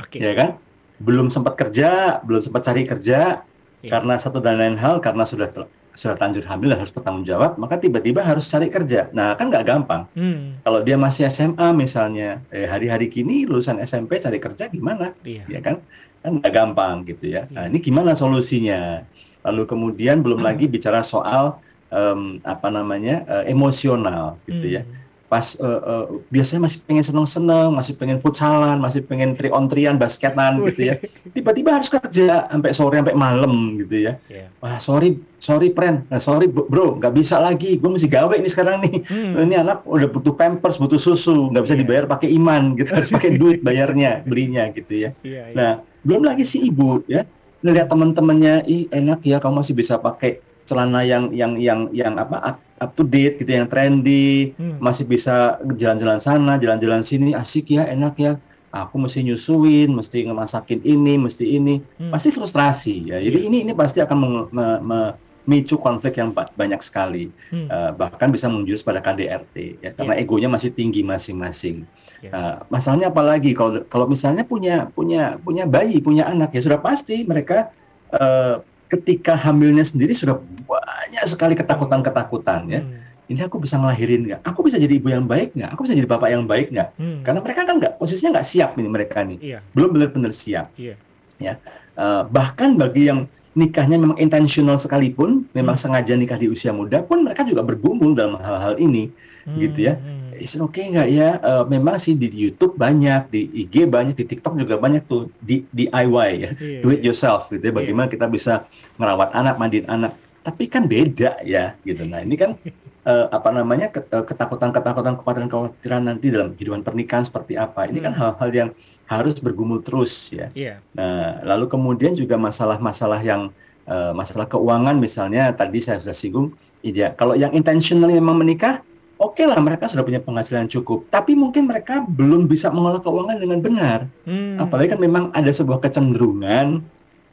okay. 0.00 0.24
ya 0.24 0.32
kan? 0.32 0.50
Belum 0.96 1.28
sempat 1.28 1.60
kerja, 1.60 2.20
belum 2.24 2.40
sempat 2.40 2.64
cari 2.64 2.88
kerja, 2.88 3.44
yeah. 3.84 3.92
karena 3.92 4.16
satu 4.16 4.40
dan 4.40 4.56
lain 4.56 4.80
hal, 4.80 5.04
karena 5.04 5.28
sudah 5.28 5.48
sudah 5.94 6.16
lanjut 6.16 6.44
hamil 6.46 6.70
dan 6.70 6.78
harus 6.82 6.94
bertanggung 6.94 7.26
jawab, 7.26 7.58
maka 7.58 7.76
tiba-tiba 7.76 8.22
harus 8.22 8.46
cari 8.46 8.70
kerja. 8.70 9.10
Nah, 9.10 9.34
kan 9.34 9.50
nggak 9.50 9.66
gampang. 9.66 10.06
Hmm. 10.14 10.58
Kalau 10.62 10.80
dia 10.80 10.96
masih 10.96 11.26
SMA 11.28 11.74
misalnya, 11.74 12.40
eh, 12.54 12.66
hari-hari 12.66 13.10
kini 13.10 13.44
lulusan 13.44 13.82
SMP 13.82 14.22
cari 14.22 14.38
kerja 14.38 14.70
gimana? 14.70 15.12
Iya. 15.26 15.44
Ya 15.50 15.60
kan? 15.60 15.82
Kan 16.20 16.40
nggak 16.40 16.52
gampang 16.52 17.02
gitu 17.04 17.32
ya. 17.32 17.50
Nah, 17.50 17.66
iya. 17.66 17.70
ini 17.74 17.78
gimana 17.82 18.14
solusinya? 18.14 19.02
Lalu 19.40 19.62
kemudian 19.64 20.20
belum 20.20 20.44
lagi 20.44 20.68
bicara 20.68 21.00
soal 21.00 21.58
um, 21.90 22.38
apa 22.44 22.68
namanya 22.68 23.24
uh, 23.26 23.44
emosional 23.48 24.36
gitu 24.46 24.80
ya. 24.80 24.82
hmm. 24.84 24.94
ya 24.94 24.98
pas 25.30 25.54
uh, 25.62 25.80
uh, 25.86 26.04
biasanya 26.26 26.66
masih 26.66 26.82
pengen 26.82 27.06
seneng-seneng, 27.06 27.70
masih 27.70 27.94
pengen 27.94 28.18
futsalan, 28.18 28.82
masih 28.82 29.06
pengen 29.06 29.38
tri 29.38 29.46
on 29.46 29.70
trian 29.70 29.94
basketan 29.94 30.58
gitu 30.66 30.90
ya. 30.90 30.98
Tiba-tiba 31.30 31.78
harus 31.78 31.86
kerja 31.86 32.50
sampai 32.50 32.74
sore 32.74 32.98
sampai 32.98 33.14
malam 33.14 33.78
gitu 33.78 34.10
ya. 34.10 34.18
Yeah. 34.26 34.50
Wah 34.58 34.82
sorry 34.82 35.22
sorry 35.38 35.70
friend, 35.70 36.10
nah, 36.10 36.18
sorry 36.18 36.50
bro 36.50 36.98
nggak 36.98 37.14
bisa 37.14 37.38
lagi, 37.38 37.78
gue 37.78 37.90
mesti 37.94 38.10
gawe 38.10 38.34
ini 38.34 38.50
sekarang 38.50 38.82
nih. 38.82 39.06
Hmm. 39.06 39.46
Ini 39.46 39.62
anak 39.62 39.86
udah 39.86 40.10
butuh 40.10 40.34
pampers, 40.34 40.82
butuh 40.82 40.98
susu, 40.98 41.46
nggak 41.54 41.62
bisa 41.62 41.74
yeah. 41.78 41.82
dibayar 41.86 42.04
pakai 42.10 42.28
iman 42.34 42.74
gitu, 42.74 42.90
harus 42.90 43.10
pakai 43.14 43.38
duit 43.38 43.62
bayarnya, 43.62 44.26
belinya 44.26 44.66
gitu 44.74 44.98
ya. 44.98 45.10
Yeah, 45.22 45.54
yeah. 45.54 45.54
Nah 45.54 45.72
belum 46.02 46.26
lagi 46.26 46.42
si 46.42 46.58
ibu 46.58 47.06
ya 47.06 47.22
ngelihat 47.62 47.86
teman-temannya, 47.86 48.66
ih 48.66 48.90
enak 48.90 49.22
ya 49.22 49.38
kamu 49.38 49.62
masih 49.62 49.78
bisa 49.78 49.94
pakai 49.94 50.42
celana 50.70 51.02
yang 51.02 51.34
yang 51.34 51.58
yang 51.58 51.80
yang 51.90 52.14
apa 52.14 52.62
up 52.78 52.90
to 52.94 53.02
date 53.02 53.42
gitu 53.42 53.50
yang 53.50 53.66
trendy 53.66 54.54
hmm. 54.54 54.78
masih 54.78 55.02
bisa 55.04 55.58
jalan-jalan 55.74 56.22
sana 56.22 56.54
jalan-jalan 56.62 57.02
sini 57.02 57.34
asik 57.34 57.74
ya 57.74 57.90
enak 57.90 58.14
ya 58.16 58.32
aku 58.70 59.02
mesti 59.02 59.26
nyusuin 59.26 59.90
mesti 59.90 60.30
ngemasakin 60.30 60.80
ini 60.86 61.18
mesti 61.18 61.44
ini 61.58 61.82
hmm. 61.82 62.14
pasti 62.14 62.30
frustrasi 62.30 63.10
ya 63.10 63.18
jadi 63.18 63.38
yeah. 63.42 63.48
ini 63.50 63.56
ini 63.66 63.72
pasti 63.74 63.98
akan 63.98 64.48
memicu 64.54 65.76
konflik 65.82 66.22
yang 66.22 66.30
banyak 66.32 66.78
sekali 66.80 67.34
hmm. 67.50 67.66
uh, 67.66 67.90
bahkan 67.98 68.30
bisa 68.30 68.46
menjurus 68.46 68.86
pada 68.86 69.02
KDRT 69.02 69.82
ya 69.82 69.90
karena 69.98 70.14
yeah. 70.14 70.22
egonya 70.22 70.48
masih 70.48 70.70
tinggi 70.70 71.02
masing-masing 71.02 71.82
yeah. 72.22 72.32
uh, 72.32 72.54
masalahnya 72.70 73.10
apalagi 73.10 73.52
kalau 73.52 73.82
kalau 73.90 74.06
misalnya 74.06 74.46
punya 74.46 74.86
punya 74.94 75.36
punya 75.42 75.66
bayi 75.66 75.98
punya 75.98 76.30
anak 76.30 76.54
ya 76.54 76.62
sudah 76.62 76.78
pasti 76.78 77.26
mereka 77.26 77.74
uh, 78.14 78.62
ketika 78.90 79.38
hamilnya 79.38 79.86
sendiri 79.86 80.10
sudah 80.12 80.42
banyak 80.66 81.24
sekali 81.30 81.54
ketakutan-ketakutan 81.54 82.60
ya. 82.66 82.82
Hmm. 82.82 82.98
Ini 83.30 83.46
aku 83.46 83.62
bisa 83.62 83.78
ngelahirin 83.78 84.26
nggak? 84.26 84.40
Aku 84.42 84.66
bisa 84.66 84.74
jadi 84.74 84.90
ibu 84.98 85.06
yang 85.06 85.22
baik 85.22 85.54
nggak? 85.54 85.70
Aku 85.78 85.86
bisa 85.86 85.94
jadi 85.94 86.10
bapak 86.10 86.34
yang 86.34 86.44
baik 86.50 86.74
nggak? 86.74 86.88
Hmm. 86.98 87.22
Karena 87.22 87.38
mereka 87.38 87.60
kan 87.62 87.78
nggak 87.78 87.94
posisinya 88.02 88.30
nggak 88.38 88.48
siap 88.50 88.70
nih 88.74 88.90
mereka 88.90 89.18
nih, 89.22 89.38
iya. 89.38 89.58
belum 89.70 89.94
benar-benar 89.94 90.34
siap. 90.34 90.74
Iya. 90.74 90.98
Ya, 91.40 91.56
uh, 91.94 92.26
bahkan 92.26 92.74
bagi 92.74 93.06
yang 93.06 93.30
nikahnya 93.54 93.96
memang 93.96 94.18
intentional 94.18 94.76
sekalipun, 94.82 95.46
memang 95.54 95.78
hmm. 95.78 95.82
sengaja 95.86 96.12
nikah 96.18 96.36
di 96.36 96.50
usia 96.50 96.74
muda 96.74 97.06
pun 97.06 97.22
mereka 97.22 97.46
juga 97.46 97.62
bergumul 97.62 98.18
dalam 98.18 98.36
hal-hal 98.42 98.74
ini, 98.82 99.14
hmm. 99.46 99.56
gitu 99.62 99.78
ya. 99.88 99.94
Hmm 99.94 100.19
is 100.40 100.56
oke 100.56 100.72
okay 100.74 100.88
nggak 100.88 101.08
ya? 101.12 101.30
Uh, 101.44 101.64
memang 101.68 102.00
sih 102.00 102.16
di 102.16 102.32
YouTube 102.32 102.74
banyak, 102.74 103.28
di 103.28 103.46
IG 103.64 103.86
banyak, 103.86 104.16
di 104.16 104.24
TikTok 104.24 104.56
juga 104.56 104.80
banyak 104.80 105.04
tuh 105.04 105.28
di 105.38 105.68
DIY 105.70 106.30
ya, 106.40 106.50
yeah, 106.56 106.80
do 106.82 106.88
it 106.90 107.04
yourself 107.04 107.52
gitu 107.52 107.60
ya. 107.60 107.72
Bagaimana 107.72 108.08
yeah. 108.08 108.14
kita 108.16 108.26
bisa 108.26 108.52
merawat 108.96 109.30
anak, 109.36 109.60
mandiin 109.60 109.86
anak. 109.86 110.16
tapi 110.40 110.72
kan 110.72 110.88
beda 110.88 111.44
ya 111.44 111.76
gitu. 111.84 112.00
Nah 112.08 112.24
ini 112.24 112.32
kan 112.32 112.56
uh, 113.04 113.28
apa 113.28 113.52
namanya 113.52 113.92
ketakutan-ketakutan 113.92 115.20
kekhawatiran-kekhawatiran 115.20 116.02
nanti 116.08 116.32
dalam 116.32 116.56
kehidupan 116.56 116.80
pernikahan 116.80 117.28
seperti 117.28 117.60
apa. 117.60 117.84
Ini 117.84 118.00
kan 118.00 118.16
hmm. 118.16 118.16
kan 118.16 118.40
hal-hal 118.40 118.50
yang 118.50 118.68
harus 119.04 119.36
bergumul 119.36 119.84
terus 119.84 120.32
ya. 120.32 120.48
Yeah. 120.56 120.80
Nah 120.96 121.44
lalu 121.44 121.68
kemudian 121.68 122.16
juga 122.16 122.40
masalah-masalah 122.40 123.20
yang 123.20 123.52
uh, 123.84 124.16
masalah 124.16 124.48
keuangan 124.48 124.96
misalnya 124.96 125.52
tadi 125.52 125.84
saya 125.84 126.00
sudah 126.00 126.16
singgung. 126.16 126.56
Iya, 126.80 127.12
kalau 127.12 127.36
yang 127.36 127.52
intentional 127.52 128.08
memang 128.08 128.40
menikah, 128.40 128.80
oke 129.20 129.36
okay 129.36 129.44
lah 129.44 129.60
mereka 129.60 129.84
sudah 129.86 130.00
punya 130.00 130.18
penghasilan 130.24 130.66
cukup, 130.72 131.04
tapi 131.12 131.36
mungkin 131.36 131.68
mereka 131.68 132.00
belum 132.00 132.48
bisa 132.48 132.72
mengelola 132.72 133.04
keuangan 133.04 133.36
dengan 133.36 133.60
benar. 133.60 133.98
Hmm. 134.24 134.56
Apalagi 134.56 134.96
kan 134.96 135.00
memang 135.00 135.24
ada 135.36 135.52
sebuah 135.52 135.84
kecenderungan, 135.84 136.80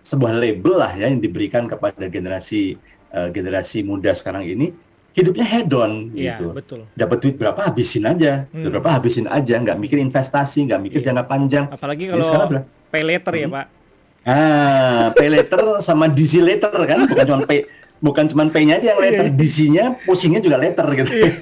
sebuah 0.04 0.36
label 0.36 0.76
lah 0.76 0.92
ya 1.00 1.08
yang 1.08 1.24
diberikan 1.24 1.66
kepada 1.72 2.12
generasi 2.12 2.76
uh, 3.16 3.32
generasi 3.32 3.88
muda 3.88 4.12
sekarang 4.12 4.44
ini 4.44 4.76
hidupnya 5.18 5.48
hedon 5.48 6.14
ya, 6.14 6.38
gitu. 6.38 6.54
betul. 6.54 6.80
Dapat 6.94 7.18
duit 7.24 7.36
berapa 7.40 7.58
habisin 7.58 8.06
aja, 8.06 8.46
hmm. 8.54 8.70
berapa 8.70 8.90
habisin 9.00 9.26
aja, 9.26 9.58
nggak 9.58 9.80
mikir 9.82 9.98
investasi, 9.98 10.68
nggak 10.70 10.82
mikir 10.84 11.00
ya. 11.02 11.10
jangka 11.10 11.26
panjang. 11.26 11.66
Apalagi 11.74 12.12
kalau 12.12 12.22
sudah, 12.22 12.64
pay 12.94 13.02
later 13.02 13.34
ya, 13.34 13.48
hmm. 13.48 13.50
ya 13.50 13.58
Pak. 13.58 13.66
Ah, 14.28 15.06
pay 15.16 15.32
later 15.32 15.80
sama 15.80 16.12
DC 16.12 16.44
later 16.44 16.70
kan, 16.84 17.08
bukan 17.08 17.26
cuma 17.26 17.40
pay 17.48 17.64
bukan 17.98 18.30
cuma 18.30 18.46
P-nya 18.46 18.78
aja 18.78 18.94
yang 18.94 19.02
letter, 19.02 19.26
yeah. 19.26 19.34
DC-nya 19.34 19.86
pusingnya 20.06 20.42
juga 20.44 20.62
letter 20.62 20.86
gitu. 20.94 21.12
Yeah. 21.18 21.34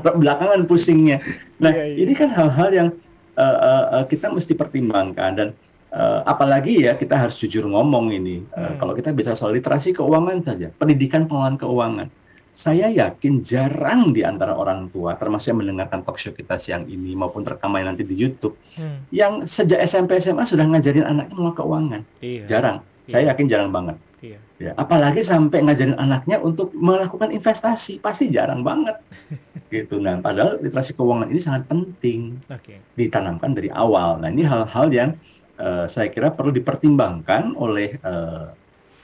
Belakangan 0.00 0.64
pusingnya. 0.64 1.20
Nah, 1.60 1.72
yeah, 1.72 1.92
yeah. 1.92 2.02
ini 2.02 2.12
kan 2.16 2.32
hal-hal 2.32 2.70
yang 2.72 2.88
uh, 3.36 4.00
uh, 4.00 4.04
kita 4.08 4.32
mesti 4.32 4.56
pertimbangkan 4.56 5.30
dan 5.36 5.48
uh, 5.92 6.24
apalagi 6.24 6.88
ya 6.88 6.96
kita 6.96 7.16
harus 7.16 7.36
jujur 7.36 7.68
ngomong 7.68 8.12
ini. 8.12 8.44
Uh, 8.56 8.72
hmm. 8.72 8.76
Kalau 8.80 8.92
kita 8.96 9.10
bisa 9.12 9.36
soal 9.36 9.56
literasi 9.56 9.92
keuangan 9.92 10.40
saja, 10.44 10.68
pendidikan 10.76 11.28
pengelolaan 11.28 11.60
keuangan. 11.60 12.08
Saya 12.52 12.92
yakin 12.92 13.40
jarang 13.40 14.12
di 14.12 14.20
antara 14.20 14.52
orang 14.52 14.92
tua, 14.92 15.16
termasuk 15.16 15.56
yang 15.56 15.64
mendengarkan 15.64 16.04
talk 16.04 16.20
show 16.20 16.36
kita 16.36 16.60
siang 16.60 16.84
ini 16.84 17.16
maupun 17.16 17.48
rekaman 17.48 17.88
nanti 17.88 18.04
di 18.04 18.12
YouTube, 18.12 18.60
hmm. 18.76 19.08
yang 19.08 19.48
sejak 19.48 19.80
SMP 19.88 20.20
SMA 20.20 20.44
sudah 20.44 20.68
ngajarin 20.68 21.08
anaknya 21.08 21.32
mengelola 21.32 21.56
keuangan. 21.56 22.00
Iya. 22.20 22.44
Jarang. 22.44 22.76
Iya. 23.08 23.08
Saya 23.08 23.22
yakin 23.32 23.46
jarang 23.48 23.72
banget. 23.72 23.96
Iya. 24.22 24.38
Ya, 24.62 24.70
apalagi 24.78 25.26
sampai 25.26 25.66
ngajarin 25.66 25.98
anaknya 25.98 26.38
untuk 26.38 26.70
melakukan 26.70 27.34
investasi, 27.34 27.98
pasti 27.98 28.30
jarang 28.30 28.62
banget. 28.62 28.94
gitu. 29.74 29.98
Nah, 29.98 30.22
padahal 30.22 30.62
literasi 30.62 30.94
keuangan 30.94 31.26
ini 31.26 31.42
sangat 31.42 31.66
penting 31.66 32.38
okay. 32.46 32.78
ditanamkan 32.94 33.50
dari 33.50 33.68
awal. 33.74 34.22
Nah, 34.22 34.30
ini 34.30 34.46
hal-hal 34.46 34.86
yang 34.94 35.10
uh, 35.58 35.90
saya 35.90 36.06
kira 36.06 36.30
perlu 36.30 36.54
dipertimbangkan 36.54 37.58
oleh 37.58 37.98
uh, 38.06 38.54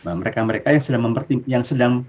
mereka-mereka 0.07 0.71
yang 0.71 0.85
sedang 0.85 1.03
mempertim 1.11 1.43
yang 1.51 1.67
sedang 1.67 2.07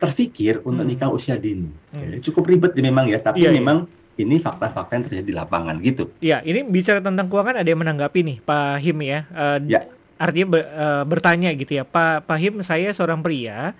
terfikir 0.00 0.64
untuk 0.64 0.88
hmm. 0.88 0.96
nikah 0.96 1.12
usia 1.12 1.36
dini. 1.36 1.68
Hmm. 1.92 2.16
cukup 2.24 2.48
ribet 2.48 2.72
memang 2.80 3.04
ya, 3.12 3.20
tapi 3.20 3.44
iya, 3.44 3.52
iya. 3.52 3.60
memang 3.60 3.84
iya. 4.16 4.24
ini 4.24 4.40
fakta-fakta 4.40 4.96
yang 4.96 5.04
terjadi 5.04 5.26
di 5.28 5.36
lapangan 5.36 5.76
gitu. 5.84 6.08
Iya, 6.24 6.40
ini 6.48 6.64
bicara 6.64 7.04
tentang 7.04 7.28
keuangan 7.28 7.60
ada 7.60 7.68
yang 7.68 7.84
menanggapi 7.84 8.24
nih, 8.24 8.36
Pak 8.40 8.80
Him 8.80 8.98
ya. 9.04 9.28
Uh, 9.36 9.60
ya 9.68 9.84
artinya 10.16 10.46
uh, 10.60 11.04
bertanya 11.04 11.52
gitu 11.52 11.76
ya 11.76 11.84
Pak 11.84 12.24
Pahim 12.24 12.64
saya 12.64 12.88
seorang 12.92 13.20
pria 13.20 13.76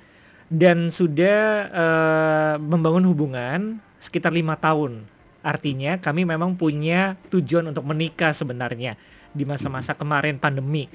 dan 0.46 0.94
sudah 0.94 1.68
uh, 1.72 2.54
membangun 2.62 3.04
hubungan 3.10 3.60
sekitar 3.98 4.30
lima 4.30 4.54
tahun. 4.54 5.02
Artinya 5.42 5.98
kami 6.02 6.26
memang 6.26 6.58
punya 6.58 7.14
tujuan 7.30 7.70
untuk 7.70 7.86
menikah 7.86 8.34
sebenarnya 8.34 8.98
di 9.30 9.46
masa-masa 9.46 9.94
kemarin 9.94 10.38
pandemi. 10.38 10.90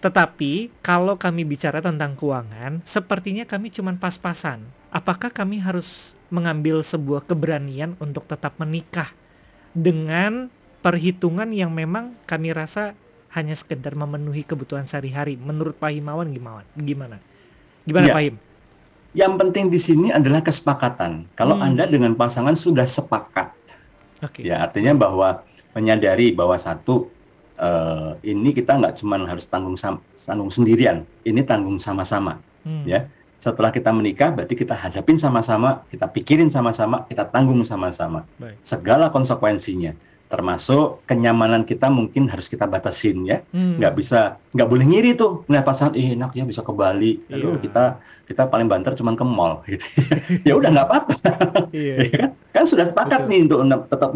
Tetapi 0.00 0.80
kalau 0.80 1.16
kami 1.20 1.44
bicara 1.44 1.84
tentang 1.84 2.16
keuangan 2.16 2.80
sepertinya 2.84 3.44
kami 3.44 3.68
cuma 3.68 3.92
pas-pasan. 3.96 4.64
Apakah 4.88 5.28
kami 5.28 5.60
harus 5.60 6.16
mengambil 6.32 6.80
sebuah 6.80 7.24
keberanian 7.28 7.96
untuk 8.00 8.24
tetap 8.24 8.56
menikah 8.56 9.12
dengan 9.76 10.48
perhitungan 10.80 11.52
yang 11.52 11.70
memang 11.70 12.16
kami 12.24 12.50
rasa 12.56 12.96
hanya 13.30 13.54
sekedar 13.54 13.94
memenuhi 13.94 14.42
kebutuhan 14.42 14.90
sehari-hari. 14.90 15.38
Menurut 15.38 15.78
Pak 15.78 15.94
Himawan 15.94 16.34
gimana? 16.34 16.66
Gimana? 16.74 17.16
Gimana 17.86 18.06
ya. 18.10 18.14
Pak 18.14 18.22
Him? 18.26 18.36
Yang 19.10 19.32
penting 19.42 19.64
di 19.70 19.80
sini 19.82 20.08
adalah 20.14 20.42
kesepakatan. 20.42 21.26
Kalau 21.34 21.58
hmm. 21.58 21.66
Anda 21.66 21.84
dengan 21.90 22.14
pasangan 22.14 22.54
sudah 22.54 22.86
sepakat. 22.86 23.54
Okay. 24.22 24.46
Ya, 24.46 24.62
artinya 24.62 24.94
bahwa 24.94 25.42
menyadari 25.74 26.30
bahwa 26.34 26.54
satu 26.58 27.10
uh, 27.58 28.14
ini 28.22 28.54
kita 28.54 28.78
nggak 28.78 29.00
cuma 29.00 29.18
harus 29.26 29.46
tanggung 29.46 29.74
tanggung 30.14 30.50
sendirian, 30.52 31.06
ini 31.26 31.42
tanggung 31.42 31.78
sama-sama. 31.82 32.38
Hmm. 32.66 32.86
Ya. 32.86 33.10
Setelah 33.40 33.72
kita 33.72 33.88
menikah 33.88 34.36
berarti 34.36 34.52
kita 34.52 34.76
hadapin 34.76 35.16
sama-sama, 35.16 35.80
kita 35.88 36.04
pikirin 36.04 36.52
sama-sama, 36.52 37.08
kita 37.08 37.24
tanggung 37.24 37.64
sama-sama. 37.64 38.28
Segala 38.60 39.08
konsekuensinya 39.08 39.96
termasuk 40.30 41.02
kenyamanan 41.10 41.66
kita 41.66 41.90
mungkin 41.90 42.30
harus 42.30 42.46
kita 42.46 42.70
batasin 42.70 43.26
ya 43.26 43.42
hmm. 43.50 43.82
nggak 43.82 43.94
bisa 43.98 44.38
nggak 44.54 44.68
boleh 44.70 44.86
ngiri 44.86 45.18
tuh 45.18 45.42
nah 45.50 45.58
pasangan 45.66 45.98
eh 45.98 46.14
enak 46.14 46.38
ya 46.38 46.46
bisa 46.46 46.62
ke 46.62 46.70
Bali 46.70 47.18
lalu 47.26 47.58
iya. 47.58 47.62
kita 47.66 47.84
kita 48.30 48.42
paling 48.46 48.70
banter 48.70 48.94
cuman 48.94 49.18
ke 49.18 49.26
mall 49.26 49.58
gitu 49.66 49.82
ya 50.46 50.54
udah 50.54 50.70
nggak 50.70 50.86
apa-apa 50.86 51.12
iya. 51.74 51.94
ya 52.06 52.10
kan? 52.14 52.30
kan 52.54 52.64
sudah 52.64 52.86
sepakat 52.86 53.26
Betul. 53.26 53.30
nih 53.34 53.40
untuk 53.50 53.58
tetap 53.90 54.10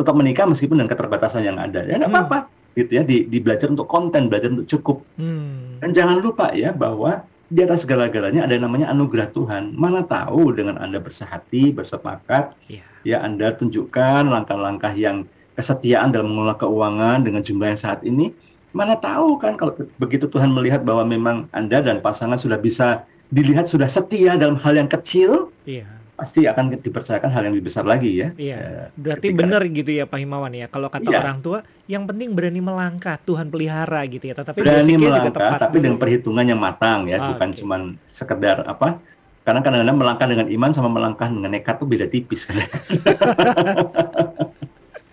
tetap 0.00 0.14
menikah 0.16 0.46
meskipun 0.48 0.76
dengan 0.80 0.90
keterbatasan 0.96 1.44
yang 1.44 1.60
ada 1.60 1.84
ya 1.84 2.00
nggak 2.00 2.08
hmm. 2.08 2.20
apa-apa 2.24 2.38
gitu 2.72 2.90
ya 2.96 3.02
di, 3.04 3.28
di 3.28 3.38
belajar 3.44 3.68
untuk 3.68 3.84
konten 3.84 4.32
belajar 4.32 4.48
untuk 4.48 4.72
cukup 4.72 5.04
hmm. 5.20 5.84
dan 5.84 5.90
jangan 5.92 6.16
lupa 6.16 6.48
ya 6.56 6.72
bahwa 6.72 7.28
di 7.48 7.60
atas 7.64 7.84
segala-galanya 7.84 8.44
ada 8.44 8.52
yang 8.52 8.68
namanya 8.68 8.92
anugerah 8.92 9.32
Tuhan. 9.32 9.72
Mana 9.72 10.04
tahu 10.04 10.52
dengan 10.52 10.76
Anda 10.76 11.00
bersehati, 11.00 11.72
bersepakat, 11.72 12.52
yeah. 12.68 12.84
ya 13.08 13.24
Anda 13.24 13.56
tunjukkan 13.56 14.28
langkah-langkah 14.28 14.92
yang 14.92 15.24
kesetiaan 15.58 16.14
dalam 16.14 16.30
mengelola 16.30 16.54
keuangan 16.54 17.26
dengan 17.26 17.42
jumlah 17.42 17.74
yang 17.74 17.80
saat 17.82 18.00
ini, 18.06 18.30
mana 18.70 18.94
tahu 18.94 19.42
kan 19.42 19.58
kalau 19.58 19.74
begitu 19.98 20.30
Tuhan 20.30 20.54
melihat 20.54 20.86
bahwa 20.86 21.02
memang 21.02 21.36
Anda 21.50 21.82
dan 21.82 21.98
pasangan 21.98 22.38
sudah 22.38 22.62
bisa 22.62 23.02
dilihat 23.34 23.66
sudah 23.66 23.90
setia 23.90 24.38
dalam 24.38 24.54
hal 24.62 24.78
yang 24.78 24.86
kecil, 24.86 25.50
iya. 25.66 25.82
pasti 26.14 26.46
akan 26.46 26.78
dipercayakan 26.78 27.28
hal 27.34 27.42
yang 27.50 27.58
lebih 27.58 27.74
besar 27.74 27.82
lagi 27.82 28.22
ya. 28.22 28.30
Iya. 28.38 28.56
Ya, 28.56 28.84
Berarti 28.94 29.34
ketika... 29.34 29.40
benar 29.42 29.62
gitu 29.66 29.90
ya 29.90 30.04
Pak 30.06 30.18
Himawan 30.22 30.54
ya. 30.54 30.70
Kalau 30.70 30.88
kata 30.94 31.10
iya. 31.10 31.18
orang 31.26 31.42
tua, 31.42 31.58
yang 31.90 32.06
penting 32.06 32.38
berani 32.38 32.62
melangkah, 32.62 33.18
Tuhan 33.26 33.50
pelihara 33.50 34.00
gitu 34.06 34.30
ya. 34.30 34.34
Tetapi 34.38 34.62
berani 34.62 34.94
melangkah, 34.94 35.18
juga 35.26 35.30
tepat 35.34 35.58
tapi 35.58 35.76
dulu. 35.76 35.84
dengan 35.84 35.98
perhitungan 35.98 36.44
yang 36.46 36.60
matang 36.62 37.10
ya, 37.10 37.18
ah, 37.18 37.34
bukan 37.34 37.48
okay. 37.50 37.58
cuman 37.58 37.80
sekedar 38.14 38.62
apa 38.62 39.02
karena 39.48 39.64
kadang-kadang 39.64 39.96
melangkah 39.96 40.28
dengan 40.28 40.46
iman 40.52 40.70
sama 40.76 40.92
melangkah 40.92 41.24
dengan 41.24 41.48
nekat 41.48 41.80
tuh 41.80 41.88
beda 41.88 42.04
tipis 42.04 42.44
kan. 42.44 42.60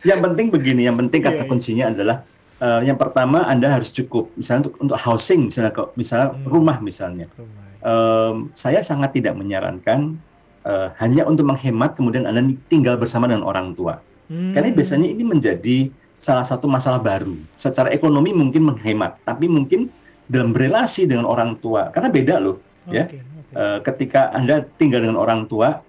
yang 0.05 0.21
penting 0.21 0.47
begini, 0.53 0.85
yang 0.85 0.97
penting 1.01 1.19
kata 1.25 1.41
yeah, 1.41 1.43
iya. 1.43 1.49
kuncinya 1.49 1.85
adalah 1.89 2.17
uh, 2.61 2.81
yang 2.85 2.95
pertama 2.95 3.43
Anda 3.49 3.73
harus 3.73 3.89
cukup, 3.89 4.31
misalnya 4.37 4.69
untuk 4.69 4.73
untuk 4.79 4.97
housing, 5.01 5.49
misalnya 5.49 5.71
misalnya 5.97 6.27
hmm. 6.31 6.45
rumah 6.45 6.77
misalnya. 6.79 7.27
Um, 7.85 8.49
saya 8.57 8.81
sangat 8.81 9.13
tidak 9.13 9.37
menyarankan 9.37 10.17
uh, 10.65 10.89
hanya 10.97 11.21
untuk 11.29 11.45
menghemat 11.45 11.93
kemudian 11.93 12.25
Anda 12.25 12.41
tinggal 12.69 12.97
bersama 12.97 13.29
dengan 13.29 13.45
orang 13.45 13.77
tua. 13.77 14.01
Hmm. 14.29 14.57
Karena 14.57 14.73
biasanya 14.73 15.05
ini 15.09 15.21
menjadi 15.21 15.77
salah 16.17 16.41
satu 16.41 16.65
masalah 16.65 16.97
baru. 16.97 17.37
Secara 17.57 17.93
ekonomi 17.93 18.33
mungkin 18.33 18.65
menghemat, 18.73 19.21
tapi 19.21 19.45
mungkin 19.45 19.93
dalam 20.25 20.49
berelasi 20.49 21.05
dengan 21.05 21.29
orang 21.29 21.53
tua 21.61 21.93
karena 21.93 22.09
beda 22.09 22.35
loh, 22.41 22.57
okay, 22.89 22.97
ya. 22.97 23.03
Okay. 23.05 23.21
Uh, 23.55 23.79
ketika 23.85 24.33
Anda 24.33 24.65
tinggal 24.81 25.05
dengan 25.05 25.21
orang 25.21 25.45
tua, 25.45 25.85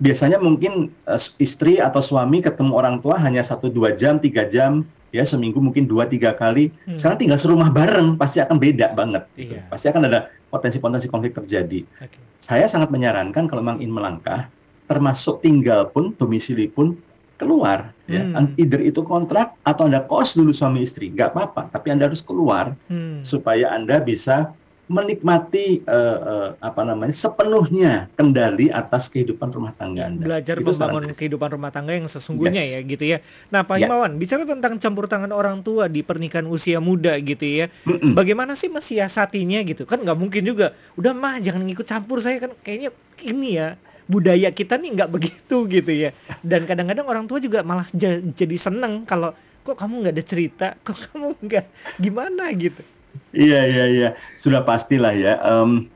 biasanya 0.00 0.40
mungkin 0.40 0.88
uh, 1.04 1.20
istri 1.36 1.76
atau 1.76 2.00
suami 2.00 2.40
ketemu 2.40 2.72
orang 2.72 2.98
tua 3.04 3.20
hanya 3.20 3.44
satu 3.44 3.68
dua 3.68 3.92
jam 3.92 4.16
tiga 4.16 4.48
jam 4.48 4.88
ya 5.12 5.22
seminggu 5.28 5.60
mungkin 5.60 5.84
dua 5.84 6.08
tiga 6.08 6.32
kali 6.32 6.72
hmm. 6.88 6.96
sekarang 6.96 7.18
tinggal 7.20 7.38
serumah 7.38 7.68
bareng 7.68 8.16
pasti 8.16 8.40
akan 8.40 8.56
beda 8.56 8.96
banget 8.96 9.28
gitu. 9.36 9.60
iya. 9.60 9.68
pasti 9.68 9.92
akan 9.92 10.08
ada 10.08 10.32
potensi-potensi 10.48 11.06
konflik 11.12 11.36
terjadi 11.36 11.84
okay. 12.00 12.18
saya 12.40 12.64
sangat 12.66 12.88
menyarankan 12.88 13.44
kalau 13.44 13.60
memang 13.60 13.84
ingin 13.84 13.92
melangkah 13.92 14.48
termasuk 14.88 15.44
tinggal 15.44 15.86
pun 15.92 16.16
domisili 16.16 16.66
pun 16.66 16.96
keluar 17.36 17.92
ya. 18.08 18.24
hmm. 18.24 18.56
ya 18.56 18.64
either 18.64 18.80
itu 18.80 19.04
kontrak 19.04 19.52
atau 19.66 19.84
anda 19.84 20.00
kos 20.00 20.32
dulu 20.32 20.54
suami 20.54 20.80
istri 20.86 21.12
nggak 21.12 21.36
apa-apa 21.36 21.68
tapi 21.68 21.92
anda 21.92 22.08
harus 22.08 22.24
keluar 22.24 22.72
hmm. 22.88 23.26
supaya 23.26 23.74
anda 23.74 24.00
bisa 24.00 24.54
menikmati 24.90 25.86
uh, 25.86 26.18
uh, 26.18 26.48
apa 26.58 26.82
namanya 26.82 27.14
sepenuhnya 27.14 28.10
kendali 28.18 28.74
atas 28.74 29.06
kehidupan 29.06 29.54
rumah 29.54 29.70
tangga 29.70 30.10
Anda. 30.10 30.26
Belajar 30.26 30.58
itu 30.58 30.66
membangun 30.74 31.14
kehidupan 31.14 31.48
rumah 31.54 31.70
tangga 31.70 31.94
yang 31.94 32.10
sesungguhnya 32.10 32.58
yes. 32.58 32.74
ya 32.74 32.78
gitu 32.82 33.04
ya. 33.06 33.18
Nah, 33.54 33.62
Pak. 33.62 33.78
Himawan, 33.78 34.18
bicara 34.18 34.42
tentang 34.42 34.82
campur 34.82 35.06
tangan 35.06 35.30
orang 35.30 35.62
tua 35.62 35.86
di 35.86 36.02
pernikahan 36.02 36.50
usia 36.50 36.82
muda 36.82 37.14
gitu 37.22 37.46
ya. 37.46 37.70
Mm 37.86 37.94
-mm. 37.94 38.12
Bagaimana 38.18 38.58
sih 38.58 38.66
mensiasatinya 38.66 39.62
gitu? 39.62 39.86
Kan 39.86 40.02
nggak 40.02 40.18
mungkin 40.18 40.42
juga. 40.42 40.74
Udah 40.98 41.14
mah 41.14 41.38
jangan 41.38 41.62
ngikut 41.62 41.86
campur 41.86 42.18
saya 42.18 42.42
kan 42.42 42.50
kayaknya 42.66 42.90
ini 43.22 43.62
ya 43.62 43.78
budaya 44.10 44.50
kita 44.50 44.74
nih 44.74 44.90
nggak 44.98 45.10
begitu 45.14 45.56
gitu 45.70 45.92
ya. 45.94 46.10
Dan 46.42 46.66
kadang-kadang 46.66 47.06
orang 47.06 47.30
tua 47.30 47.38
juga 47.38 47.62
malah 47.62 47.86
jadi 47.94 48.56
seneng 48.58 49.06
kalau 49.06 49.30
kok 49.62 49.78
kamu 49.78 50.02
nggak 50.02 50.14
ada 50.18 50.24
cerita, 50.26 50.66
kok 50.82 50.98
kamu 50.98 51.38
nggak 51.46 51.64
gimana 52.02 52.50
gitu. 52.58 52.82
Iya 53.30 53.60
iya 53.66 53.84
iya, 53.86 54.08
sudah 54.42 54.66
pastilah 54.66 55.14
ya. 55.14 55.38
Um, 55.46 55.86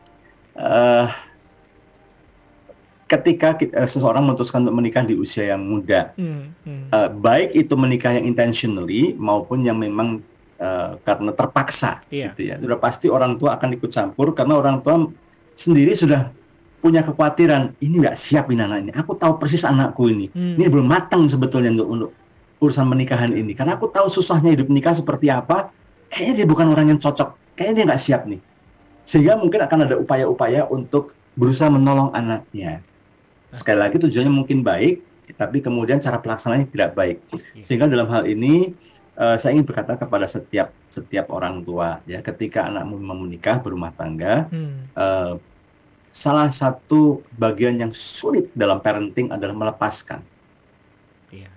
uh, 0.54 1.10
ketika 3.10 3.58
kita, 3.58 3.74
uh, 3.74 3.88
seseorang 3.90 4.22
memutuskan 4.22 4.62
untuk 4.62 4.78
menikah 4.78 5.02
di 5.02 5.18
usia 5.18 5.50
yang 5.50 5.66
muda, 5.66 6.14
hmm, 6.14 6.42
hmm. 6.62 6.84
Uh, 6.94 7.10
baik 7.10 7.54
itu 7.58 7.74
menikah 7.74 8.14
yang 8.14 8.26
intentionally 8.26 9.18
maupun 9.18 9.66
yang 9.66 9.82
memang 9.82 10.22
uh, 10.62 10.94
karena 11.02 11.34
terpaksa, 11.34 12.02
yeah. 12.08 12.30
gitu 12.30 12.54
ya, 12.54 12.54
sudah 12.62 12.78
pasti 12.78 13.06
orang 13.10 13.34
tua 13.34 13.58
akan 13.58 13.74
ikut 13.74 13.90
campur 13.90 14.30
karena 14.30 14.54
orang 14.62 14.78
tua 14.78 15.10
sendiri 15.58 15.94
sudah 15.94 16.30
punya 16.78 17.02
kekhawatiran 17.02 17.74
ini 17.82 17.98
nggak 17.98 18.14
siap 18.14 18.46
ini 18.52 18.62
anak 18.62 18.78
ini. 18.86 18.92
Aku 18.94 19.18
tahu 19.18 19.42
persis 19.42 19.66
anakku 19.66 20.06
ini, 20.06 20.30
hmm. 20.30 20.54
ini 20.54 20.70
belum 20.70 20.86
matang 20.86 21.26
sebetulnya 21.26 21.74
untuk 21.74 21.88
untuk 21.90 22.10
urusan 22.62 22.86
pernikahan 22.86 23.34
ini. 23.34 23.58
Karena 23.58 23.74
aku 23.74 23.90
tahu 23.90 24.06
susahnya 24.06 24.54
hidup 24.54 24.70
nikah 24.70 24.94
seperti 24.94 25.34
apa. 25.34 25.74
Kayaknya 26.14 26.34
dia 26.38 26.46
bukan 26.46 26.66
orang 26.70 26.86
yang 26.94 27.00
cocok. 27.02 27.58
Kayaknya 27.58 27.74
dia 27.74 27.84
nggak 27.90 28.02
siap 28.02 28.22
nih. 28.30 28.38
Sehingga 29.02 29.34
mungkin 29.34 29.66
akan 29.66 29.78
ada 29.90 29.98
upaya-upaya 29.98 30.70
untuk 30.70 31.12
berusaha 31.34 31.66
menolong 31.66 32.14
anaknya 32.14 32.78
sekali 33.54 33.78
lagi 33.78 33.96
tujuannya 34.02 34.34
mungkin 34.34 34.66
baik, 34.66 35.00
tapi 35.38 35.62
kemudian 35.62 36.02
cara 36.02 36.18
pelaksananya 36.18 36.66
tidak 36.68 36.90
baik. 36.98 37.18
Iya. 37.54 37.62
Sehingga 37.64 37.86
dalam 37.86 38.10
hal 38.10 38.26
ini 38.26 38.74
uh, 39.14 39.38
saya 39.38 39.54
ingin 39.54 39.64
berkata 39.64 39.94
kepada 39.94 40.26
setiap 40.26 40.74
setiap 40.90 41.30
orang 41.30 41.62
tua 41.62 42.02
ya, 42.04 42.18
ketika 42.20 42.66
anakmu 42.66 42.98
menikah 42.98 43.62
berumah 43.62 43.94
tangga, 43.94 44.50
hmm. 44.50 44.90
uh, 44.98 45.38
salah 46.10 46.50
satu 46.50 47.22
bagian 47.38 47.78
yang 47.78 47.94
sulit 47.94 48.50
dalam 48.52 48.82
parenting 48.82 49.30
adalah 49.30 49.54
melepaskan. 49.54 50.20
Yeah. 51.30 51.54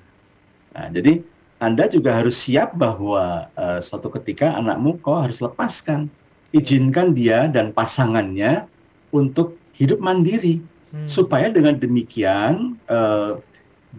Nah, 0.77 0.93
jadi 0.93 1.25
anda 1.57 1.89
juga 1.89 2.13
harus 2.13 2.37
siap 2.37 2.77
bahwa 2.77 3.49
uh, 3.57 3.79
suatu 3.81 4.13
ketika 4.21 4.57
anakmu 4.57 5.01
kau 5.01 5.17
harus 5.17 5.41
lepaskan, 5.41 6.09
izinkan 6.53 7.13
dia 7.17 7.49
dan 7.49 7.73
pasangannya 7.73 8.69
untuk 9.09 9.57
hidup 9.73 10.01
mandiri 10.01 10.61
Hmm. 10.87 11.03
supaya 11.03 11.51
dengan 11.51 11.75
demikian 11.75 12.79
uh, 12.87 13.43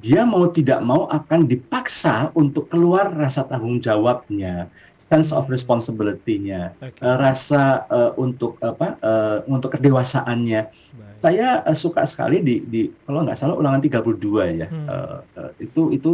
dia 0.00 0.24
mau 0.24 0.48
tidak 0.48 0.80
mau 0.80 1.04
akan 1.12 1.44
dipaksa 1.44 2.32
untuk 2.32 2.72
keluar 2.72 3.12
rasa 3.12 3.44
tanggung 3.44 3.76
jawabnya, 3.76 4.72
sense 5.04 5.28
of 5.28 5.44
responsibility-nya, 5.52 6.72
okay. 6.80 7.02
uh, 7.04 7.20
rasa 7.20 7.84
uh, 7.92 8.16
untuk 8.16 8.56
apa 8.64 8.96
uh, 9.04 9.38
untuk 9.52 9.76
kedewasaannya. 9.76 10.60
Baik. 10.72 11.20
Saya 11.20 11.60
uh, 11.68 11.76
suka 11.76 12.08
sekali 12.08 12.40
di, 12.40 12.64
di 12.64 12.88
kalau 13.04 13.20
nggak 13.20 13.36
salah 13.36 13.60
ulangan 13.60 13.84
32 13.84 14.64
ya. 14.64 14.66
Hmm. 14.72 14.86
Uh, 14.88 15.18
uh, 15.36 15.50
itu 15.60 15.82
itu 15.92 16.10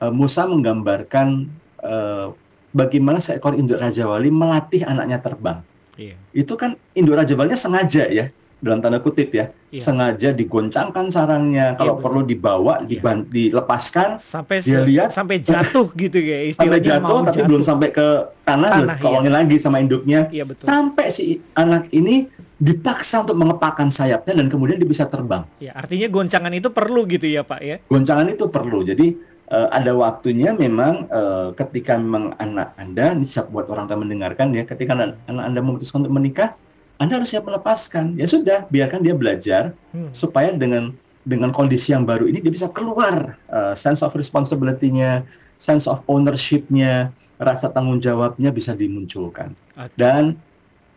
uh, 0.00 0.12
Musa 0.12 0.48
menggambarkan 0.48 1.46
uh, 1.84 2.32
bagaimana 2.72 3.20
seekor 3.20 3.54
induk 3.54 3.78
raja 3.78 4.08
wali 4.08 4.32
melatih 4.32 4.82
anaknya 4.88 5.20
terbang. 5.20 5.60
Yeah. 6.00 6.18
Itu 6.32 6.56
kan 6.56 6.80
induk 6.96 7.20
raja 7.20 7.36
walinya 7.36 7.60
sengaja 7.60 8.08
ya 8.08 8.32
dalam 8.60 8.78
tanda 8.84 9.00
kutip 9.00 9.32
ya 9.32 9.48
iya. 9.72 9.80
sengaja 9.80 10.36
digoncangkan 10.36 11.08
sarangnya 11.08 11.72
iya, 11.74 11.78
kalau 11.80 11.96
perlu 11.96 12.20
dibawa 12.28 12.84
iya. 12.84 13.00
dilepaskan 13.24 14.20
sampai 14.20 14.60
dia 14.60 14.84
lihat 14.84 15.08
sampai 15.08 15.40
jatuh 15.40 15.88
gitu 16.04 16.20
ya 16.20 16.52
istilahnya 16.52 16.76
sampai 16.76 16.80
jatuh 16.84 17.18
tapi 17.24 17.36
jatuh. 17.40 17.48
belum 17.48 17.62
sampai 17.64 17.88
ke 17.88 18.06
tanah, 18.44 18.68
tanah 18.84 18.96
iya. 19.00 19.30
lagi 19.32 19.56
sama 19.56 19.80
induknya 19.80 20.28
iya, 20.28 20.44
betul. 20.44 20.68
sampai 20.68 21.08
si 21.08 21.40
anak 21.56 21.88
ini 21.96 22.28
dipaksa 22.60 23.24
untuk 23.24 23.40
mengepakkan 23.40 23.88
sayapnya 23.88 24.36
dan 24.36 24.52
kemudian 24.52 24.76
dia 24.76 24.84
bisa 24.84 25.08
terbang 25.08 25.48
ya 25.56 25.72
artinya 25.72 26.12
goncangan 26.12 26.52
itu 26.52 26.68
perlu 26.68 27.08
gitu 27.08 27.24
ya 27.24 27.40
pak 27.40 27.60
ya 27.64 27.80
goncangan 27.88 28.28
itu 28.28 28.44
perlu 28.52 28.84
jadi 28.84 29.16
uh, 29.50 29.68
ada 29.74 29.92
waktunya 29.92 30.54
memang 30.54 31.10
uh, 31.10 31.52
ketika 31.58 31.98
memang 31.98 32.32
anak 32.38 32.72
anda 32.78 33.12
ini 33.12 33.26
siap 33.26 33.50
buat 33.50 33.66
orang 33.68 33.90
tua 33.90 33.98
mendengarkan 33.98 34.54
ya 34.54 34.64
ketika 34.64 34.94
anak, 34.96 35.20
anak 35.26 35.44
anda 35.44 35.60
memutuskan 35.60 36.06
untuk 36.06 36.14
menikah 36.16 36.54
anda 37.00 37.16
harus 37.16 37.32
siap 37.32 37.48
melepaskan. 37.48 38.20
Ya 38.20 38.28
sudah, 38.28 38.68
biarkan 38.68 39.00
dia 39.00 39.16
belajar 39.16 39.72
hmm. 39.96 40.12
supaya 40.12 40.52
dengan 40.52 40.92
dengan 41.24 41.48
kondisi 41.48 41.96
yang 41.96 42.04
baru 42.04 42.28
ini 42.28 42.44
dia 42.44 42.52
bisa 42.52 42.68
keluar 42.68 43.40
uh, 43.48 43.72
sense 43.72 44.04
of 44.04 44.12
responsibility-nya, 44.12 45.24
sense 45.56 45.88
of 45.88 46.04
ownership-nya, 46.04 47.08
rasa 47.40 47.72
tanggung 47.72 48.04
jawabnya 48.04 48.52
bisa 48.52 48.76
dimunculkan. 48.76 49.56
Okay. 49.72 49.96
Dan 49.96 50.36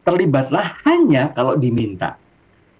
terlibatlah 0.03 0.75
hanya 0.83 1.31
kalau 1.31 1.55
diminta. 1.55 2.19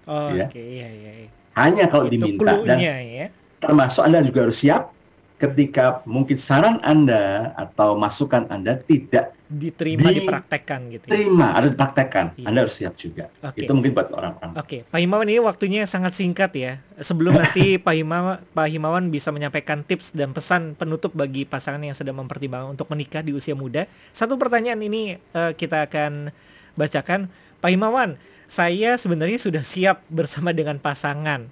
Oh, 0.04 0.28
ya. 0.28 0.52
Okay, 0.52 0.84
iya, 0.84 0.88
iya, 0.92 1.12
iya. 1.24 1.30
Hanya 1.56 1.88
kalau 1.88 2.12
Itu 2.12 2.20
diminta 2.20 2.60
dan 2.60 2.76
ya. 2.76 3.32
termasuk 3.56 4.04
Anda 4.04 4.20
juga 4.20 4.44
harus 4.44 4.60
siap 4.60 4.92
ketika 5.34 6.00
mungkin 6.06 6.38
saran 6.38 6.78
Anda 6.86 7.52
atau 7.58 7.98
masukan 7.98 8.46
Anda 8.48 8.78
tidak 8.86 9.34
diterima 9.44 10.10
di, 10.10 10.24
dipraktekkan 10.24 10.80
gitu 10.90 11.04
ya. 11.06 11.12
Terima, 11.14 11.54
ada 11.54 11.66
dipraktekkan. 11.70 12.34
Iya. 12.38 12.46
Anda 12.48 12.58
harus 12.66 12.74
siap 12.80 12.94
juga. 12.96 13.30
Okay. 13.42 13.66
Itu 13.66 13.72
mungkin 13.76 13.92
buat 13.94 14.08
orang-orang. 14.10 14.52
Oke, 14.56 14.66
okay. 14.66 14.80
Pak 14.88 14.98
Himawan 14.98 15.26
ini 15.30 15.40
waktunya 15.42 15.82
sangat 15.86 16.16
singkat 16.16 16.50
ya. 16.56 16.72
Sebelum 16.98 17.38
nanti 17.38 17.76
Pak 17.86 17.94
Himawan 17.94 18.38
Pak 18.54 18.68
Himawan 18.70 19.04
bisa 19.12 19.30
menyampaikan 19.30 19.86
tips 19.86 20.14
dan 20.16 20.32
pesan 20.32 20.74
penutup 20.74 21.14
bagi 21.14 21.46
pasangan 21.46 21.82
yang 21.82 21.94
sedang 21.94 22.18
mempertimbangkan 22.18 22.74
untuk 22.74 22.88
menikah 22.90 23.22
di 23.22 23.36
usia 23.36 23.54
muda. 23.54 23.86
Satu 24.10 24.34
pertanyaan 24.40 24.80
ini 24.82 25.20
uh, 25.36 25.52
kita 25.54 25.86
akan 25.86 26.34
bacakan. 26.74 27.30
Pak 27.62 27.70
Himawan, 27.72 28.20
saya 28.50 28.96
sebenarnya 29.00 29.40
sudah 29.40 29.64
siap 29.64 30.04
bersama 30.12 30.52
dengan 30.52 30.76
pasangan. 30.76 31.48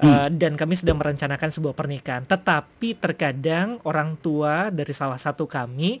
Uh, 0.00 0.28
dan 0.32 0.56
kami 0.56 0.80
sedang 0.80 0.96
merencanakan 0.96 1.52
sebuah 1.52 1.76
pernikahan. 1.76 2.24
Tetapi 2.24 2.96
terkadang 2.96 3.76
orang 3.84 4.16
tua 4.16 4.72
dari 4.72 4.96
salah 4.96 5.20
satu 5.20 5.44
kami 5.44 6.00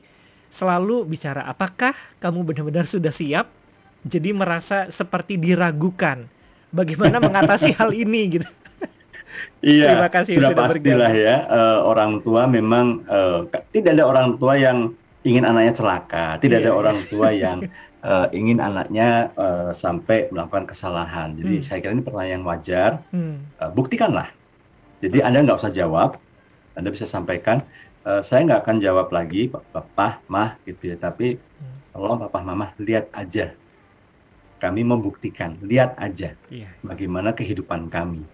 selalu 0.50 1.06
bicara 1.06 1.46
apakah 1.46 1.92
kamu 2.18 2.42
benar-benar 2.42 2.88
sudah 2.88 3.12
siap? 3.12 3.52
Jadi 4.00 4.32
merasa 4.32 4.88
seperti 4.88 5.36
diragukan. 5.36 6.24
Bagaimana 6.72 7.20
mengatasi 7.28 7.76
hal 7.76 7.92
ini 7.92 8.40
gitu. 8.40 8.48
Iya 9.62 9.94
terima 9.94 10.10
kasih 10.10 10.32
sudah, 10.40 10.50
sudah 10.50 10.66
pastilah 10.66 11.12
ya 11.14 11.36
uh, 11.46 11.78
orang 11.86 12.18
tua 12.24 12.50
memang 12.50 13.06
uh, 13.06 13.46
tidak 13.70 13.94
ada 13.94 14.04
orang 14.08 14.34
tua 14.40 14.58
yang 14.58 14.90
ingin 15.22 15.44
anaknya 15.44 15.76
celaka. 15.76 16.40
Tidak 16.40 16.58
yeah. 16.58 16.72
ada 16.72 16.72
orang 16.72 16.98
tua 17.06 17.28
yang 17.30 17.62
uh, 18.04 18.26
ingin 18.32 18.58
anaknya 18.60 19.32
uh, 19.36 19.70
sampai 19.72 20.28
melakukan 20.32 20.68
kesalahan. 20.68 21.36
Jadi 21.36 21.54
hmm. 21.60 21.64
saya 21.64 21.78
kira 21.80 21.92
ini 21.92 22.04
pertanyaan 22.04 22.44
wajar. 22.44 22.90
Hmm. 23.12 23.48
uh, 23.60 23.70
buktikanlah. 23.72 24.32
Jadi 25.00 25.24
anda 25.24 25.44
nggak 25.44 25.60
usah 25.60 25.72
jawab. 25.72 26.20
Anda 26.76 26.88
bisa 26.92 27.04
sampaikan. 27.08 27.64
Uh, 28.00 28.24
saya 28.24 28.48
nggak 28.48 28.60
akan 28.64 28.76
jawab 28.80 29.12
lagi 29.12 29.52
papa 29.52 30.20
mah 30.28 30.56
gitu 30.64 30.92
ya. 30.92 30.96
Tapi 30.96 31.36
hmm. 31.36 31.96
tolong 31.96 32.20
papa 32.28 32.38
mama 32.40 32.72
lihat 32.80 33.08
aja. 33.12 33.52
Kami 34.60 34.84
membuktikan. 34.84 35.56
Lihat 35.64 35.96
aja 35.96 36.36
yeah. 36.52 36.72
bagaimana 36.84 37.32
kehidupan 37.32 37.88
kami. 37.88 38.24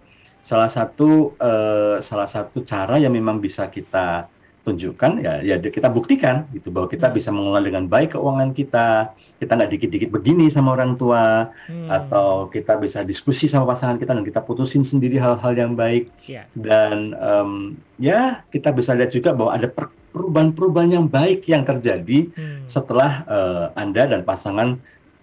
Salah 0.43 0.71
satu 0.71 1.35
uh, 1.39 1.99
salah 1.99 2.27
satu 2.27 2.63
cara 2.63 2.99
yang 2.99 3.11
memang 3.11 3.39
bisa 3.39 3.67
kita 3.67 4.31
tunjukkan 4.67 5.23
ya 5.23 5.39
ya 5.39 5.55
kita 5.63 5.87
buktikan 5.87 6.43
gitu 6.51 6.67
bahwa 6.67 6.91
kita 6.91 7.07
hmm. 7.07 7.15
bisa 7.15 7.29
mengelola 7.31 7.63
dengan 7.63 7.87
baik 7.87 8.19
keuangan 8.19 8.51
kita 8.51 9.15
kita 9.39 9.51
nggak 9.55 9.71
dikit-dikit 9.71 10.09
begini 10.11 10.51
sama 10.51 10.75
orang 10.75 10.99
tua 10.99 11.55
hmm. 11.71 11.87
atau 11.87 12.51
kita 12.51 12.75
bisa 12.75 13.07
diskusi 13.07 13.47
sama 13.47 13.63
pasangan 13.71 13.95
kita 13.95 14.11
dan 14.11 14.27
kita 14.27 14.43
putusin 14.43 14.83
sendiri 14.83 15.15
hal-hal 15.15 15.55
yang 15.55 15.71
baik 15.79 16.11
yeah. 16.27 16.43
dan 16.51 17.15
um, 17.15 17.79
ya 17.95 18.43
kita 18.51 18.75
bisa 18.75 18.91
lihat 18.91 19.15
juga 19.15 19.31
bahwa 19.31 19.55
ada 19.55 19.71
perubahan-perubahan 20.11 20.91
yang 20.99 21.07
baik 21.07 21.47
yang 21.47 21.63
terjadi 21.63 22.27
hmm. 22.35 22.67
setelah 22.67 23.23
uh, 23.23 23.65
anda 23.79 24.03
dan 24.03 24.27
pasangan 24.27 24.75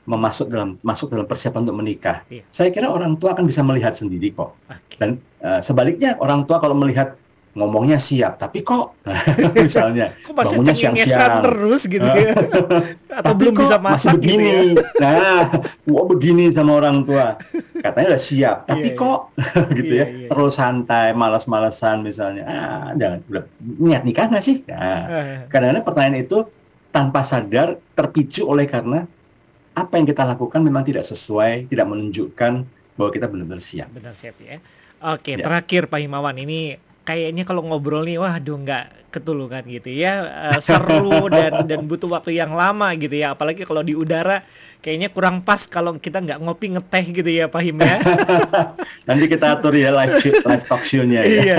memasuk 0.05 0.53
dalam 0.53 0.77
masuk 0.85 1.09
dalam 1.09 1.25
persiapan 1.25 1.65
untuk 1.65 1.81
menikah. 1.81 2.25
Yeah. 2.29 2.45
Saya 2.53 2.69
kira 2.73 2.93
orang 2.93 3.17
tua 3.17 3.33
akan 3.33 3.49
bisa 3.49 3.65
melihat 3.65 3.97
sendiri 3.97 4.33
kok. 4.37 4.53
Okay. 4.69 4.97
Dan 5.01 5.11
uh, 5.41 5.65
sebaliknya 5.65 6.17
orang 6.21 6.45
tua 6.45 6.61
kalau 6.61 6.77
melihat 6.77 7.17
ngomongnya 7.55 8.03
siap 8.03 8.35
tapi 8.43 8.67
kok 8.67 8.99
misalnya 9.55 10.11
kok 10.11 10.35
masih 10.35 10.59
bangunnya 10.59 10.75
siang-siang 10.75 11.39
terus 11.47 11.83
gitu 11.87 12.03
ya 12.03 12.35
atau 13.23 13.33
belum 13.39 13.55
bisa 13.55 13.79
masak 13.79 13.95
masih 13.95 14.09
begini 14.19 14.51
gitu 14.75 14.83
ya? 14.83 14.91
nah 14.99 15.43
gua 15.87 16.03
begini 16.11 16.45
sama 16.51 16.83
orang 16.83 17.07
tua 17.07 17.39
katanya 17.79 18.07
udah 18.19 18.23
siap 18.23 18.57
iya, 18.67 18.69
tapi 18.75 18.89
yeah, 18.91 18.99
kok 18.99 19.21
yeah. 19.39 19.67
gitu 19.79 19.93
yeah, 19.95 20.07
ya 20.11 20.15
yeah. 20.19 20.29
terus 20.35 20.53
santai 20.59 21.07
malas-malasan 21.15 21.97
misalnya 22.03 22.43
ah 22.43 22.87
jangan 22.99 23.19
udah 23.31 23.45
niat 23.63 24.03
nikah 24.03 24.27
nggak 24.27 24.45
sih 24.45 24.57
nah 24.67 25.01
uh. 25.07 25.39
kadang-kadang 25.47 25.85
pertanyaan 25.87 26.19
itu 26.27 26.39
tanpa 26.91 27.23
sadar 27.23 27.79
terpicu 27.95 28.51
oleh 28.51 28.67
karena 28.67 29.07
apa 29.75 29.95
yang 29.95 30.07
kita 30.11 30.27
lakukan 30.27 30.59
memang 30.59 30.83
tidak 30.83 31.07
sesuai 31.07 31.71
tidak 31.71 31.87
menunjukkan 31.87 32.67
bahwa 32.99 33.11
kita 33.15 33.31
benar-benar 33.31 33.63
siap 33.63 33.91
benar 33.95 34.15
siap 34.15 34.35
ya 34.43 34.59
Oke, 35.05 35.37
ya. 35.37 35.45
terakhir 35.45 35.93
Pak 35.93 36.01
Himawan 36.01 36.33
ini 36.41 36.81
kayaknya 37.05 37.45
kalau 37.45 37.61
ngobrol 37.69 38.03
nih 38.03 38.17
waduh 38.17 38.57
nggak 38.57 39.13
ketulukan 39.15 39.63
gitu 39.71 39.95
ya. 39.95 40.27
Uh, 40.51 40.59
seru 40.59 41.31
dan 41.31 41.63
dan 41.71 41.87
butuh 41.87 42.11
waktu 42.11 42.35
yang 42.35 42.57
lama 42.57 42.91
gitu 42.99 43.15
ya. 43.15 43.37
Apalagi 43.37 43.63
kalau 43.63 43.87
di 43.87 43.95
udara 43.95 44.43
kayaknya 44.83 45.09
kurang 45.15 45.41
pas 45.41 45.65
kalau 45.71 45.97
kita 45.97 46.19
nggak 46.19 46.43
ngopi 46.43 46.75
ngeteh 46.75 47.05
gitu 47.15 47.31
ya 47.31 47.47
Pak 47.47 47.63
Him 47.63 47.79
ya. 47.79 47.97
Nanti 49.07 49.25
kita 49.31 49.55
atur 49.55 49.77
ya 49.77 49.95
live 49.95 50.19
live 50.19 50.65
talk 50.67 50.83
show-nya 50.83 51.23
ya. 51.23 51.41
Iya. 51.45 51.57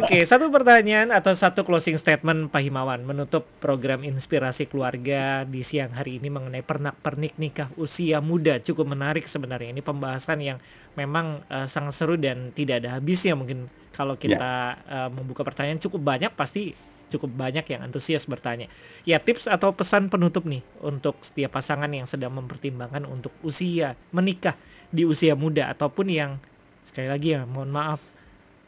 Oke 0.00 0.18
okay, 0.18 0.22
satu 0.26 0.50
pertanyaan 0.50 1.14
atau 1.14 1.36
satu 1.36 1.62
closing 1.62 2.00
statement 2.00 2.50
Pak 2.50 2.60
Himawan 2.64 3.06
menutup 3.06 3.46
program 3.62 4.02
inspirasi 4.02 4.66
keluarga 4.66 5.46
di 5.46 5.62
siang 5.62 5.94
hari 5.94 6.18
ini 6.18 6.32
mengenai 6.32 6.64
pernak 6.66 6.98
pernik 6.98 7.38
nikah 7.38 7.70
usia 7.78 8.18
muda. 8.18 8.58
Cukup 8.58 8.90
menarik 8.90 9.30
sebenarnya. 9.30 9.70
Ini 9.70 9.84
pembahasan 9.84 10.42
yang 10.42 10.58
memang 10.98 11.46
uh, 11.46 11.70
sangat 11.70 11.94
seru 11.94 12.18
dan 12.18 12.50
tidak 12.50 12.82
ada 12.82 12.98
habisnya 12.98 13.38
mungkin 13.38 13.70
kalau 13.98 14.14
ya. 14.14 14.22
kita 14.22 14.52
yeah. 14.78 15.06
uh, 15.06 15.10
membuka 15.10 15.42
pertanyaan 15.42 15.82
cukup 15.82 15.98
banyak 15.98 16.30
pasti 16.38 16.78
cukup 17.10 17.34
banyak 17.34 17.66
yang 17.66 17.82
antusias 17.82 18.22
bertanya. 18.28 18.70
Ya 19.02 19.18
tips 19.18 19.50
atau 19.50 19.74
pesan 19.74 20.06
penutup 20.06 20.46
nih 20.46 20.62
untuk 20.84 21.18
setiap 21.24 21.58
pasangan 21.58 21.90
yang 21.90 22.06
sedang 22.06 22.30
mempertimbangkan 22.38 23.02
untuk 23.08 23.34
usia 23.42 23.98
menikah 24.14 24.54
di 24.94 25.02
usia 25.02 25.34
muda 25.34 25.72
ataupun 25.72 26.06
yang 26.06 26.30
sekali 26.86 27.10
lagi 27.10 27.34
ya 27.34 27.42
mohon 27.42 27.74
maaf 27.74 28.00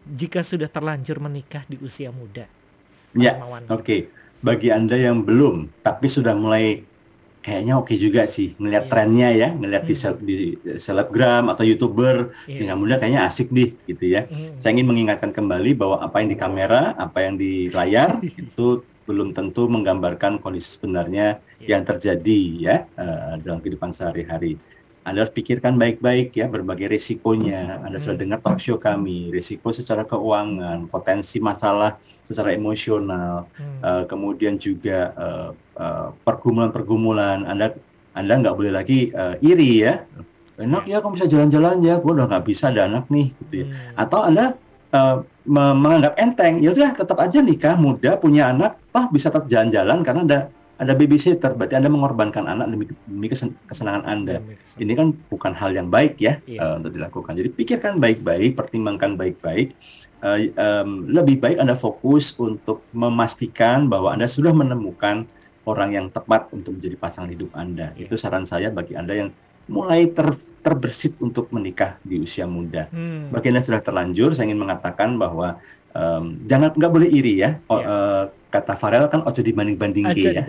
jika 0.04 0.42
sudah 0.42 0.66
terlanjur 0.66 1.22
menikah 1.22 1.62
di 1.70 1.78
usia 1.78 2.10
muda. 2.10 2.48
Ya, 3.14 3.38
oke. 3.38 3.68
Okay. 3.70 4.00
Bagi 4.40 4.72
anda 4.72 4.96
yang 4.96 5.22
belum 5.22 5.68
tapi 5.84 6.08
sudah 6.08 6.32
mulai 6.32 6.80
kayaknya 7.40 7.72
oke 7.80 7.88
okay 7.88 7.96
juga 7.96 8.28
sih 8.28 8.52
melihat 8.60 8.84
yeah. 8.86 8.92
trennya 8.92 9.28
ya 9.32 9.48
melihat 9.56 9.82
mm. 9.84 9.88
di, 9.88 9.94
hmm. 9.96 10.18
di 10.24 10.36
selebgram 10.76 11.48
atau 11.48 11.64
youtuber 11.64 12.36
yeah. 12.44 12.60
dengan 12.60 12.76
mudah 12.76 13.00
kayaknya 13.00 13.24
asik 13.24 13.48
deh 13.48 13.72
gitu 13.88 14.04
ya 14.04 14.28
mm. 14.28 14.60
saya 14.60 14.70
ingin 14.76 14.88
mengingatkan 14.88 15.32
kembali 15.32 15.72
bahwa 15.72 16.04
apa 16.04 16.20
yang 16.20 16.28
di 16.30 16.38
kamera 16.38 16.92
apa 17.00 17.18
yang 17.24 17.34
di 17.40 17.72
layar 17.72 18.20
itu 18.40 18.84
belum 19.08 19.34
tentu 19.34 19.66
menggambarkan 19.66 20.38
kondisi 20.38 20.76
sebenarnya 20.76 21.40
yeah. 21.64 21.76
yang 21.76 21.82
terjadi 21.88 22.40
ya 22.60 22.76
uh, 23.00 23.40
dalam 23.40 23.64
kehidupan 23.64 23.90
sehari-hari 23.90 24.60
anda 25.00 25.24
harus 25.24 25.32
pikirkan 25.32 25.80
baik-baik 25.80 26.36
ya 26.36 26.44
berbagai 26.44 26.92
risikonya. 26.92 27.80
Anda 27.80 27.96
sudah 27.96 28.20
hmm. 28.20 28.24
dengar 28.28 28.38
talk 28.44 28.60
show 28.60 28.76
kami, 28.76 29.32
risiko 29.32 29.72
secara 29.72 30.04
keuangan, 30.04 30.92
potensi 30.92 31.40
masalah 31.40 31.96
secara 32.20 32.52
emosional, 32.52 33.48
hmm. 33.56 33.80
uh, 33.80 34.04
kemudian 34.04 34.60
juga 34.60 35.16
uh, 35.16 35.50
uh, 35.80 36.08
pergumulan-pergumulan. 36.20 37.48
Anda 37.48 37.72
Anda 38.12 38.44
nggak 38.44 38.54
boleh 38.54 38.72
lagi 38.76 39.08
uh, 39.16 39.40
iri 39.40 39.88
ya. 39.88 40.04
Enak 40.60 40.84
ya 40.84 41.00
kamu 41.00 41.16
bisa 41.16 41.26
jalan-jalan 41.32 41.80
ya, 41.80 41.96
gue 41.96 42.12
udah 42.12 42.28
nggak 42.28 42.44
bisa 42.44 42.68
ada 42.68 42.84
anak 42.84 43.08
nih 43.08 43.32
gitu 43.40 43.54
ya. 43.64 43.66
Hmm. 43.72 44.04
Atau 44.04 44.20
Anda 44.20 44.44
uh, 44.92 45.24
menganggap 45.48 46.20
enteng, 46.20 46.60
ya 46.60 46.76
sudah 46.76 46.92
tetap 46.92 47.16
aja 47.16 47.40
nikah 47.40 47.72
muda 47.80 48.20
punya 48.20 48.52
anak, 48.52 48.76
toh 48.92 49.08
bisa 49.08 49.32
tetap 49.32 49.48
jalan-jalan 49.48 50.04
karena 50.04 50.22
ada 50.28 50.40
ada 50.80 50.96
babysitter, 50.96 51.52
berarti 51.52 51.76
Anda 51.76 51.92
mengorbankan 51.92 52.48
anak 52.48 52.72
demi, 52.72 52.88
demi 52.88 53.28
kesenangan 53.68 54.08
Anda. 54.08 54.40
Ini 54.80 54.92
kan 54.96 55.12
bukan 55.28 55.52
hal 55.52 55.76
yang 55.76 55.92
baik 55.92 56.16
ya 56.16 56.40
iya. 56.48 56.64
uh, 56.64 56.74
untuk 56.80 56.96
dilakukan. 56.96 57.36
Jadi 57.36 57.52
pikirkan 57.52 58.00
baik-baik, 58.00 58.56
pertimbangkan 58.56 59.20
baik-baik. 59.20 59.76
Uh, 60.24 60.48
um, 60.56 61.04
lebih 61.04 61.36
baik 61.36 61.60
Anda 61.60 61.76
fokus 61.76 62.32
untuk 62.40 62.80
memastikan 62.96 63.92
bahwa 63.92 64.16
Anda 64.16 64.24
sudah 64.24 64.56
menemukan 64.56 65.28
orang 65.68 65.92
yang 65.92 66.06
tepat 66.08 66.48
untuk 66.56 66.80
menjadi 66.80 66.96
pasangan 66.96 67.28
hidup 67.28 67.52
Anda. 67.52 67.92
Iya. 68.00 68.08
Itu 68.08 68.16
saran 68.16 68.48
saya 68.48 68.72
bagi 68.72 68.96
Anda 68.96 69.12
yang 69.12 69.30
mulai 69.68 70.08
ter, 70.08 70.32
terbersit 70.64 71.14
untuk 71.20 71.52
menikah 71.52 72.00
di 72.00 72.24
usia 72.24 72.48
muda. 72.48 72.88
Hmm. 72.88 73.28
Bagi 73.28 73.52
Anda 73.52 73.62
sudah 73.62 73.84
terlanjur, 73.84 74.32
saya 74.32 74.48
ingin 74.48 74.64
mengatakan 74.64 75.20
bahwa 75.20 75.60
um, 75.94 76.38
jangan 76.46 76.74
nggak 76.74 76.92
boleh 76.92 77.08
iri 77.10 77.42
ya. 77.42 77.58
Yeah. 77.70 77.84
uh, 77.86 78.24
kata 78.50 78.74
Farel 78.74 79.06
kan 79.06 79.22
ojo 79.22 79.40
dibanding-banding 79.40 80.10
ya. 80.18 80.42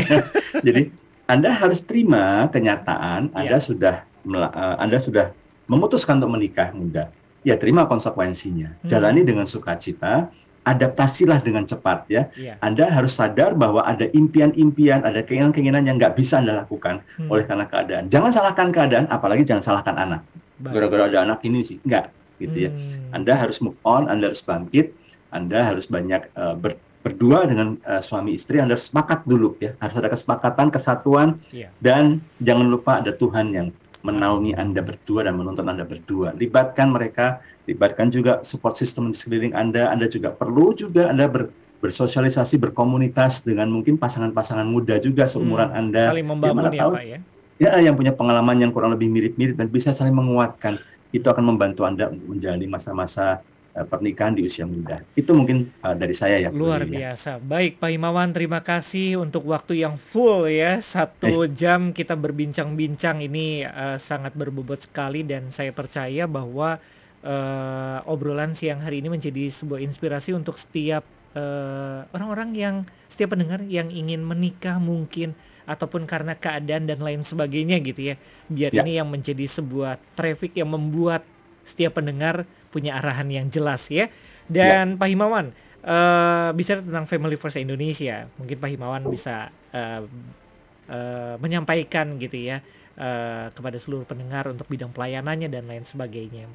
Jadi 0.66 0.88
Anda 1.28 1.52
harus 1.52 1.84
terima 1.84 2.48
kenyataan 2.48 3.32
yeah. 3.32 3.38
Anda 3.40 3.56
sudah 3.60 3.94
uh, 4.28 4.76
Anda 4.80 4.98
sudah 5.00 5.32
memutuskan 5.68 6.20
untuk 6.20 6.40
menikah 6.40 6.72
muda. 6.72 7.12
Ya 7.44 7.60
terima 7.60 7.84
konsekuensinya. 7.84 8.72
Hmm. 8.80 8.88
Jalani 8.88 9.20
dengan 9.20 9.44
sukacita, 9.44 10.32
adaptasilah 10.64 11.44
dengan 11.44 11.68
cepat 11.68 12.08
ya. 12.08 12.32
Yeah. 12.36 12.56
Anda 12.64 12.88
harus 12.88 13.16
sadar 13.20 13.52
bahwa 13.52 13.84
ada 13.84 14.08
impian-impian, 14.16 15.04
ada 15.04 15.20
keinginan-keinginan 15.20 15.84
yang 15.84 16.00
nggak 16.00 16.16
bisa 16.16 16.40
Anda 16.40 16.64
lakukan 16.64 17.04
hmm. 17.20 17.28
oleh 17.28 17.44
karena 17.44 17.68
keadaan. 17.68 18.04
Jangan 18.08 18.32
salahkan 18.32 18.68
keadaan, 18.72 19.04
apalagi 19.12 19.44
jangan 19.44 19.60
salahkan 19.64 19.96
anak. 20.00 20.20
Gara-gara 20.64 21.12
ada 21.12 21.18
anak 21.28 21.44
ini 21.44 21.60
sih, 21.60 21.76
enggak 21.84 22.08
gitu 22.42 22.68
ya. 22.68 22.70
hmm. 22.70 23.14
Anda 23.14 23.32
harus 23.38 23.58
move 23.62 23.78
on, 23.86 24.06
Anda 24.10 24.30
harus 24.30 24.42
bangkit, 24.42 24.94
Anda 25.30 25.74
harus 25.74 25.86
banyak 25.86 26.30
uh, 26.34 26.54
ber 26.58 26.78
berdua 27.04 27.44
dengan 27.44 27.76
uh, 27.84 28.00
suami 28.00 28.32
istri 28.32 28.56
Anda 28.56 28.80
harus 28.80 28.88
sepakat 28.88 29.28
dulu 29.28 29.60
ya. 29.60 29.76
Harus 29.76 30.00
ada 30.00 30.08
kesepakatan 30.08 30.72
kesatuan 30.72 31.36
yeah. 31.52 31.68
dan 31.84 32.24
jangan 32.40 32.72
lupa 32.72 33.04
ada 33.04 33.12
Tuhan 33.12 33.52
yang 33.52 33.68
menaungi 34.00 34.56
Anda 34.56 34.80
berdua 34.80 35.28
dan 35.28 35.36
menuntun 35.36 35.68
Anda 35.68 35.84
berdua. 35.84 36.32
Libatkan 36.32 36.96
mereka 36.96 37.44
libatkan 37.68 38.08
juga 38.08 38.40
support 38.40 38.80
system 38.80 39.12
di 39.12 39.16
sekeliling 39.20 39.52
Anda. 39.52 39.92
Anda 39.92 40.08
juga 40.08 40.32
perlu 40.32 40.72
juga 40.72 41.12
Anda 41.12 41.28
ber, 41.28 41.52
bersosialisasi 41.84 42.56
berkomunitas 42.56 43.44
dengan 43.44 43.68
mungkin 43.68 44.00
pasangan-pasangan 44.00 44.64
muda 44.64 44.96
juga 44.96 45.28
seumuran 45.28 45.72
hmm, 45.72 45.80
Anda. 45.80 46.04
Saling 46.08 46.28
membangun 46.28 46.72
ya 46.72 46.88
Pak 46.88 47.04
ya? 47.04 47.18
Ya 47.54 47.70
yang 47.78 47.94
punya 47.94 48.10
pengalaman 48.10 48.58
yang 48.58 48.72
kurang 48.74 48.96
lebih 48.96 49.06
mirip-mirip 49.12 49.54
dan 49.54 49.68
bisa 49.70 49.92
saling 49.92 50.16
menguatkan 50.16 50.80
itu 51.14 51.26
akan 51.30 51.54
membantu 51.54 51.86
Anda 51.86 52.10
untuk 52.10 52.34
menjalani 52.34 52.66
masa-masa 52.66 53.38
Eh, 53.74 53.82
pernikahan 53.82 54.38
di 54.38 54.46
usia 54.46 54.62
muda. 54.62 55.02
Itu 55.18 55.34
mungkin 55.34 55.66
uh, 55.82 55.98
dari 55.98 56.14
saya 56.14 56.38
ya. 56.38 56.54
Luar 56.54 56.86
biasa. 56.86 57.42
Baik 57.42 57.82
Pak 57.82 57.90
Himawan, 57.90 58.30
terima 58.30 58.62
kasih 58.62 59.18
untuk 59.18 59.50
waktu 59.50 59.82
yang 59.82 59.98
full 59.98 60.46
ya. 60.46 60.78
Satu 60.78 61.42
eh. 61.42 61.50
jam 61.50 61.90
kita 61.90 62.14
berbincang-bincang 62.14 63.26
ini 63.26 63.66
uh, 63.66 63.98
sangat 63.98 64.30
berbobot 64.38 64.86
sekali 64.86 65.26
dan 65.26 65.50
saya 65.50 65.74
percaya 65.74 66.30
bahwa 66.30 66.78
uh, 67.26 67.98
obrolan 68.06 68.54
siang 68.54 68.78
hari 68.78 69.02
ini 69.02 69.10
menjadi 69.10 69.50
sebuah 69.50 69.82
inspirasi 69.82 70.30
untuk 70.30 70.54
setiap 70.54 71.02
orang-orang 72.14 72.54
uh, 72.54 72.58
yang 72.62 72.76
setiap 73.10 73.34
pendengar 73.34 73.58
yang 73.66 73.90
ingin 73.90 74.22
menikah 74.22 74.78
mungkin 74.78 75.34
ataupun 75.64 76.04
karena 76.04 76.36
keadaan 76.36 76.84
dan 76.84 77.00
lain 77.00 77.24
sebagainya 77.24 77.80
gitu 77.80 78.12
ya. 78.12 78.14
Biar 78.48 78.70
ya. 78.72 78.82
ini 78.84 79.00
yang 79.00 79.08
menjadi 79.08 79.44
sebuah 79.48 80.00
traffic 80.16 80.56
yang 80.56 80.70
membuat 80.72 81.24
setiap 81.64 81.98
pendengar 81.98 82.44
punya 82.68 82.96
arahan 83.00 83.28
yang 83.32 83.46
jelas 83.48 83.88
ya. 83.88 84.12
Dan 84.44 84.94
ya. 84.94 84.98
Pak 85.00 85.08
Himawan, 85.08 85.46
uh, 85.84 86.52
bicara 86.52 86.84
tentang 86.84 87.08
Family 87.08 87.36
First 87.40 87.56
Indonesia, 87.56 88.28
mungkin 88.36 88.56
Pak 88.60 88.70
Himawan 88.70 89.02
bisa 89.08 89.48
uh, 89.72 90.04
uh, 90.88 91.34
menyampaikan 91.40 92.20
gitu 92.20 92.36
ya 92.36 92.60
uh, 93.00 93.48
kepada 93.52 93.80
seluruh 93.80 94.04
pendengar 94.04 94.48
untuk 94.52 94.68
bidang 94.68 94.92
pelayanannya 94.92 95.48
dan 95.48 95.64
lain 95.64 95.84
sebagainya. 95.84 96.48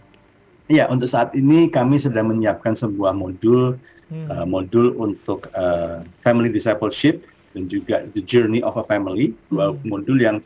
Iya, 0.70 0.86
untuk 0.86 1.10
saat 1.10 1.34
ini 1.34 1.66
kami 1.66 1.98
sedang 1.98 2.30
menyiapkan 2.30 2.78
sebuah 2.78 3.18
modul 3.18 3.82
hmm. 4.14 4.28
uh, 4.30 4.46
modul 4.46 4.94
untuk 5.02 5.50
uh, 5.58 6.06
family 6.22 6.54
discipleship 6.54 7.26
dan 7.54 7.64
juga 7.66 8.06
the 8.14 8.22
journey 8.24 8.62
of 8.62 8.78
a 8.78 8.86
family, 8.86 9.34
hmm. 9.50 9.82
modul 9.86 10.18
yang 10.20 10.40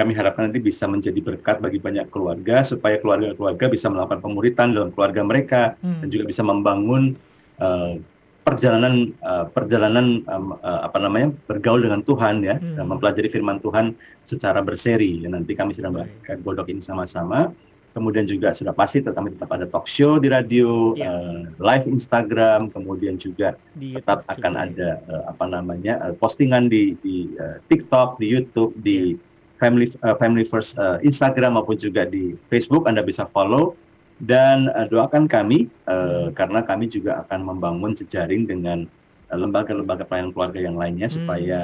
kami 0.00 0.16
harapkan 0.16 0.48
nanti 0.48 0.62
bisa 0.62 0.88
menjadi 0.88 1.20
berkat 1.20 1.60
bagi 1.60 1.76
banyak 1.76 2.08
keluarga 2.08 2.64
supaya 2.64 2.96
keluarga-keluarga 2.96 3.68
bisa 3.68 3.92
melakukan 3.92 4.24
pemuritan 4.24 4.72
dalam 4.72 4.90
keluarga 4.94 5.20
mereka 5.20 5.62
hmm. 5.84 6.00
dan 6.00 6.08
juga 6.08 6.24
bisa 6.30 6.40
membangun 6.40 7.18
uh, 7.60 8.00
perjalanan 8.40 9.12
uh, 9.20 9.44
perjalanan 9.52 10.24
um, 10.24 10.56
uh, 10.64 10.80
apa 10.88 10.98
namanya 11.04 11.36
bergaul 11.44 11.84
dengan 11.84 12.00
Tuhan 12.00 12.40
ya 12.40 12.56
hmm. 12.56 12.80
dan 12.80 12.84
mempelajari 12.88 13.28
firman 13.28 13.60
Tuhan 13.60 13.92
secara 14.24 14.64
berseri 14.64 15.20
dan 15.20 15.36
nanti 15.36 15.52
kami 15.52 15.76
sedang 15.76 15.92
melakukan 16.00 16.40
godok 16.40 16.72
ini 16.72 16.80
sama-sama 16.80 17.52
kemudian 17.90 18.26
juga 18.26 18.54
sudah 18.54 18.70
pasti 18.70 19.02
tetap 19.02 19.26
tetap 19.26 19.50
ada 19.50 19.66
talk 19.66 19.86
show 19.90 20.22
di 20.22 20.30
radio 20.30 20.94
yeah. 20.94 21.10
uh, 21.10 21.40
live 21.58 21.86
Instagram 21.90 22.70
kemudian 22.70 23.18
juga 23.18 23.58
di 23.74 23.98
tetap 23.98 24.22
YouTube 24.22 24.38
akan 24.38 24.52
juga. 24.54 24.64
ada 24.66 24.90
uh, 25.10 25.24
apa 25.30 25.44
namanya 25.50 25.94
uh, 26.06 26.14
postingan 26.14 26.70
di 26.70 26.94
di 27.02 27.30
uh, 27.38 27.58
TikTok 27.66 28.22
di 28.22 28.26
YouTube 28.30 28.72
di 28.78 29.14
yeah 29.18 29.28
Family 29.60 29.92
uh, 30.00 30.16
Family 30.16 30.48
First 30.48 30.80
uh, 30.80 30.96
Instagram 31.04 31.60
maupun 31.60 31.76
juga 31.76 32.08
di 32.08 32.32
Facebook 32.48 32.88
Anda 32.88 33.04
bisa 33.04 33.28
follow 33.28 33.76
dan 34.24 34.72
uh, 34.72 34.88
doakan 34.88 35.28
kami 35.28 35.68
uh, 35.84 36.32
karena 36.32 36.64
kami 36.64 36.88
juga 36.88 37.20
akan 37.28 37.44
membangun 37.44 37.92
jejaring 37.92 38.48
dengan 38.48 38.88
lembaga-lembaga 39.30 40.02
uh, 40.02 40.08
pelayanan 40.08 40.32
keluarga 40.32 40.60
yang 40.64 40.76
lainnya 40.80 41.12
hmm. 41.12 41.16
supaya 41.20 41.60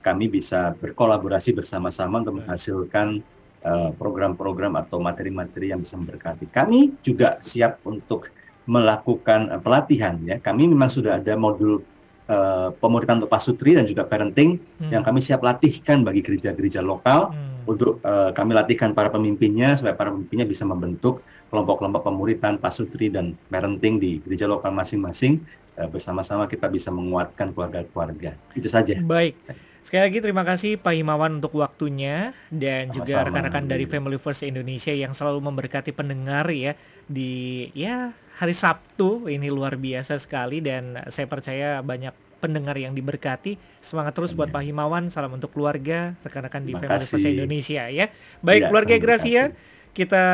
kami 0.00 0.28
bisa 0.28 0.72
berkolaborasi 0.80 1.52
bersama-sama 1.52 2.24
untuk 2.24 2.40
menghasilkan 2.44 3.20
program-program 3.96 4.76
uh, 4.76 4.80
atau 4.84 5.00
materi-materi 5.00 5.72
yang 5.72 5.80
bisa 5.80 5.96
memberkati. 5.96 6.52
Kami 6.52 7.00
juga 7.00 7.40
siap 7.40 7.80
untuk 7.88 8.28
melakukan 8.68 9.52
uh, 9.52 9.60
pelatihan 9.60 10.20
ya. 10.24 10.36
Kami 10.36 10.68
memang 10.68 10.92
sudah 10.92 11.16
ada 11.16 11.32
modul 11.36 11.80
uh, 12.28 12.72
pemuritan 12.76 13.20
untuk 13.20 13.32
pasutri 13.32 13.76
dan 13.76 13.84
juga 13.88 14.04
parenting 14.04 14.60
hmm. 14.60 14.90
yang 14.92 15.02
kami 15.04 15.20
siap 15.20 15.40
latihkan 15.44 16.04
bagi 16.04 16.24
gereja-gereja 16.24 16.80
lokal 16.84 17.32
hmm. 17.32 17.68
untuk 17.68 18.00
uh, 18.04 18.32
kami 18.32 18.56
latihkan 18.56 18.92
para 18.92 19.08
pemimpinnya 19.12 19.76
supaya 19.76 19.96
para 19.96 20.12
pemimpinnya 20.12 20.46
bisa 20.48 20.64
membentuk 20.64 21.24
kelompok-kelompok 21.52 22.02
pemuritan, 22.02 22.58
pasutri 22.58 23.12
dan 23.12 23.38
parenting 23.46 24.02
di 24.02 24.18
gereja 24.24 24.48
lokal 24.50 24.74
masing-masing 24.74 25.38
uh, 25.78 25.86
bersama-sama 25.86 26.48
kita 26.50 26.66
bisa 26.66 26.88
menguatkan 26.90 27.52
keluarga-keluarga. 27.52 28.34
Itu 28.56 28.66
saja. 28.66 28.98
Baik. 29.00 29.38
Sekali 29.84 30.00
lagi 30.00 30.18
terima 30.24 30.48
kasih 30.48 30.80
Pak 30.80 30.96
Himawan 30.96 31.44
untuk 31.44 31.60
waktunya 31.60 32.32
dan 32.48 32.88
Sama-sama. 32.88 32.96
juga 33.04 33.14
rekan-rekan 33.28 33.64
dari 33.68 33.84
Family 33.84 34.16
First 34.16 34.40
Indonesia 34.48 34.96
yang 34.96 35.12
selalu 35.12 35.44
memberkati 35.44 35.92
pendengar 35.92 36.48
ya 36.48 36.72
di 37.04 37.68
ya 37.76 38.16
hari 38.40 38.56
Sabtu 38.56 39.28
ini 39.28 39.52
luar 39.52 39.76
biasa 39.76 40.16
sekali 40.16 40.64
dan 40.64 41.04
saya 41.12 41.28
percaya 41.28 41.84
banyak 41.84 42.16
pendengar 42.40 42.80
yang 42.80 42.96
diberkati. 42.96 43.60
Semangat 43.84 44.16
terus 44.16 44.32
buat 44.32 44.48
Pak 44.48 44.64
Himawan. 44.64 45.12
Salam 45.12 45.36
untuk 45.36 45.52
keluarga, 45.52 46.16
rekan-rekan 46.24 46.64
di 46.64 46.72
Family 46.72 47.04
First 47.04 47.28
Indonesia 47.28 47.84
ya. 47.92 48.08
Baik 48.40 48.62
ya, 48.64 48.68
keluarga 48.72 48.94
Gracia, 48.96 49.52
kita 49.94 50.26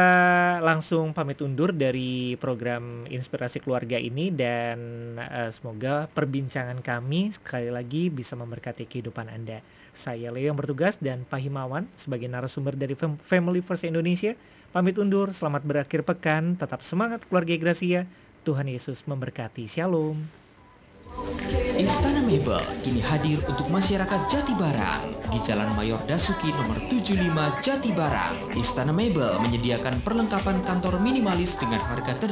langsung 0.65 1.13
pamit 1.13 1.37
undur 1.45 1.77
dari 1.77 2.33
program 2.41 3.05
Inspirasi 3.05 3.61
Keluarga 3.61 4.01
ini 4.01 4.33
dan 4.33 4.81
uh, 5.21 5.53
semoga 5.53 6.09
perbincangan 6.09 6.81
kami 6.81 7.37
sekali 7.37 7.69
lagi 7.69 8.09
bisa 8.09 8.33
memberkati 8.41 8.89
kehidupan 8.89 9.29
Anda. 9.29 9.61
Saya 9.93 10.33
Leo 10.33 10.49
yang 10.49 10.57
bertugas 10.57 10.97
dan 10.97 11.29
Pak 11.29 11.45
Himawan 11.45 11.85
sebagai 12.01 12.25
narasumber 12.33 12.73
dari 12.73 12.97
Family 13.21 13.61
First 13.61 13.85
Indonesia 13.85 14.33
pamit 14.73 14.97
undur. 14.97 15.37
Selamat 15.37 15.61
berakhir 15.61 16.09
pekan, 16.09 16.57
tetap 16.57 16.81
semangat 16.81 17.29
keluarga 17.29 17.53
Gracia. 17.61 18.09
Tuhan 18.41 18.65
Yesus 18.65 19.05
memberkati. 19.05 19.69
Shalom. 19.69 20.40
Istana 21.81 22.21
Mebel 22.21 22.61
kini 22.85 23.01
hadir 23.01 23.41
untuk 23.49 23.73
masyarakat 23.73 24.29
Jatibarang 24.29 25.17
di 25.33 25.41
Jalan 25.41 25.73
Mayor 25.75 25.99
Dasuki 26.05 26.53
nomor 26.53 26.77
75 26.93 27.33
Jatibarang. 27.65 28.53
Istana 28.53 28.93
Mebel 28.93 29.41
menyediakan 29.41 30.05
perlengkapan 30.05 30.61
kantor 30.61 31.01
minimalis 31.01 31.57
dengan 31.57 31.81
harga 31.81 32.13
terjangkau 32.21 32.31